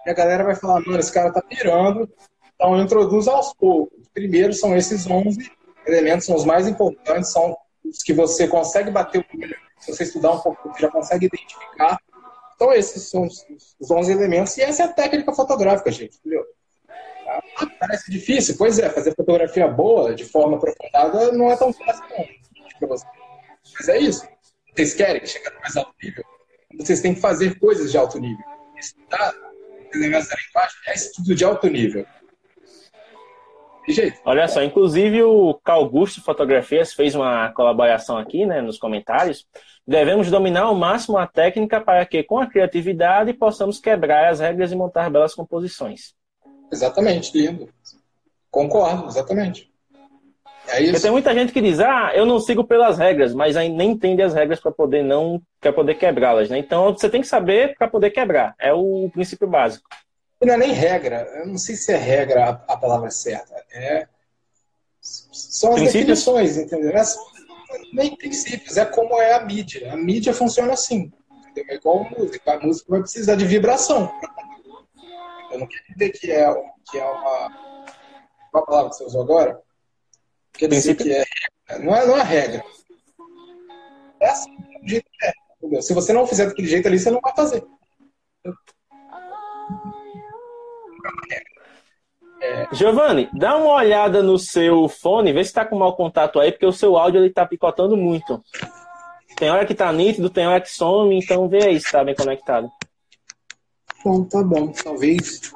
e 0.05 0.09
a 0.09 0.13
galera 0.13 0.43
vai 0.43 0.55
falar, 0.55 0.81
mano, 0.81 0.99
esse 0.99 1.11
cara 1.11 1.31
tá 1.31 1.41
pirando. 1.41 2.09
Então 2.55 2.75
eu 2.75 2.83
introduzo 2.83 3.29
aos 3.29 3.53
poucos. 3.53 4.07
Primeiro 4.13 4.53
são 4.53 4.75
esses 4.75 5.05
11 5.05 5.51
elementos, 5.85 6.25
são 6.25 6.35
os 6.35 6.45
mais 6.45 6.67
importantes, 6.67 7.31
são 7.31 7.57
os 7.83 8.01
que 8.01 8.13
você 8.13 8.47
consegue 8.47 8.89
bater 8.89 9.19
o 9.19 9.25
número. 9.33 9.55
Se 9.79 9.93
você 9.93 10.03
estudar 10.03 10.31
um 10.31 10.39
pouco, 10.39 10.69
você 10.69 10.81
já 10.81 10.89
consegue 10.89 11.25
identificar. 11.27 11.99
Então 12.55 12.73
esses 12.73 13.03
são 13.09 13.23
os 13.23 13.91
11 13.91 14.11
elementos 14.11 14.57
e 14.57 14.61
essa 14.61 14.83
é 14.83 14.85
a 14.85 14.93
técnica 14.93 15.33
fotográfica, 15.33 15.91
gente, 15.91 16.17
entendeu? 16.17 16.43
Ah, 17.27 17.67
parece 17.79 18.09
difícil, 18.09 18.55
pois 18.57 18.79
é, 18.79 18.89
fazer 18.89 19.13
fotografia 19.13 19.67
boa, 19.67 20.15
de 20.15 20.23
forma 20.23 20.57
aprofundada, 20.57 21.31
não 21.33 21.51
é 21.51 21.57
tão 21.57 21.73
fácil 21.73 22.03
não. 22.09 22.97
Mas 23.73 23.89
é 23.89 23.97
isso 23.99 24.25
vocês 24.77 24.93
querem 24.93 25.25
chegar 25.25 25.51
no 25.51 25.59
mais 25.59 25.75
alto 25.75 25.93
nível, 26.03 26.23
vocês 26.77 27.01
têm 27.01 27.15
que 27.15 27.19
fazer 27.19 27.57
coisas 27.57 27.91
de 27.91 27.97
alto 27.97 28.19
nível. 28.19 28.45
Estudar 28.77 29.33
elementos 29.91 30.29
da 30.29 30.35
linguagem 30.35 30.77
é 30.85 30.93
estudo 30.93 31.33
de 31.33 31.43
alto 31.43 31.67
nível. 31.67 32.05
De 33.87 33.93
jeito. 33.93 34.19
Olha 34.23 34.47
só, 34.47 34.61
inclusive 34.61 35.23
o 35.23 35.55
Calgusto 35.63 36.21
Fotografias 36.21 36.93
fez 36.93 37.15
uma 37.15 37.51
colaboração 37.53 38.17
aqui 38.17 38.45
né, 38.45 38.61
nos 38.61 38.77
comentários. 38.77 39.47
Devemos 39.87 40.29
dominar 40.29 40.63
ao 40.63 40.75
máximo 40.75 41.17
a 41.17 41.25
técnica 41.25 41.81
para 41.81 42.05
que, 42.05 42.21
com 42.21 42.37
a 42.37 42.45
criatividade, 42.45 43.33
possamos 43.33 43.79
quebrar 43.79 44.29
as 44.29 44.41
regras 44.41 44.71
e 44.71 44.75
montar 44.75 45.09
belas 45.09 45.33
composições. 45.33 46.13
Exatamente, 46.71 47.35
lindo. 47.35 47.73
Concordo, 48.51 49.07
exatamente. 49.07 49.71
É 50.67 50.81
isso. 50.81 50.91
Porque 50.91 51.01
tem 51.01 51.11
muita 51.11 51.33
gente 51.33 51.53
que 51.53 51.61
diz, 51.61 51.79
ah, 51.79 52.11
eu 52.13 52.25
não 52.25 52.39
sigo 52.39 52.63
pelas 52.63 52.97
regras, 52.97 53.33
mas 53.33 53.55
aí 53.55 53.69
nem 53.69 53.91
entende 53.91 54.21
as 54.21 54.33
regras 54.33 54.59
para 54.59 54.71
poder 54.71 55.03
não 55.03 55.41
para 55.59 55.73
poder 55.73 55.95
quebrá-las, 55.95 56.49
né? 56.49 56.57
Então 56.57 56.93
você 56.93 57.09
tem 57.09 57.21
que 57.21 57.27
saber 57.27 57.75
para 57.77 57.87
poder 57.87 58.11
quebrar. 58.11 58.55
É 58.59 58.73
o 58.73 59.09
princípio 59.11 59.47
básico. 59.47 59.87
Não 60.41 60.53
é 60.53 60.57
nem 60.57 60.71
regra. 60.71 61.27
Eu 61.35 61.47
não 61.47 61.57
sei 61.57 61.75
se 61.75 61.91
é 61.91 61.97
regra 61.97 62.61
a, 62.67 62.77
palavra 62.77 63.09
certa. 63.09 63.53
É 63.71 64.07
são 64.99 65.71
as 65.71 65.79
princípios? 65.79 66.25
definições, 66.25 66.57
entendeu? 66.57 66.91
É, 66.91 67.03
nem 67.93 68.15
princípios. 68.15 68.77
É 68.77 68.85
como 68.85 69.19
é 69.19 69.33
a 69.33 69.45
mídia. 69.45 69.93
A 69.93 69.95
mídia 69.95 70.33
funciona 70.33 70.73
assim. 70.73 71.11
Entendeu? 71.31 71.65
É 71.69 71.75
igual 71.75 72.05
a 72.05 72.19
música. 72.19 72.53
A 72.53 72.59
música 72.59 72.85
vai 72.89 72.99
precisar 73.01 73.35
de 73.35 73.45
vibração. 73.45 74.11
Eu 75.51 75.59
não 75.59 75.67
quero 75.67 75.83
dizer 75.89 76.09
que 76.11 76.31
é, 76.31 76.53
que 76.91 76.97
é 76.97 77.05
uma. 77.05 77.67
Qual 78.51 78.63
a 78.63 78.65
palavra 78.65 78.89
que 78.89 78.97
você 78.97 79.03
usou 79.05 79.21
agora? 79.21 79.61
Quer 80.57 80.67
dizer 80.67 80.95
que 80.95 81.11
é, 81.11 81.25
não, 81.79 81.95
é, 81.95 82.05
não 82.05 82.17
é 82.17 82.23
regra. 82.23 82.63
É 84.19 84.29
assim, 84.29 84.55
do 84.55 84.87
jeito 84.87 85.09
que 85.11 85.25
é. 85.25 85.31
Entendeu? 85.57 85.81
Se 85.81 85.93
você 85.93 86.13
não 86.13 86.25
fizer 86.27 86.45
daquele 86.45 86.67
jeito 86.67 86.87
ali, 86.87 86.99
você 86.99 87.11
não 87.11 87.19
vai 87.21 87.35
fazer. 87.35 87.63
É... 92.41 92.67
Giovanni, 92.71 93.29
dá 93.33 93.57
uma 93.57 93.73
olhada 93.73 94.21
no 94.21 94.37
seu 94.37 94.87
fone, 94.87 95.33
vê 95.33 95.43
se 95.43 95.49
está 95.49 95.65
com 95.65 95.77
mau 95.77 95.95
contato 95.95 96.39
aí, 96.39 96.51
porque 96.51 96.65
o 96.65 96.71
seu 96.71 96.95
áudio 96.95 97.21
ele 97.21 97.33
tá 97.33 97.45
picotando 97.45 97.97
muito. 97.97 98.41
Tem 99.35 99.49
hora 99.49 99.65
que 99.65 99.75
tá 99.75 99.91
nítido, 99.91 100.29
tem 100.29 100.47
hora 100.47 100.61
que 100.61 100.71
some, 100.71 101.17
então 101.17 101.47
vê 101.49 101.63
aí 101.63 101.79
se 101.79 101.91
tá 101.91 102.03
bem 102.03 102.15
conectado. 102.15 102.71
Bom, 104.03 104.23
tá 104.23 104.43
bom. 104.43 104.71
Talvez. 104.71 105.51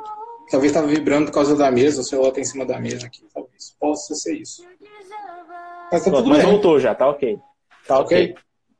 Talvez 0.49 0.73
tava 0.73 0.87
vibrando 0.87 1.27
por 1.27 1.35
causa 1.35 1.55
da 1.55 1.71
mesa, 1.71 2.01
o 2.01 2.03
celular 2.03 2.31
tá 2.31 2.41
em 2.41 2.43
cima 2.43 2.65
da 2.65 2.79
mesa 2.79 3.07
aqui. 3.07 3.25
Talvez 3.33 3.75
possa 3.79 4.13
ser 4.13 4.35
isso. 4.35 4.63
Mas, 5.91 6.03
tá 6.03 6.09
Pronto, 6.09 6.29
mas 6.29 6.43
voltou 6.43 6.79
já, 6.79 6.95
tá 6.95 7.09
ok. 7.09 7.37
Tá 7.85 7.99
ok. 7.99 8.17
okay. 8.17 8.35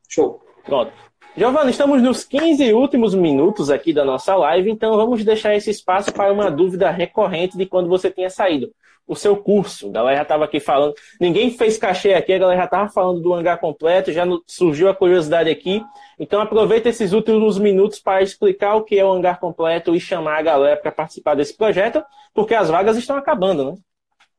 Show. 0.08 0.40
Pronto. 0.64 0.92
Giovanni, 1.36 1.70
estamos 1.70 2.02
nos 2.02 2.24
15 2.24 2.72
últimos 2.74 3.14
minutos 3.14 3.70
aqui 3.70 3.92
da 3.92 4.04
nossa 4.04 4.34
live, 4.36 4.70
então 4.70 4.96
vamos 4.96 5.24
deixar 5.24 5.54
esse 5.54 5.70
espaço 5.70 6.12
para 6.12 6.30
uma 6.30 6.50
dúvida 6.50 6.90
recorrente 6.90 7.56
de 7.56 7.64
quando 7.64 7.88
você 7.88 8.10
tinha 8.10 8.28
saído. 8.28 8.70
O 9.06 9.16
seu 9.16 9.36
curso, 9.36 9.88
a 9.88 9.92
galera 9.92 10.16
já 10.16 10.22
estava 10.22 10.44
aqui 10.44 10.60
falando, 10.60 10.94
ninguém 11.18 11.50
fez 11.50 11.78
cachê 11.78 12.12
aqui, 12.14 12.34
a 12.34 12.38
galera 12.38 12.60
já 12.60 12.64
estava 12.66 12.88
falando 12.90 13.20
do 13.20 13.32
hangar 13.32 13.58
completo, 13.58 14.12
já 14.12 14.24
surgiu 14.46 14.88
a 14.88 14.94
curiosidade 14.94 15.50
aqui. 15.50 15.82
Então 16.18 16.40
aproveita 16.40 16.90
esses 16.90 17.12
últimos 17.12 17.58
minutos 17.58 17.98
para 17.98 18.22
explicar 18.22 18.76
o 18.76 18.84
que 18.84 18.98
é 18.98 19.04
o 19.04 19.10
hangar 19.10 19.40
completo 19.40 19.96
e 19.96 20.00
chamar 20.00 20.38
a 20.38 20.42
galera 20.42 20.76
para 20.76 20.92
participar 20.92 21.34
desse 21.34 21.56
projeto, 21.56 22.04
porque 22.34 22.54
as 22.54 22.68
vagas 22.68 22.96
estão 22.96 23.16
acabando, 23.16 23.72
né? 23.72 23.74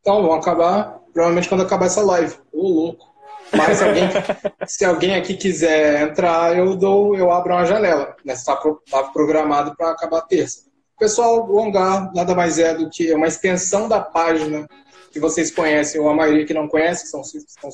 Então, 0.03 0.21
vão 0.21 0.33
acabar 0.33 0.99
provavelmente 1.13 1.47
quando 1.47 1.61
acabar 1.61 1.85
essa 1.85 2.01
live. 2.01 2.35
Ô, 2.51 2.67
louco. 2.67 3.13
Mas 3.55 3.77
se 3.77 3.83
alguém, 3.85 4.03
se 4.67 4.85
alguém 4.85 5.15
aqui 5.15 5.35
quiser 5.35 6.09
entrar, 6.09 6.57
eu 6.57 6.75
dou, 6.75 7.15
eu 7.15 7.31
abro 7.31 7.53
uma 7.53 7.65
janela. 7.65 8.13
Está 8.25 8.57
tá 8.91 9.03
programado 9.13 9.73
para 9.77 9.91
acabar 9.91 10.21
terça. 10.21 10.65
Pessoal, 10.99 11.49
o 11.49 11.57
hangar 11.63 12.11
nada 12.13 12.35
mais 12.35 12.59
é 12.59 12.73
do 12.73 12.89
que 12.89 13.13
uma 13.13 13.27
extensão 13.27 13.87
da 13.87 14.01
página 14.01 14.67
que 15.09 15.21
vocês 15.21 15.51
conhecem, 15.51 16.01
ou 16.01 16.09
a 16.09 16.13
maioria 16.13 16.45
que 16.45 16.53
não 16.53 16.67
conhece, 16.67 17.07
são, 17.07 17.23
são 17.23 17.69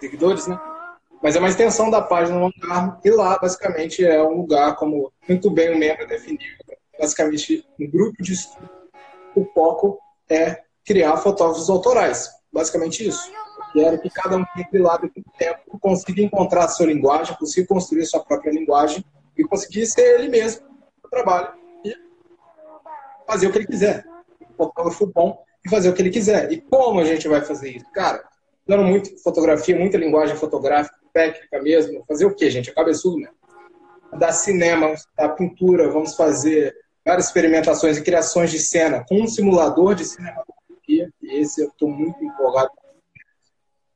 seguidores, 0.00 0.46
né? 0.48 0.60
Mas 1.22 1.36
é 1.36 1.38
uma 1.38 1.48
extensão 1.48 1.88
da 1.88 2.02
página 2.02 2.38
do 2.38 2.46
hangar, 2.46 3.00
e 3.02 3.10
lá, 3.10 3.38
basicamente, 3.38 4.04
é 4.04 4.22
um 4.22 4.38
lugar, 4.38 4.74
como 4.76 5.12
muito 5.26 5.50
bem 5.50 5.72
o 5.72 5.78
membro 5.78 6.06
definiu, 6.06 6.52
basicamente 6.98 7.64
um 7.78 7.88
grupo 7.88 8.22
de 8.22 8.32
estudo. 8.32 8.68
O 9.36 9.44
foco 9.54 9.98
é 10.28 10.62
criar 10.90 11.16
fotógrafos 11.18 11.70
autorais. 11.70 12.28
Basicamente 12.52 13.06
isso. 13.06 13.30
Quero 13.72 14.00
que 14.00 14.10
cada 14.10 14.36
um 14.36 14.44
entre 14.58 14.80
lá 14.80 14.96
do 14.96 15.08
tempo 15.38 15.78
consiga 15.78 16.20
encontrar 16.20 16.64
a 16.64 16.68
sua 16.68 16.86
linguagem, 16.86 17.36
consiga 17.38 17.68
construir 17.68 18.02
a 18.02 18.06
sua 18.06 18.24
própria 18.24 18.50
linguagem 18.50 19.04
e 19.38 19.44
conseguir 19.44 19.86
ser 19.86 20.18
ele 20.18 20.28
mesmo 20.28 20.66
no 21.04 21.08
trabalho 21.08 21.52
e 21.84 21.94
fazer 23.24 23.46
o 23.46 23.52
que 23.52 23.58
ele 23.58 23.68
quiser. 23.68 24.04
Um 24.42 24.52
fotógrafo 24.56 25.06
bom 25.06 25.44
e 25.64 25.70
fazer 25.70 25.90
o 25.90 25.94
que 25.94 26.02
ele 26.02 26.10
quiser. 26.10 26.50
E 26.50 26.60
como 26.60 26.98
a 26.98 27.04
gente 27.04 27.28
vai 27.28 27.40
fazer 27.40 27.70
isso? 27.70 27.86
Cara, 27.92 28.24
dando 28.66 28.82
muito 28.82 29.16
fotografia, 29.22 29.78
muita 29.78 29.96
linguagem 29.96 30.34
fotográfica, 30.34 30.96
técnica 31.12 31.62
mesmo. 31.62 32.04
Fazer 32.08 32.24
o 32.24 32.34
quê, 32.34 32.50
gente? 32.50 32.70
É 32.70 32.74
cabeçudo 32.74 33.16
mesmo. 33.16 33.34
da 34.18 34.32
cinema, 34.32 34.92
da 35.16 35.28
pintura, 35.28 35.88
vamos 35.88 36.16
fazer 36.16 36.74
várias 37.06 37.26
experimentações 37.26 37.96
e 37.96 38.02
criações 38.02 38.50
de 38.50 38.58
cena 38.58 39.04
com 39.08 39.22
um 39.22 39.28
simulador 39.28 39.94
de 39.94 40.04
cinematografia, 40.04 40.59
e 40.90 41.08
esse 41.22 41.62
eu 41.62 41.68
estou 41.68 41.88
muito 41.88 42.22
empolgado. 42.24 42.70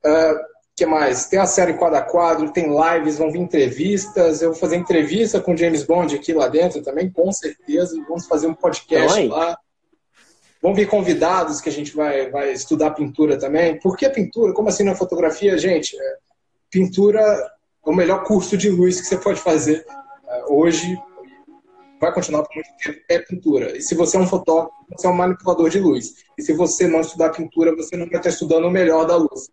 O 0.03 0.09
uh, 0.09 0.39
que 0.75 0.85
mais? 0.85 1.27
Tem 1.27 1.39
a 1.39 1.45
série 1.45 1.73
quadro 1.75 1.97
a 1.97 2.01
quadro, 2.01 2.51
tem 2.51 2.67
lives, 2.67 3.17
vão 3.17 3.31
vir 3.31 3.39
entrevistas, 3.39 4.41
eu 4.41 4.51
vou 4.51 4.59
fazer 4.59 4.75
entrevista 4.75 5.39
com 5.39 5.55
James 5.55 5.83
Bond 5.83 6.15
aqui 6.15 6.33
lá 6.33 6.47
dentro 6.47 6.81
também, 6.81 7.09
com 7.09 7.31
certeza, 7.31 7.95
vamos 8.07 8.27
fazer 8.27 8.47
um 8.47 8.53
podcast 8.53 9.19
Oi. 9.19 9.27
lá. 9.27 9.57
Vão 10.61 10.73
vir 10.73 10.87
convidados 10.87 11.61
que 11.61 11.69
a 11.69 11.71
gente 11.71 11.95
vai, 11.95 12.29
vai 12.29 12.51
estudar 12.51 12.91
pintura 12.91 13.37
também. 13.37 13.79
Por 13.79 13.95
que 13.95 14.09
pintura? 14.09 14.53
Como 14.53 14.67
assim 14.67 14.83
na 14.83 14.95
fotografia? 14.95 15.57
Gente, 15.57 15.95
é, 15.95 16.17
pintura 16.71 17.21
é 17.21 17.89
o 17.89 17.93
melhor 17.93 18.23
curso 18.23 18.57
de 18.57 18.69
luz 18.69 18.99
que 18.99 19.07
você 19.07 19.17
pode 19.17 19.39
fazer 19.39 19.85
é, 20.27 20.45
hoje 20.49 20.97
vai 22.05 22.13
continuar 22.13 22.43
por 22.43 22.55
muito 22.55 22.69
tempo, 22.77 22.99
é 23.09 23.19
pintura. 23.19 23.77
E 23.77 23.81
se 23.81 23.95
você 23.95 24.17
é 24.17 24.19
um 24.19 24.27
fotógrafo, 24.27 24.71
você 24.89 25.07
é 25.07 25.09
um 25.09 25.13
manipulador 25.13 25.69
de 25.69 25.79
luz. 25.79 26.25
E 26.37 26.41
se 26.41 26.53
você 26.53 26.87
não 26.87 27.01
estudar 27.01 27.31
pintura, 27.31 27.75
você 27.75 27.97
não 27.97 28.07
vai 28.07 28.17
estar 28.17 28.29
estudando 28.29 28.65
o 28.65 28.71
melhor 28.71 29.05
da 29.05 29.15
luz. 29.15 29.49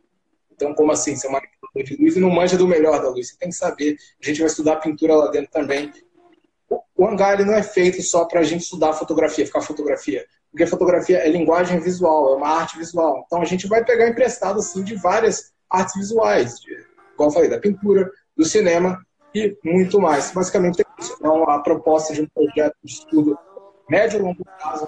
Então, 0.53 0.75
como 0.75 0.93
assim? 0.93 1.17
Você 1.17 1.27
é 1.27 1.31
um 1.31 1.33
manipulador 1.33 1.83
de 1.85 1.97
luz 1.97 2.17
e 2.17 2.21
não 2.21 2.31
manja 2.31 2.57
do 2.57 2.69
melhor 2.69 3.01
da 3.01 3.09
luz. 3.09 3.29
Você 3.29 3.37
tem 3.39 3.49
que 3.49 3.55
saber. 3.55 3.97
A 4.23 4.27
gente 4.27 4.39
vai 4.41 4.49
estudar 4.49 4.77
pintura 4.77 5.15
lá 5.15 5.31
dentro 5.31 5.51
também. 5.51 5.93
O 6.97 7.07
hangar 7.07 7.35
ele 7.35 7.45
não 7.45 7.55
é 7.55 7.63
feito 7.63 8.01
só 8.03 8.25
para 8.27 8.41
a 8.41 8.45
gente 8.45 8.63
estudar 8.63 8.93
fotografia, 8.93 9.45
ficar 9.45 9.61
fotografia. 9.61 10.25
Porque 10.51 10.67
fotografia 10.67 11.19
é 11.19 11.29
linguagem 11.29 11.81
visual, 11.81 12.35
é 12.35 12.37
uma 12.37 12.49
arte 12.49 12.77
visual. 12.79 13.25
Então, 13.27 13.41
a 13.41 13.45
gente 13.45 13.67
vai 13.67 13.85
pegar 13.85 14.09
emprestado, 14.09 14.61
assim, 14.61 14.85
de 14.85 14.95
várias 14.95 15.53
artes 15.69 15.95
visuais. 15.97 16.61
De, 16.61 16.73
igual 17.15 17.31
eu 17.31 17.33
falei, 17.33 17.49
da 17.49 17.59
pintura, 17.59 18.11
do 18.37 18.45
cinema 18.45 19.05
e 19.35 19.57
muito 19.65 19.99
mais. 19.99 20.31
Basicamente. 20.31 20.85
Então, 21.11 21.45
a 21.45 21.61
proposta 21.61 22.15
de 22.15 22.23
um 22.23 22.29
projeto 22.29 22.77
de 22.83 22.93
estudo 22.93 23.39
médio 23.89 24.19
e 24.19 24.23
longo 24.23 24.45
prazo 24.45 24.87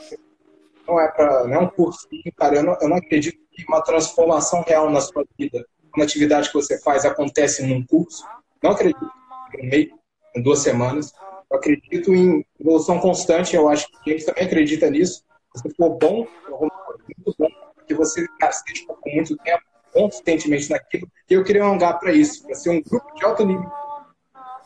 não 0.87 1.01
é, 1.01 1.13
não 1.47 1.55
é 1.55 1.59
um 1.59 1.69
cursinho, 1.69 2.33
cara. 2.37 2.57
Eu 2.57 2.63
não, 2.63 2.77
eu 2.81 2.89
não 2.89 2.97
acredito 2.97 3.39
que 3.51 3.65
uma 3.67 3.83
transformação 3.83 4.63
real 4.63 4.91
na 4.91 5.01
sua 5.01 5.25
vida, 5.39 5.65
uma 5.95 6.05
atividade 6.05 6.49
que 6.49 6.55
você 6.55 6.81
faz, 6.81 7.05
acontece 7.05 7.67
num 7.67 7.85
curso. 7.87 8.25
Não 8.63 8.73
acredito 8.73 9.11
em 9.59 9.69
meio, 9.69 9.99
em 10.35 10.43
duas 10.43 10.61
semanas. 10.61 11.13
Eu 11.51 11.57
acredito 11.57 12.13
em 12.13 12.45
evolução 12.61 12.99
constante. 12.99 13.57
Eu 13.57 13.69
acho 13.69 13.89
que 14.03 14.11
a 14.11 14.13
gente 14.13 14.27
também 14.27 14.45
acredita 14.45 14.91
nisso. 14.91 15.25
Se 15.57 15.75
for 15.77 15.91
bom, 15.91 16.27
muito 16.49 17.35
bom, 17.39 17.49
que 17.87 17.95
você 17.95 18.27
cara, 18.39 18.53
por 18.87 18.99
muito 19.13 19.37
tempo, 19.37 19.63
consistentemente 19.93 20.69
naquilo. 20.71 21.09
E 21.31 21.35
eu 21.35 21.45
queria 21.45 21.65
um 21.65 21.75
lugar 21.75 21.99
para 21.99 22.13
isso, 22.13 22.45
para 22.45 22.55
ser 22.55 22.71
um 22.71 22.83
grupo 22.83 23.15
de 23.15 23.25
alto 23.25 23.47
nível 23.47 23.71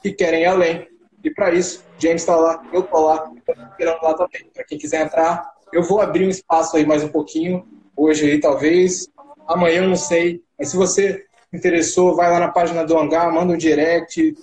que 0.03 0.13
querem 0.13 0.43
ir 0.43 0.47
além. 0.47 0.98
E 1.23 1.31
para 1.31 1.53
isso, 1.53 1.85
James 1.99 2.23
está 2.23 2.37
lá, 2.37 2.63
eu 2.73 2.81
estou 2.81 3.01
lá, 3.01 3.33
esperando 3.71 4.03
lá 4.03 4.15
também. 4.15 4.51
Para 4.55 4.65
quem 4.65 4.79
quiser 4.79 5.05
entrar, 5.05 5.51
eu 5.73 5.83
vou 5.83 6.01
abrir 6.01 6.27
um 6.27 6.31
espaço 6.31 6.77
aí 6.77 6.87
mais 6.87 7.03
um 7.03 7.09
pouquinho, 7.09 7.67
hoje 7.97 8.31
aí 8.31 8.41
talvez, 8.41 9.09
amanhã 9.47 9.87
não 9.87 9.97
sei. 9.97 10.43
Mas 10.59 10.71
se 10.71 10.77
você 10.77 11.25
interessou, 11.53 12.15
vai 12.15 12.31
lá 12.31 12.39
na 12.39 12.49
página 12.49 12.85
do 12.85 12.97
Hangar, 12.97 13.33
manda 13.33 13.53
um 13.53 13.57
direct, 13.57 14.35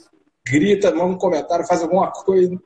grita, 0.46 0.92
manda 0.92 1.14
um 1.14 1.18
comentário, 1.18 1.66
faz 1.66 1.82
alguma 1.82 2.12
coisa 2.12 2.60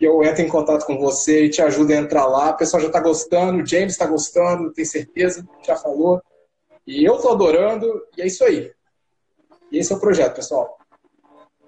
e 0.00 0.04
eu 0.04 0.22
entro 0.22 0.42
em 0.42 0.48
contato 0.48 0.86
com 0.86 0.96
você 0.98 1.46
e 1.46 1.50
te 1.50 1.60
ajudo 1.60 1.92
a 1.92 1.96
entrar 1.96 2.26
lá. 2.26 2.50
O 2.50 2.56
pessoal 2.56 2.80
já 2.80 2.86
está 2.86 3.00
gostando, 3.00 3.62
o 3.62 3.66
James 3.66 3.92
está 3.92 4.06
gostando, 4.06 4.72
tem 4.72 4.84
certeza, 4.84 5.46
já 5.66 5.76
falou. 5.76 6.22
E 6.86 7.04
eu 7.04 7.16
estou 7.16 7.32
adorando, 7.32 8.02
e 8.16 8.22
é 8.22 8.26
isso 8.26 8.44
aí. 8.44 8.72
E 9.72 9.78
esse 9.78 9.92
é 9.92 9.96
o 9.96 10.00
projeto, 10.00 10.36
pessoal. 10.36 10.77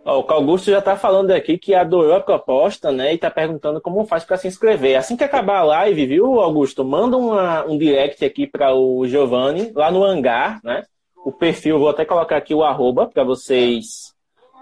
O 0.05 0.09
Augusto 0.09 0.71
já 0.71 0.79
está 0.79 0.97
falando 0.97 1.31
aqui 1.31 1.59
que 1.59 1.75
adorou 1.75 2.15
a 2.15 2.21
proposta, 2.21 2.91
né? 2.91 3.13
E 3.13 3.17
está 3.17 3.31
perguntando 3.31 3.81
como 3.81 4.07
faz 4.07 4.25
para 4.25 4.39
se 4.39 4.49
inscrever. 4.49 4.97
Assim 4.97 5.17
que 5.17 5.25
acabar 5.25 5.59
a 5.59 5.65
live, 5.65 6.07
viu, 6.07 6.41
Augusto? 6.41 6.85
Manda 6.85 7.19
uma, 7.19 7.65
um 7.67 7.77
direct 7.77 8.25
aqui 8.25 8.47
para 8.47 8.75
o 8.75 9.07
Giovanni, 9.07 9.73
lá 9.75 9.91
no 9.91 10.03
hangar, 10.03 10.59
né? 10.65 10.85
O 11.25 11.31
perfil, 11.31 11.79
vou 11.79 11.91
até 11.91 12.05
colocar 12.07 12.39
aqui 12.39 12.55
o 12.55 12.65
arroba 12.65 13.07
para 13.07 13.23
vocês. 13.23 14.15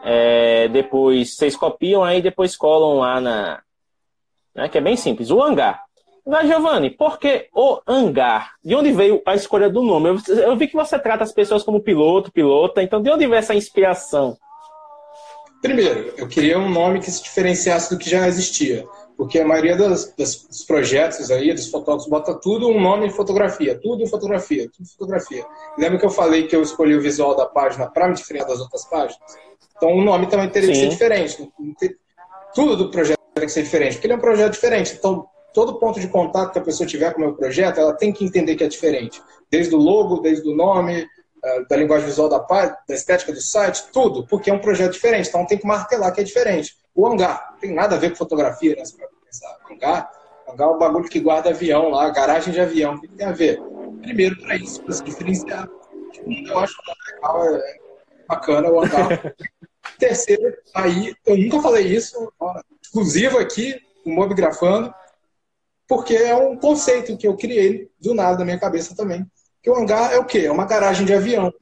É, 0.03 0.68
depois 0.68 1.36
vocês 1.36 1.57
copiam 1.57 2.05
aí 2.05 2.20
depois 2.20 2.57
colam 2.57 2.99
lá 2.99 3.20
na. 3.20 3.62
Né, 4.55 4.68
que 4.68 4.78
é 4.78 4.80
bem 4.80 4.97
simples. 4.97 5.30
O 5.30 5.41
hangar. 5.41 5.84
Mas, 6.26 6.49
Giovanni, 6.49 6.91
por 6.91 7.18
que 7.18 7.49
o 7.55 7.80
hangar? 7.86 8.55
De 8.62 8.74
onde 8.74 8.93
veio 8.93 9.22
a 9.24 9.34
escolha 9.34 9.70
do 9.70 9.82
nome? 9.82 10.11
Eu, 10.11 10.36
eu 10.36 10.57
vi 10.57 10.66
que 10.66 10.76
você 10.76 10.99
trata 10.99 11.22
as 11.22 11.32
pessoas 11.32 11.62
como 11.62 11.80
piloto, 11.80 12.32
pilota, 12.32 12.82
então 12.82 13.01
de 13.01 13.09
onde 13.09 13.26
veio 13.26 13.39
essa 13.39 13.55
inspiração? 13.55 14.36
Primeiro, 15.61 16.15
eu 16.17 16.29
queria 16.29 16.59
um 16.59 16.69
nome 16.69 17.01
que 17.01 17.11
se 17.11 17.23
diferenciasse 17.23 17.93
do 17.93 17.99
que 17.99 18.09
já 18.09 18.29
existia, 18.29 18.87
porque 19.17 19.41
a 19.41 19.45
maioria 19.45 19.77
das, 19.77 20.15
das, 20.17 20.47
dos 20.47 20.63
projetos 20.63 21.31
aí, 21.31 21.53
dos 21.53 21.69
fotógrafos, 21.69 22.09
bota 22.09 22.35
tudo 22.35 22.69
um 22.69 22.81
nome 22.81 23.07
em 23.07 23.11
fotografia, 23.11 23.77
tudo 23.77 24.03
em 24.03 24.07
fotografia, 24.07 24.71
tudo 24.71 24.87
em 24.87 24.91
fotografia. 24.91 25.45
Lembra 25.77 25.99
que 25.99 26.07
eu 26.07 26.11
falei 26.11 26.47
que 26.47 26.55
eu 26.55 26.63
escolhi 26.63 26.95
o 26.95 27.01
visual 27.01 27.35
da 27.35 27.45
página 27.45 27.89
para 27.91 28.07
me 28.07 28.15
diferenciar 28.15 28.49
das 28.49 28.61
outras 28.61 28.85
páginas? 28.85 29.19
Então 29.77 29.93
o 29.97 30.05
nome 30.05 30.29
também 30.29 30.49
teria 30.49 30.71
que 30.71 30.77
ser 30.77 30.89
diferente. 30.89 31.53
Tudo 32.55 32.77
do 32.77 32.91
projeto 32.91 33.19
tem 33.35 33.47
que 33.47 33.53
ser 33.53 33.63
diferente, 33.65 33.95
porque 33.95 34.07
ele 34.07 34.15
é 34.15 34.17
um 34.17 34.21
projeto 34.21 34.53
diferente. 34.53 34.95
Então, 34.97 35.27
todo 35.53 35.79
ponto 35.79 35.99
de 35.99 36.07
contato 36.09 36.53
que 36.53 36.59
a 36.59 36.63
pessoa 36.63 36.87
tiver 36.87 37.13
com 37.13 37.21
o 37.21 37.25
meu 37.25 37.35
projeto, 37.35 37.81
ela 37.81 37.95
tem 37.95 38.13
que 38.13 38.25
entender 38.25 38.55
que 38.55 38.63
é 38.63 38.69
diferente. 38.69 39.21
Desde 39.51 39.75
o 39.75 39.79
logo, 39.79 40.21
desde 40.21 40.49
o 40.49 40.55
nome, 40.55 41.07
da 41.68 41.76
linguagem 41.76 42.07
visual 42.07 42.28
da 42.28 42.41
página, 42.41 42.78
da 42.89 42.95
estética 42.95 43.32
do 43.32 43.41
site, 43.41 43.89
tudo, 43.93 44.26
porque 44.26 44.51
é 44.51 44.55
um 44.55 44.61
projeto 44.61 44.93
diferente, 44.93 45.28
então 45.28 45.47
tem 45.47 45.59
que 45.59 45.66
martelar 45.66 46.12
que 46.12 46.20
é 46.20 46.24
diferente. 46.24 46.76
O 46.95 47.07
hangar 47.07 47.57
tem 47.61 47.72
nada 47.74 47.95
a 47.95 47.99
ver 47.99 48.11
com 48.11 48.16
fotografia, 48.16 48.74
né? 48.74 48.84
Você 48.84 48.97
vai 48.97 49.07
pensar, 49.24 49.57
hangar, 49.70 50.11
hangar 50.49 50.64
é 50.64 50.70
o 50.70 50.78
bagulho 50.78 51.09
que 51.09 51.20
guarda 51.20 51.51
avião 51.51 51.91
lá, 51.91 52.11
garagem 52.11 52.53
de 52.53 52.61
avião, 52.61 52.95
o 52.95 53.01
que 53.01 53.09
tem 53.09 53.26
a 53.26 53.32
ver? 53.32 53.61
Primeiro, 54.03 54.36
para 54.41 54.57
isso, 54.57 54.82
para 54.82 54.95
se 54.95 55.05
diferenciar. 55.05 55.68
Eu 56.26 56.59
acho 56.59 56.74
legal, 57.14 57.55
é 57.55 57.78
bacana 58.26 58.70
o 58.70 58.80
hangar. 58.80 59.34
Terceiro, 59.99 60.57
aí, 60.74 61.14
eu 61.26 61.36
nunca 61.36 61.61
falei 61.61 61.86
isso, 61.86 62.32
ó, 62.39 62.61
exclusivo 62.82 63.39
aqui, 63.39 63.80
o 64.05 64.11
Mobigrafando, 64.11 64.93
porque 65.86 66.14
é 66.14 66.34
um 66.34 66.57
conceito 66.57 67.16
que 67.16 67.26
eu 67.26 67.36
criei 67.36 67.91
do 68.01 68.14
nada 68.14 68.39
na 68.39 68.45
minha 68.45 68.59
cabeça 68.59 68.95
também 68.95 69.26
o 69.69 69.77
hangar 69.77 70.12
é 70.12 70.19
o 70.19 70.25
quê? 70.25 70.41
É 70.47 70.53
uma 70.53 70.64
garagem 70.64 71.07
de 71.07 71.14
avião. 71.14 71.49
O 71.49 71.53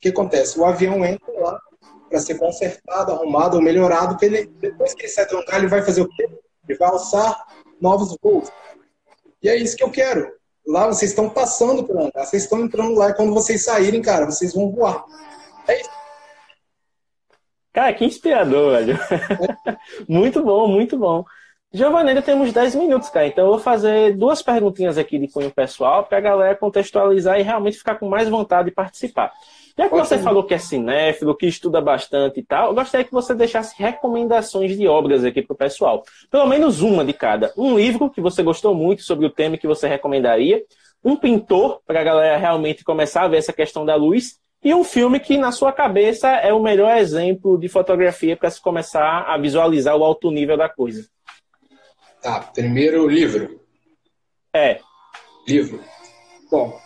que 0.00 0.08
acontece? 0.08 0.58
O 0.58 0.64
avião 0.64 1.04
entra 1.04 1.32
lá 1.40 1.60
para 2.08 2.20
ser 2.20 2.36
consertado, 2.36 3.12
arrumado 3.12 3.56
ou 3.56 3.62
melhorado. 3.62 4.16
Ele, 4.22 4.46
depois 4.46 4.94
que 4.94 5.02
ele 5.02 5.08
sai 5.08 5.26
do 5.26 5.38
hangar, 5.38 5.58
ele 5.58 5.68
vai 5.68 5.82
fazer 5.82 6.02
o 6.02 6.08
quê? 6.08 6.28
Ele 6.68 6.78
vai 6.78 6.88
alçar 6.88 7.46
novos 7.80 8.16
voos. 8.22 8.50
E 9.42 9.48
é 9.48 9.56
isso 9.56 9.76
que 9.76 9.82
eu 9.82 9.90
quero. 9.90 10.30
Lá 10.66 10.86
vocês 10.86 11.10
estão 11.10 11.28
passando 11.28 11.84
pelo 11.84 12.04
hangar, 12.04 12.24
vocês 12.24 12.44
estão 12.44 12.60
entrando 12.60 12.94
lá 12.94 13.10
e 13.10 13.14
quando 13.14 13.34
vocês 13.34 13.64
saírem, 13.64 14.00
cara, 14.00 14.26
vocês 14.26 14.54
vão 14.54 14.70
voar. 14.70 15.04
É 15.66 15.80
isso. 15.80 15.90
Cara, 17.72 17.94
que 17.94 18.04
inspirador, 18.04 18.72
velho. 18.72 18.98
É. 19.66 19.76
muito 20.08 20.42
bom, 20.42 20.68
muito 20.68 20.96
bom. 20.96 21.24
Giovanni, 21.74 22.10
ainda 22.10 22.20
temos 22.20 22.52
10 22.52 22.74
minutos, 22.74 23.08
cara. 23.08 23.26
Então 23.26 23.44
eu 23.44 23.50
vou 23.52 23.58
fazer 23.58 24.14
duas 24.14 24.42
perguntinhas 24.42 24.98
aqui 24.98 25.18
de 25.18 25.26
cunho 25.26 25.50
pessoal 25.50 26.04
para 26.04 26.18
a 26.18 26.20
galera 26.20 26.54
contextualizar 26.54 27.40
e 27.40 27.42
realmente 27.42 27.78
ficar 27.78 27.94
com 27.94 28.08
mais 28.08 28.28
vontade 28.28 28.68
de 28.68 28.74
participar. 28.74 29.32
Já 29.78 29.88
que 29.88 29.94
você 29.94 30.18
falou 30.18 30.44
que 30.44 30.52
é 30.52 30.58
cinéfilo, 30.58 31.34
que 31.34 31.46
estuda 31.46 31.80
bastante 31.80 32.40
e 32.40 32.42
tal, 32.42 32.68
eu 32.68 32.74
gostaria 32.74 33.06
que 33.06 33.12
você 33.12 33.34
deixasse 33.34 33.74
recomendações 33.82 34.76
de 34.76 34.86
obras 34.86 35.24
aqui 35.24 35.40
para 35.40 35.54
o 35.54 35.56
pessoal. 35.56 36.04
Pelo 36.30 36.46
menos 36.46 36.82
uma 36.82 37.02
de 37.02 37.14
cada. 37.14 37.54
Um 37.56 37.76
livro 37.76 38.10
que 38.10 38.20
você 38.20 38.42
gostou 38.42 38.74
muito 38.74 39.02
sobre 39.02 39.24
o 39.24 39.30
tema 39.30 39.56
que 39.56 39.66
você 39.66 39.88
recomendaria. 39.88 40.62
Um 41.02 41.16
pintor, 41.16 41.80
para 41.86 42.00
a 42.00 42.04
galera 42.04 42.36
realmente 42.36 42.84
começar 42.84 43.22
a 43.22 43.28
ver 43.28 43.38
essa 43.38 43.52
questão 43.52 43.86
da 43.86 43.94
luz. 43.94 44.38
E 44.62 44.74
um 44.74 44.84
filme 44.84 45.18
que, 45.18 45.38
na 45.38 45.50
sua 45.50 45.72
cabeça, 45.72 46.28
é 46.28 46.52
o 46.52 46.62
melhor 46.62 46.96
exemplo 46.98 47.58
de 47.58 47.66
fotografia 47.66 48.36
para 48.36 48.50
se 48.50 48.60
começar 48.60 49.24
a 49.26 49.38
visualizar 49.38 49.96
o 49.96 50.04
alto 50.04 50.30
nível 50.30 50.56
da 50.56 50.68
coisa. 50.68 51.08
Tá, 52.22 52.40
primeiro 52.40 53.08
livro. 53.08 53.60
É. 54.54 54.78
Livro. 55.46 55.80
Bom, 56.48 56.78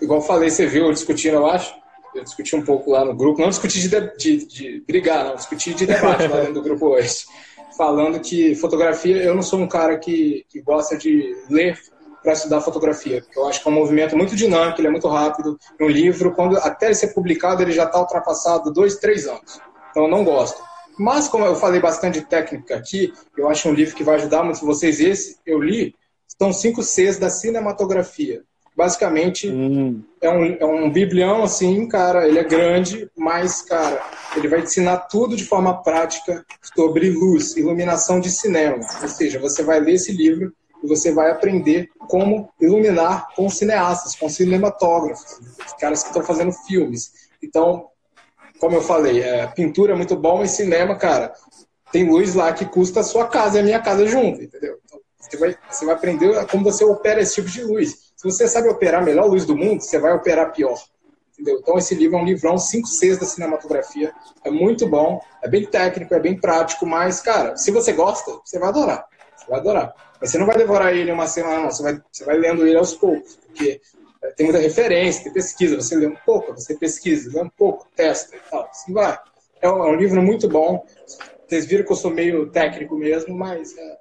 igual 0.00 0.20
falei, 0.20 0.50
você 0.50 0.66
viu 0.66 0.92
discutindo, 0.92 1.34
eu 1.34 1.46
acho. 1.46 1.74
Eu 2.14 2.22
discuti 2.22 2.54
um 2.54 2.62
pouco 2.62 2.90
lá 2.90 3.04
no 3.04 3.16
grupo. 3.16 3.40
Não 3.40 3.48
discuti 3.48 3.88
de, 3.88 4.16
de, 4.18 4.46
de 4.46 4.84
brigar, 4.86 5.24
não. 5.24 5.36
Discuti 5.36 5.72
de 5.72 5.86
debate 5.86 6.26
lá 6.28 6.40
dentro 6.40 6.54
do 6.54 6.62
grupo 6.62 6.88
hoje. 6.88 7.24
Falando 7.74 8.20
que 8.20 8.54
fotografia, 8.54 9.16
eu 9.16 9.34
não 9.34 9.42
sou 9.42 9.58
um 9.58 9.66
cara 9.66 9.96
que, 9.96 10.44
que 10.50 10.60
gosta 10.60 10.98
de 10.98 11.34
ler 11.48 11.80
para 12.22 12.34
estudar 12.34 12.60
fotografia, 12.60 13.20
porque 13.22 13.38
eu 13.38 13.48
acho 13.48 13.60
que 13.60 13.68
é 13.68 13.70
um 13.70 13.74
movimento 13.74 14.16
muito 14.16 14.36
dinâmico, 14.36 14.80
ele 14.80 14.88
é 14.88 14.90
muito 14.90 15.08
rápido. 15.08 15.58
Um 15.80 15.88
livro, 15.88 16.32
quando 16.32 16.56
até 16.58 16.86
ele 16.86 16.94
ser 16.94 17.14
publicado, 17.14 17.62
ele 17.62 17.72
já 17.72 17.84
está 17.84 17.98
ultrapassado 17.98 18.72
dois, 18.72 18.96
três 18.96 19.26
anos. 19.26 19.58
Então 19.90 20.04
eu 20.04 20.10
não 20.10 20.22
gosto. 20.22 20.62
Mas, 21.02 21.26
como 21.26 21.44
eu 21.44 21.56
falei 21.56 21.80
bastante 21.80 22.20
de 22.20 22.26
técnica 22.26 22.76
aqui, 22.76 23.12
eu 23.36 23.48
acho 23.48 23.68
um 23.68 23.74
livro 23.74 23.96
que 23.96 24.04
vai 24.04 24.14
ajudar 24.14 24.44
muito 24.44 24.64
vocês. 24.64 25.00
Esse 25.00 25.36
eu 25.44 25.60
li, 25.60 25.96
são 26.38 26.52
cinco 26.52 26.80
Cs 26.80 27.18
da 27.18 27.28
cinematografia. 27.28 28.44
Basicamente, 28.76 29.50
hum. 29.50 30.00
é, 30.20 30.30
um, 30.30 30.44
é 30.44 30.64
um 30.64 30.88
biblião, 30.88 31.42
assim, 31.42 31.88
cara, 31.88 32.28
ele 32.28 32.38
é 32.38 32.44
grande, 32.44 33.10
mas, 33.18 33.62
cara, 33.62 34.00
ele 34.36 34.46
vai 34.46 34.60
ensinar 34.60 34.96
tudo 35.08 35.34
de 35.34 35.44
forma 35.44 35.82
prática 35.82 36.46
sobre 36.72 37.10
luz, 37.10 37.56
iluminação 37.56 38.20
de 38.20 38.30
cinema. 38.30 38.78
Ou 39.02 39.08
seja, 39.08 39.40
você 39.40 39.64
vai 39.64 39.80
ler 39.80 39.94
esse 39.94 40.12
livro 40.12 40.54
e 40.84 40.86
você 40.86 41.12
vai 41.12 41.32
aprender 41.32 41.90
como 41.98 42.48
iluminar 42.60 43.26
com 43.34 43.50
cineastas, 43.50 44.14
com 44.14 44.28
cinematógrafos, 44.28 45.40
os 45.66 45.72
caras 45.80 46.02
que 46.02 46.10
estão 46.10 46.22
fazendo 46.22 46.52
filmes. 46.52 47.10
Então, 47.42 47.88
como 48.62 48.76
eu 48.76 48.80
falei, 48.80 49.20
é, 49.20 49.44
pintura 49.48 49.92
é 49.92 49.96
muito 49.96 50.14
bom, 50.14 50.38
mas 50.38 50.52
cinema, 50.52 50.94
cara, 50.94 51.34
tem 51.90 52.08
luz 52.08 52.36
lá 52.36 52.52
que 52.52 52.64
custa 52.64 53.00
a 53.00 53.02
sua 53.02 53.26
casa 53.26 53.58
e 53.58 53.60
a 53.60 53.64
minha 53.64 53.80
casa 53.80 54.06
junto, 54.06 54.40
entendeu? 54.40 54.78
Então, 54.84 55.00
você 55.18 55.36
vai, 55.36 55.58
você 55.68 55.84
vai 55.84 55.94
aprender 55.96 56.46
como 56.46 56.62
você 56.62 56.84
opera 56.84 57.20
esse 57.20 57.34
tipo 57.34 57.48
de 57.48 57.64
luz. 57.64 58.12
Se 58.16 58.22
você 58.22 58.46
sabe 58.46 58.68
operar 58.68 59.02
a 59.02 59.04
melhor 59.04 59.26
luz 59.26 59.44
do 59.44 59.56
mundo, 59.56 59.80
você 59.80 59.98
vai 59.98 60.14
operar 60.14 60.52
pior. 60.52 60.80
Entendeu? 61.32 61.58
Então 61.60 61.76
esse 61.76 61.92
livro 61.96 62.16
é 62.16 62.20
um 62.22 62.24
livrão 62.24 62.56
5 62.56 62.86
6 62.86 63.18
da 63.18 63.26
cinematografia. 63.26 64.12
É 64.44 64.50
muito 64.50 64.86
bom, 64.86 65.20
é 65.42 65.48
bem 65.48 65.66
técnico, 65.66 66.14
é 66.14 66.20
bem 66.20 66.38
prático, 66.38 66.86
mas, 66.86 67.20
cara, 67.20 67.56
se 67.56 67.72
você 67.72 67.92
gosta, 67.92 68.30
você 68.44 68.60
vai 68.60 68.68
adorar. 68.68 69.04
Você 69.36 69.50
vai 69.50 69.58
adorar. 69.58 69.92
Mas 70.20 70.30
você 70.30 70.38
não 70.38 70.46
vai 70.46 70.56
devorar 70.56 70.94
ele 70.94 71.10
uma 71.10 71.26
semana, 71.26 71.62
não. 71.62 71.70
Você 71.72 71.82
vai, 71.82 72.00
você 72.12 72.24
vai 72.24 72.38
lendo 72.38 72.64
ele 72.64 72.76
aos 72.76 72.94
poucos, 72.94 73.40
porque 73.44 73.80
tem 74.36 74.46
muita 74.46 74.60
referência, 74.60 75.24
tem 75.24 75.32
pesquisa. 75.32 75.76
Você 75.76 75.96
lê 75.96 76.06
um 76.06 76.16
pouco, 76.24 76.52
você 76.52 76.74
pesquisa, 76.74 77.30
lê 77.32 77.42
um 77.42 77.48
pouco, 77.48 77.86
testa 77.94 78.36
e 78.36 78.40
tal. 78.50 78.68
Assim 78.70 78.92
vai. 78.92 79.18
É 79.60 79.70
um, 79.70 79.84
é 79.84 79.90
um 79.90 79.96
livro 79.96 80.22
muito 80.22 80.48
bom. 80.48 80.84
Vocês 81.46 81.66
viram 81.66 81.84
que 81.84 81.92
eu 81.92 81.96
sou 81.96 82.10
meio 82.10 82.50
técnico 82.50 82.96
mesmo, 82.96 83.34
mas 83.34 83.76
é, 83.76 83.98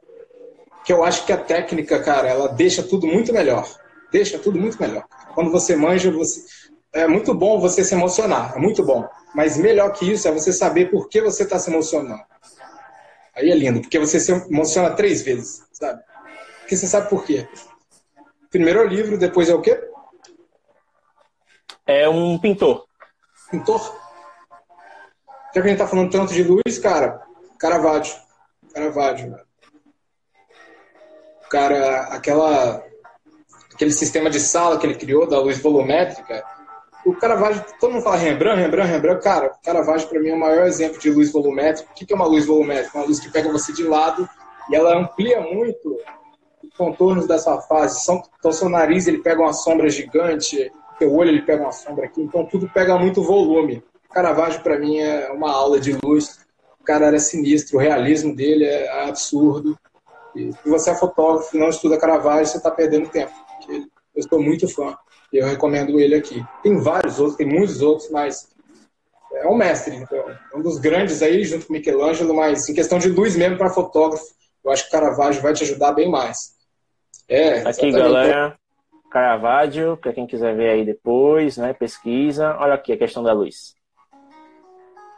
que 0.85 0.93
eu 0.93 1.03
acho 1.03 1.25
que 1.25 1.33
a 1.33 1.37
técnica, 1.37 1.99
cara, 2.01 2.29
ela 2.29 2.47
deixa 2.47 2.81
tudo 2.81 3.07
muito 3.07 3.33
melhor 3.33 3.67
deixa 4.11 4.37
tudo 4.37 4.59
muito 4.59 4.79
melhor. 4.79 5.05
Quando 5.33 5.49
você 5.49 5.75
manja, 5.75 6.11
você 6.11 6.43
é 6.93 7.07
muito 7.07 7.33
bom 7.33 7.59
você 7.59 7.83
se 7.83 7.95
emocionar, 7.95 8.53
é 8.55 8.59
muito 8.59 8.83
bom. 8.83 9.07
Mas 9.33 9.57
melhor 9.57 9.93
que 9.93 10.11
isso 10.11 10.27
é 10.27 10.31
você 10.31 10.51
saber 10.51 10.91
por 10.91 11.07
que 11.07 11.21
você 11.21 11.43
está 11.43 11.57
se 11.57 11.71
emocionando. 11.71 12.21
Aí 13.33 13.49
é 13.49 13.55
lindo, 13.55 13.79
porque 13.79 13.97
você 13.97 14.19
se 14.19 14.31
emociona 14.31 14.91
três 14.91 15.21
vezes, 15.21 15.63
sabe? 15.71 16.03
Porque 16.59 16.75
você 16.75 16.85
sabe 16.85 17.09
por 17.09 17.23
quê. 17.23 17.47
Primeiro 18.49 18.79
é 18.79 18.83
o 18.83 18.87
livro, 18.87 19.17
depois 19.17 19.47
é 19.47 19.55
o 19.55 19.61
quê? 19.61 19.79
É 21.91 22.07
um 22.07 22.37
pintor. 22.37 22.85
Pintor? 23.51 23.81
Já 25.53 25.61
que 25.61 25.67
a 25.67 25.67
gente 25.67 25.77
tá 25.77 25.85
falando 25.85 26.09
tanto 26.09 26.33
de 26.33 26.41
luz, 26.41 26.79
cara, 26.79 27.21
Caravaggio. 27.59 28.15
Caravaggio. 28.73 29.35
O 31.45 31.49
cara, 31.49 32.03
aquela 32.03 32.81
aquele 33.73 33.91
sistema 33.91 34.29
de 34.29 34.39
sala 34.39 34.79
que 34.79 34.87
ele 34.87 34.95
criou 34.95 35.27
da 35.27 35.37
luz 35.41 35.59
volumétrica. 35.59 36.45
O 37.05 37.13
Caravaggio, 37.13 37.65
todo 37.77 37.91
mundo 37.91 38.03
fala 38.03 38.15
Rembrandt, 38.15 38.61
Rembrandt, 38.61 38.89
Rembrandt. 38.89 39.21
Cara, 39.21 39.47
o 39.47 39.61
Caravaggio 39.61 40.07
para 40.07 40.21
mim 40.21 40.29
é 40.29 40.33
o 40.33 40.39
maior 40.39 40.67
exemplo 40.67 40.97
de 40.97 41.11
luz 41.11 41.29
volumétrica. 41.29 41.91
O 41.91 41.93
que 41.93 42.13
é 42.13 42.15
uma 42.15 42.25
luz 42.25 42.45
volumétrica? 42.45 42.97
Uma 42.97 43.07
luz 43.07 43.19
que 43.19 43.29
pega 43.29 43.51
você 43.51 43.73
de 43.73 43.83
lado 43.83 44.29
e 44.69 44.75
ela 44.77 44.97
amplia 44.97 45.41
muito 45.41 45.97
os 46.63 46.69
contornos 46.77 47.27
da 47.27 47.37
sua 47.37 47.61
face. 47.63 48.09
Então, 48.39 48.51
seu 48.53 48.69
nariz 48.69 49.07
ele 49.07 49.17
pega 49.17 49.41
uma 49.41 49.51
sombra 49.51 49.89
gigante, 49.89 50.71
seu 51.05 51.13
olho 51.13 51.29
ele 51.29 51.41
pega 51.41 51.63
uma 51.63 51.71
sombra 51.71 52.05
aqui. 52.05 52.21
Então, 52.21 52.45
tudo 52.45 52.69
pega 52.69 52.97
muito 52.97 53.23
volume. 53.23 53.83
O 54.09 54.13
Caravaggio 54.13 54.61
para 54.61 54.77
mim 54.77 54.99
é 54.99 55.31
uma 55.31 55.51
aula 55.51 55.79
de 55.79 55.97
luz. 56.03 56.39
O 56.79 56.83
cara 56.83 57.07
era 57.07 57.19
sinistro, 57.19 57.77
o 57.77 57.79
realismo 57.79 58.35
dele 58.35 58.65
é 58.65 59.07
absurdo. 59.07 59.77
E 60.35 60.51
se 60.51 60.69
você 60.69 60.91
é 60.91 60.95
fotógrafo 60.95 61.55
e 61.55 61.59
não 61.59 61.69
estuda 61.69 61.97
Caravaggio, 61.97 62.47
você 62.47 62.57
está 62.57 62.71
perdendo 62.71 63.09
tempo 63.09 63.33
eu 64.15 64.23
sou 64.27 64.41
muito 64.41 64.67
fã 64.67 64.95
e 65.31 65.37
eu 65.37 65.47
recomendo 65.47 65.99
ele 65.99 66.15
aqui. 66.15 66.43
Tem 66.61 66.77
vários 66.77 67.19
outros, 67.19 67.37
tem 67.37 67.47
muitos 67.47 67.81
outros, 67.81 68.09
mas 68.09 68.49
é 69.33 69.47
um 69.47 69.55
mestre, 69.55 69.95
então, 69.95 70.19
é 70.29 70.57
um 70.57 70.61
dos 70.61 70.77
grandes 70.77 71.21
aí, 71.21 71.43
junto 71.45 71.67
com 71.67 71.73
Michelangelo, 71.73 72.33
mas 72.33 72.67
em 72.67 72.73
questão 72.73 72.99
de 72.99 73.09
luz 73.09 73.35
mesmo 73.35 73.57
para 73.57 73.69
fotógrafo, 73.69 74.25
eu 74.63 74.71
acho 74.71 74.85
que 74.85 74.91
Caravaggio 74.91 75.41
vai 75.41 75.53
te 75.53 75.63
ajudar 75.63 75.93
bem 75.93 76.09
mais. 76.09 76.51
É, 77.27 77.61
aqui, 77.61 77.91
galera, 77.91 78.57
Caravaggio, 79.11 79.97
para 79.97 80.13
quem 80.13 80.25
quiser 80.25 80.55
ver 80.55 80.69
aí 80.69 80.85
depois, 80.85 81.57
né, 81.57 81.73
pesquisa. 81.73 82.55
Olha 82.57 82.75
aqui 82.75 82.93
a 82.93 82.97
questão 82.97 83.21
da 83.21 83.33
luz. 83.33 83.75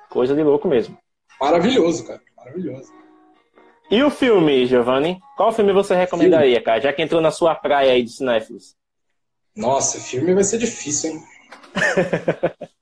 Coisa 0.10 0.36
de 0.36 0.44
louco 0.44 0.68
mesmo. 0.68 0.98
Maravilhoso, 1.39 2.06
cara, 2.08 2.22
maravilhoso. 2.36 2.91
E 3.91 4.02
o 4.02 4.10
filme, 4.10 4.66
Giovanni? 4.66 5.20
Qual 5.38 5.52
filme 5.52 5.72
você 5.72 5.94
recomendaria, 5.94 6.56
filme? 6.56 6.66
cara? 6.66 6.82
Já 6.82 6.91
que 6.91 7.04
entrou 7.04 7.22
na 7.22 7.30
sua 7.30 7.54
praia 7.54 7.91
aí 7.91 8.02
de 8.02 8.12
cinéfilos. 8.12 8.76
Nossa, 9.56 10.00
filme 10.00 10.34
vai 10.34 10.44
ser 10.44 10.58
difícil, 10.58 11.12
hein? 11.12 11.24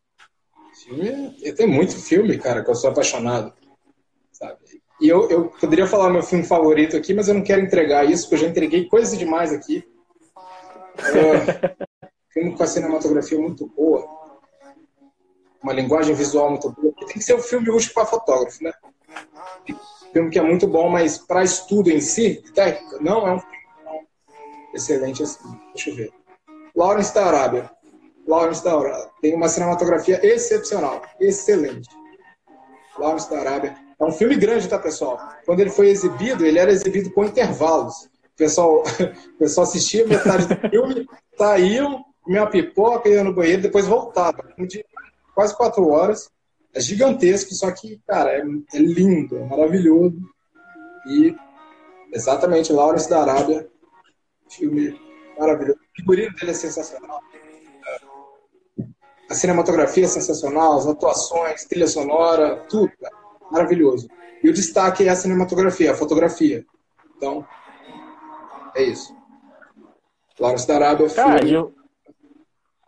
filme, 0.86 1.54
tem 1.54 1.68
muito 1.68 1.98
filme, 1.98 2.38
cara, 2.38 2.64
que 2.64 2.70
eu 2.70 2.76
sou 2.76 2.90
apaixonado. 2.90 3.54
Sabe? 4.32 4.60
E 5.02 5.10
eu, 5.10 5.30
eu 5.30 5.50
poderia 5.50 5.88
falar 5.88 6.10
meu 6.10 6.24
filme 6.24 6.46
favorito 6.46 6.96
aqui, 6.96 7.14
mas 7.14 7.28
eu 7.28 7.34
não 7.34 7.44
quero 7.44 7.62
entregar 7.62 8.06
isso, 8.06 8.24
porque 8.24 8.36
eu 8.36 8.40
já 8.40 8.48
entreguei 8.48 8.86
coisa 8.86 9.18
demais 9.18 9.52
aqui. 9.52 9.84
É, 11.02 11.76
filme 12.30 12.56
com 12.56 12.64
a 12.64 12.68
cinematografia 12.68 13.40
muito 13.40 13.68
boa, 13.68 14.08
uma 15.62 15.74
linguagem 15.74 16.16
visual 16.16 16.50
muito 16.50 16.70
boa. 16.72 16.94
Tem 17.00 17.08
que 17.08 17.22
ser 17.22 17.36
um 17.36 17.42
filme 17.42 17.70
útil 17.70 17.94
para 17.94 18.06
fotógrafo, 18.06 18.64
né? 18.64 18.72
filme 20.12 20.30
que 20.30 20.40
é 20.40 20.42
muito 20.42 20.68
bom, 20.68 20.90
mas 20.90 21.18
para 21.18 21.44
estudo 21.44 21.90
em 21.90 22.02
si, 22.02 22.44
técnica, 22.54 22.98
não 23.00 23.28
é 23.28 23.34
um 23.34 23.40
filme 23.40 23.58
excelente 24.74 25.24
assim. 25.24 25.60
Deixa 25.74 25.90
eu 25.90 25.96
ver. 25.96 26.14
Lawrence 26.76 27.14
da 27.14 27.26
Arábia. 27.26 27.72
Lawrence 28.28 28.64
da 28.64 28.78
Arábia. 28.78 29.10
Tem 29.22 29.36
uma 29.36 29.50
cinematografia 29.50 30.20
excepcional, 30.26 31.02
excelente. 31.20 31.90
Lawrence 32.98 33.30
da 33.30 33.40
Arábia. 33.40 33.76
É 34.00 34.04
um 34.04 34.12
filme 34.12 34.36
grande, 34.36 34.68
tá, 34.68 34.80
pessoal? 34.80 35.20
Quando 35.46 35.60
ele 35.60 35.70
foi 35.70 35.90
exibido, 35.90 36.46
ele 36.46 36.60
era 36.60 36.72
exibido 36.72 37.12
com 37.12 37.24
intervalos. 37.24 38.10
O 38.34 38.38
pessoal, 38.38 38.84
pessoal 39.38 39.68
assistia 39.68 40.08
metade 40.08 40.48
do 40.48 40.70
filme, 40.70 41.08
saíam, 41.38 42.04
comiam 42.22 42.44
uma 42.44 42.50
pipoca, 42.50 43.10
iam 43.10 43.24
no 43.24 43.34
banheiro, 43.34 43.62
depois 43.62 43.88
voltava. 43.88 44.54
Um 44.58 44.66
dia, 44.66 44.86
quase 45.36 45.56
quatro 45.56 45.88
horas 45.90 46.30
é 46.74 46.80
gigantesco, 46.80 47.54
só 47.54 47.72
que, 47.72 48.00
cara, 48.08 48.32
é, 48.32 48.42
é 48.74 48.80
lindo, 48.80 49.38
é 49.38 49.46
maravilhoso. 49.46 50.18
E 51.08 51.36
exatamente, 52.14 52.72
Lawrence 52.72 53.10
da 53.10 53.22
Arábia, 53.22 53.68
filme 54.50 55.00
maravilhoso. 55.38 55.80
O 55.80 55.96
figurino 55.96 56.34
dele 56.36 56.52
é 56.52 56.54
sensacional. 56.54 57.20
A 59.30 59.34
cinematografia 59.34 60.06
é 60.06 60.08
sensacional, 60.08 60.78
as 60.78 60.88
atuações, 60.88 61.66
trilha 61.66 61.88
sonora, 61.88 62.66
tudo, 62.70 62.92
cara, 63.02 63.16
maravilhoso. 63.50 64.10
E 64.44 64.50
o 64.50 64.54
destaque 64.54 65.08
é 65.08 65.10
a 65.10 65.16
cinematografia, 65.16 65.92
a 65.92 65.96
fotografia. 65.96 66.66
Então, 67.16 67.46
é 68.76 68.84
isso. 68.84 69.16
Lawrence 70.40 70.68
da 70.68 70.76
Arábia, 70.76 71.10
filme... 71.10 71.52
eu 71.52 71.82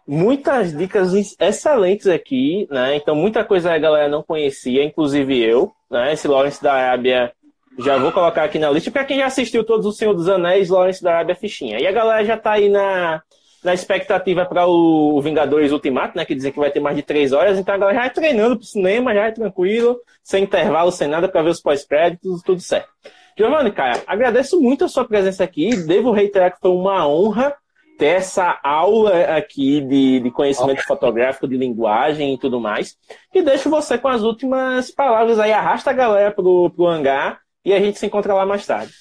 muitas 0.08 0.76
dicas 0.76 1.14
excelentes 1.40 2.08
aqui, 2.08 2.68
né? 2.70 2.96
Então, 2.96 3.16
muita 3.16 3.44
coisa 3.44 3.74
a 3.74 3.78
galera 3.78 4.10
não 4.10 4.22
conhecia, 4.22 4.84
inclusive 4.84 5.42
eu, 5.42 5.72
né? 5.90 6.14
Esse 6.14 6.28
Lawrence 6.28 6.62
da 6.62 6.74
Arábia, 6.74 7.32
já 7.80 7.98
vou 7.98 8.12
colocar 8.12 8.44
aqui 8.44 8.60
na 8.60 8.70
lista. 8.70 8.92
Para 8.92 9.06
quem 9.06 9.20
já 9.20 9.26
assistiu 9.26 9.64
todos 9.64 9.86
o 9.86 9.92
Senhor 9.92 10.14
dos 10.14 10.30
Anéis, 10.30 10.70
Lawrence 10.70 11.02
da 11.02 11.12
Arábia 11.12 11.36
fichinha. 11.36 11.80
E 11.80 11.88
a 11.88 11.92
galera 11.92 12.24
já 12.26 12.38
tá 12.38 12.52
aí 12.54 12.70
na, 12.70 13.22
na 13.64 13.74
expectativa 13.74 14.46
para 14.46 14.68
o 14.68 15.22
Vingadores 15.22 15.72
Ultimato, 15.72 16.18
né? 16.18 16.26
Que 16.26 16.36
dizem 16.36 16.52
que 16.52 16.60
vai 16.60 16.72
ter 16.72 16.80
mais 16.80 16.96
de 16.96 17.04
três 17.04 17.32
horas. 17.32 17.58
Então, 17.58 17.74
a 17.74 17.78
galera 17.78 18.00
já 18.00 18.06
é 18.06 18.10
treinando 18.10 18.58
pro 18.58 18.66
cinema, 18.66 19.14
já 19.14 19.28
é 19.28 19.32
tranquilo, 19.32 20.00
sem 20.22 20.44
intervalo, 20.44 20.92
sem 20.92 21.08
nada, 21.08 21.30
para 21.30 21.42
ver 21.42 21.50
os 21.50 21.62
pós-créditos, 21.62 22.42
tudo 22.44 22.62
certo. 22.62 22.90
Giovanni, 23.38 23.72
cara, 23.72 24.04
agradeço 24.06 24.62
muito 24.62 24.86
a 24.86 24.88
sua 24.88 25.06
presença 25.06 25.44
aqui. 25.44 25.76
Devo 25.76 26.12
reiterar 26.12 26.54
que 26.54 26.60
foi 26.60 26.72
uma 26.72 27.08
honra 27.08 27.56
ter 27.98 28.08
essa 28.08 28.60
aula 28.64 29.36
aqui 29.36 29.82
de, 29.82 30.20
de 30.20 30.32
conhecimento 30.32 30.80
okay. 30.80 30.86
fotográfico, 30.86 31.48
de 31.48 31.58
linguagem 31.58 32.34
e 32.34 32.38
tudo 32.38 32.60
mais. 32.60 32.98
E 33.34 33.42
deixo 33.42 33.70
você 33.70 33.98
com 33.98 34.08
as 34.08 34.22
últimas 34.22 34.92
palavras 34.92 35.40
aí. 35.40 35.52
Arrasta 35.52 35.92
a 35.92 35.94
galera 35.94 36.32
pro, 36.32 36.70
pro 36.72 36.88
hangar 36.88 37.40
e 37.64 37.74
a 37.74 37.80
gente 37.80 38.00
se 38.00 38.06
encontra 38.06 38.34
lá 38.34 38.46
mais 38.46 38.66
tarde. 38.66 38.92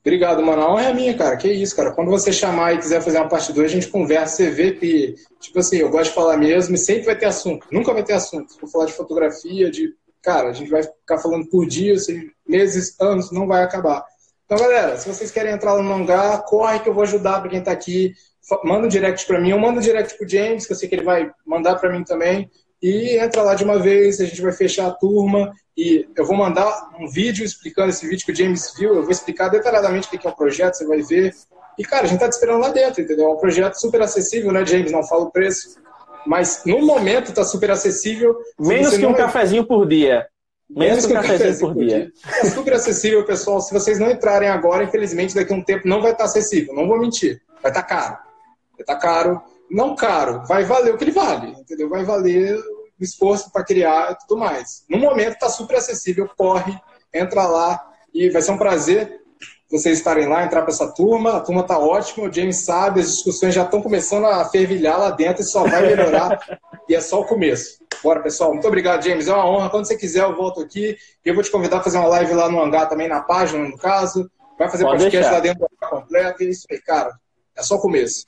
Obrigado, 0.00 0.42
mano. 0.42 0.62
A 0.62 0.72
honra 0.72 0.84
é 0.84 0.94
minha, 0.94 1.14
cara. 1.16 1.36
Que 1.36 1.52
isso, 1.52 1.76
cara. 1.76 1.92
Quando 1.92 2.10
você 2.10 2.32
chamar 2.32 2.74
e 2.74 2.78
quiser 2.78 3.02
fazer 3.02 3.18
uma 3.18 3.28
parte 3.28 3.52
2, 3.52 3.70
a 3.70 3.74
gente 3.74 3.88
conversa. 3.88 4.36
Você 4.36 4.50
vê 4.50 4.72
que, 4.72 5.14
tipo 5.40 5.58
assim, 5.58 5.76
eu 5.78 5.90
gosto 5.90 6.10
de 6.10 6.14
falar 6.14 6.38
mesmo 6.38 6.74
e 6.74 6.78
sempre 6.78 7.04
vai 7.04 7.16
ter 7.16 7.26
assunto. 7.26 7.66
Nunca 7.70 7.92
vai 7.92 8.02
ter 8.02 8.14
assunto. 8.14 8.56
Vou 8.60 8.70
falar 8.70 8.86
de 8.86 8.92
fotografia, 8.92 9.70
de. 9.70 9.94
Cara, 10.22 10.50
a 10.50 10.52
gente 10.52 10.70
vai 10.70 10.82
ficar 10.82 11.18
falando 11.18 11.48
por 11.48 11.66
dias, 11.66 12.06
meses, 12.46 12.94
anos, 13.00 13.32
não 13.32 13.46
vai 13.46 13.62
acabar. 13.62 14.04
Então, 14.44 14.58
galera, 14.58 14.96
se 14.96 15.08
vocês 15.08 15.30
querem 15.30 15.52
entrar 15.52 15.76
no 15.76 15.82
mangá, 15.82 16.38
corre 16.38 16.80
que 16.80 16.88
eu 16.88 16.94
vou 16.94 17.04
ajudar 17.04 17.40
para 17.40 17.50
quem 17.50 17.60
está 17.60 17.70
aqui. 17.70 18.12
Manda 18.64 18.86
um 18.86 18.88
direct 18.88 19.26
para 19.26 19.40
mim, 19.40 19.52
ou 19.52 19.60
manda 19.60 19.78
um 19.78 19.82
direct 19.82 20.16
para 20.16 20.26
o 20.26 20.28
James, 20.28 20.66
que 20.66 20.72
eu 20.72 20.76
sei 20.76 20.88
que 20.88 20.94
ele 20.94 21.04
vai 21.04 21.30
mandar 21.46 21.76
para 21.76 21.90
mim 21.90 22.02
também. 22.02 22.50
E 22.82 23.18
entra 23.18 23.42
lá 23.42 23.54
de 23.54 23.62
uma 23.62 23.78
vez, 23.78 24.20
a 24.20 24.24
gente 24.24 24.40
vai 24.40 24.52
fechar 24.52 24.86
a 24.86 24.90
turma 24.90 25.52
e 25.76 26.08
eu 26.16 26.24
vou 26.24 26.36
mandar 26.36 26.90
um 26.98 27.06
vídeo 27.08 27.44
explicando 27.44 27.90
esse 27.90 28.06
vídeo 28.06 28.24
que 28.24 28.32
o 28.32 28.34
James 28.34 28.74
viu. 28.76 28.94
Eu 28.94 29.02
vou 29.02 29.10
explicar 29.10 29.48
detalhadamente 29.48 30.08
o 30.08 30.10
que 30.18 30.26
é 30.26 30.30
o 30.30 30.34
projeto, 30.34 30.74
você 30.74 30.86
vai 30.86 31.00
ver. 31.02 31.34
E, 31.78 31.84
cara, 31.84 32.04
a 32.04 32.06
gente 32.06 32.20
tá 32.20 32.28
te 32.28 32.32
esperando 32.32 32.60
lá 32.60 32.70
dentro, 32.70 33.02
entendeu? 33.02 33.26
É 33.26 33.32
um 33.32 33.36
projeto 33.36 33.74
super 33.74 34.02
acessível, 34.02 34.50
né, 34.52 34.64
James? 34.66 34.90
Não 34.90 35.02
falo 35.02 35.24
o 35.24 35.30
preço. 35.30 35.78
Mas 36.26 36.62
no 36.64 36.80
momento 36.82 37.32
tá 37.32 37.44
super 37.44 37.70
acessível. 37.70 38.36
Menos 38.58 38.96
que 38.96 39.06
um 39.06 39.14
cafezinho 39.14 39.64
por 39.66 39.86
dia. 39.86 40.26
Menos 40.68 41.06
que 41.06 41.12
um 41.12 41.16
cafezinho 41.16 41.58
por 41.58 41.74
dia. 41.74 42.12
É 42.42 42.44
super 42.44 42.74
acessível, 42.74 43.24
pessoal. 43.24 43.60
Se 43.60 43.72
vocês 43.72 43.98
não 43.98 44.10
entrarem 44.10 44.48
agora, 44.48 44.84
infelizmente, 44.84 45.34
daqui 45.34 45.52
a 45.52 45.56
um 45.56 45.64
tempo 45.64 45.88
não 45.88 46.00
vai 46.00 46.12
estar 46.12 46.24
acessível. 46.24 46.74
Não 46.74 46.86
vou 46.86 46.98
mentir. 46.98 47.40
Vai 47.62 47.70
estar 47.70 47.82
caro. 47.82 48.18
Vai 48.72 48.80
estar 48.80 48.96
caro. 48.96 49.42
Não 49.70 49.94
caro. 49.94 50.42
Vai 50.46 50.64
valer 50.64 50.94
o 50.94 50.98
que 50.98 51.04
ele 51.04 51.12
vale, 51.12 51.48
entendeu? 51.52 51.88
Vai 51.88 52.04
valer 52.04 52.56
o 52.58 53.02
esforço 53.02 53.50
para 53.52 53.64
criar 53.64 54.12
e 54.12 54.26
tudo 54.26 54.38
mais. 54.38 54.84
No 54.88 54.98
momento 54.98 55.34
está 55.34 55.48
super 55.48 55.76
acessível. 55.76 56.28
Corre, 56.36 56.78
entra 57.12 57.46
lá 57.46 57.80
e 58.12 58.30
vai 58.30 58.42
ser 58.42 58.52
um 58.52 58.58
prazer 58.58 59.19
vocês 59.70 59.98
estarem 59.98 60.26
lá, 60.26 60.44
entrar 60.44 60.62
para 60.62 60.70
essa 60.70 60.92
turma. 60.92 61.36
A 61.36 61.40
turma 61.40 61.60
está 61.60 61.78
ótima, 61.78 62.28
o 62.28 62.32
James 62.32 62.56
sabe, 62.56 63.00
as 63.00 63.12
discussões 63.12 63.54
já 63.54 63.62
estão 63.62 63.80
começando 63.80 64.24
a 64.26 64.44
fervilhar 64.46 64.98
lá 64.98 65.10
dentro 65.10 65.42
e 65.42 65.44
só 65.46 65.62
vai 65.62 65.82
melhorar. 65.82 66.38
e 66.88 66.94
é 66.94 67.00
só 67.00 67.20
o 67.20 67.24
começo. 67.24 67.78
Bora, 68.02 68.20
pessoal. 68.20 68.52
Muito 68.52 68.66
obrigado, 68.66 69.04
James. 69.04 69.28
É 69.28 69.32
uma 69.32 69.48
honra. 69.48 69.70
Quando 69.70 69.86
você 69.86 69.96
quiser, 69.96 70.24
eu 70.24 70.34
volto 70.34 70.60
aqui. 70.60 70.96
E 71.24 71.28
eu 71.28 71.34
vou 71.34 71.44
te 71.44 71.50
convidar 71.50 71.78
a 71.78 71.82
fazer 71.82 71.98
uma 71.98 72.08
live 72.08 72.32
lá 72.32 72.48
no 72.48 72.60
Hangar 72.60 72.88
também, 72.88 73.08
na 73.08 73.20
página, 73.20 73.62
no 73.62 73.76
caso. 73.76 74.28
Vai 74.58 74.68
fazer 74.68 74.84
Pode 74.84 75.02
podcast 75.04 75.30
deixar. 75.30 75.32
lá 75.32 75.40
dentro 75.40 75.68
completo. 75.88 76.42
E 76.42 76.46
é 76.46 76.50
isso 76.50 76.66
aí, 76.70 76.80
cara. 76.80 77.12
É 77.56 77.62
só 77.62 77.76
o 77.76 77.80
começo. 77.80 78.24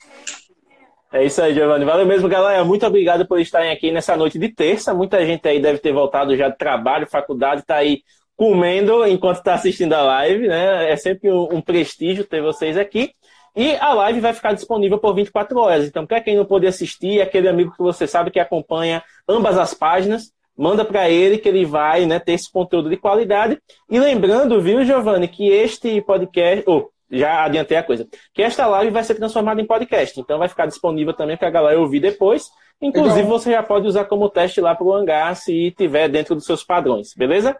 É 1.11 1.23
isso 1.23 1.41
aí, 1.41 1.53
Giovanni. 1.53 1.85
Valeu 1.85 2.05
mesmo, 2.05 2.27
galera. 2.29 2.63
Muito 2.63 2.85
obrigado 2.85 3.27
por 3.27 3.39
estarem 3.39 3.71
aqui 3.71 3.91
nessa 3.91 4.15
noite 4.15 4.39
de 4.39 4.49
terça. 4.49 4.93
Muita 4.93 5.23
gente 5.25 5.47
aí 5.47 5.61
deve 5.61 5.79
ter 5.79 5.93
voltado 5.93 6.35
já 6.35 6.49
de 6.49 6.57
trabalho, 6.57 7.07
faculdade, 7.07 7.61
está 7.61 7.75
aí 7.75 8.01
comendo 8.35 9.05
enquanto 9.05 9.37
está 9.37 9.53
assistindo 9.53 9.93
a 9.93 10.01
live, 10.01 10.47
né? 10.47 10.91
É 10.91 10.95
sempre 10.95 11.31
um, 11.31 11.61
prestígio 11.61 12.25
ter 12.25 12.41
vocês 12.41 12.77
aqui. 12.77 13.11
E 13.55 13.75
a 13.75 13.93
live 13.93 14.19
vai 14.19 14.33
ficar 14.33 14.53
disponível 14.53 14.97
por 14.97 15.13
24 15.13 15.59
horas. 15.59 15.85
Então, 15.85 16.05
para 16.05 16.21
quem 16.21 16.35
não 16.35 16.45
pôde 16.45 16.65
assistir, 16.65 17.21
aquele 17.21 17.47
amigo 17.47 17.71
que 17.71 17.83
você 17.83 18.07
sabe 18.07 18.31
que 18.31 18.39
acompanha 18.39 19.03
ambas 19.29 19.57
as 19.57 19.73
páginas, 19.73 20.31
manda 20.57 20.83
para 20.83 21.09
ele 21.09 21.37
que 21.37 21.47
ele 21.47 21.63
vai 21.63 22.05
né, 22.05 22.19
ter 22.19 22.33
esse 22.33 22.51
conteúdo 22.51 22.89
de 22.89 22.97
qualidade. 22.97 23.59
E 23.89 23.99
lembrando, 23.99 24.59
viu, 24.59 24.83
Giovanni, 24.83 25.27
que 25.27 25.47
este 25.49 26.01
podcast. 26.01 26.63
Oh, 26.67 26.89
já 27.11 27.43
adiantei 27.43 27.77
a 27.77 27.83
coisa. 27.83 28.07
Que 28.33 28.41
esta 28.41 28.65
live 28.65 28.91
vai 28.91 29.03
ser 29.03 29.13
transformada 29.13 29.61
em 29.61 29.67
podcast. 29.67 30.19
Então 30.19 30.39
vai 30.39 30.49
ficar 30.49 30.65
disponível 30.65 31.13
também 31.13 31.37
para 31.37 31.47
a 31.47 31.51
galera 31.51 31.79
ouvir 31.79 31.99
depois. 31.99 32.49
Inclusive, 32.81 33.21
Legal. 33.21 33.39
você 33.39 33.51
já 33.51 33.61
pode 33.61 33.87
usar 33.87 34.05
como 34.05 34.29
teste 34.29 34.59
lá 34.59 34.73
para 34.73 34.85
o 34.85 34.93
hangar 34.93 35.35
se 35.35 35.71
tiver 35.77 36.09
dentro 36.09 36.33
dos 36.33 36.45
seus 36.45 36.63
padrões, 36.63 37.13
beleza? 37.15 37.55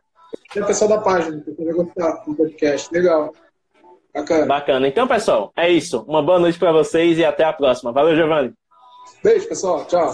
É 0.55 0.61
o 0.61 0.65
pessoal 0.67 0.89
da 0.89 0.97
página, 0.99 1.41
que 1.41 1.63
vai 1.63 1.73
gostar 1.73 2.23
do 2.25 2.35
podcast. 2.35 2.93
Legal. 2.93 3.33
Bacana. 4.13 4.45
Bacana. 4.45 4.87
Então, 4.87 5.07
pessoal, 5.07 5.51
é 5.57 5.69
isso. 5.69 6.03
Uma 6.07 6.21
boa 6.21 6.39
noite 6.39 6.59
para 6.59 6.71
vocês 6.71 7.17
e 7.17 7.25
até 7.25 7.43
a 7.43 7.53
próxima. 7.53 7.91
Valeu, 7.91 8.15
Giovanni. 8.15 8.53
Beijo, 9.23 9.47
pessoal. 9.47 9.85
Tchau. 9.85 10.13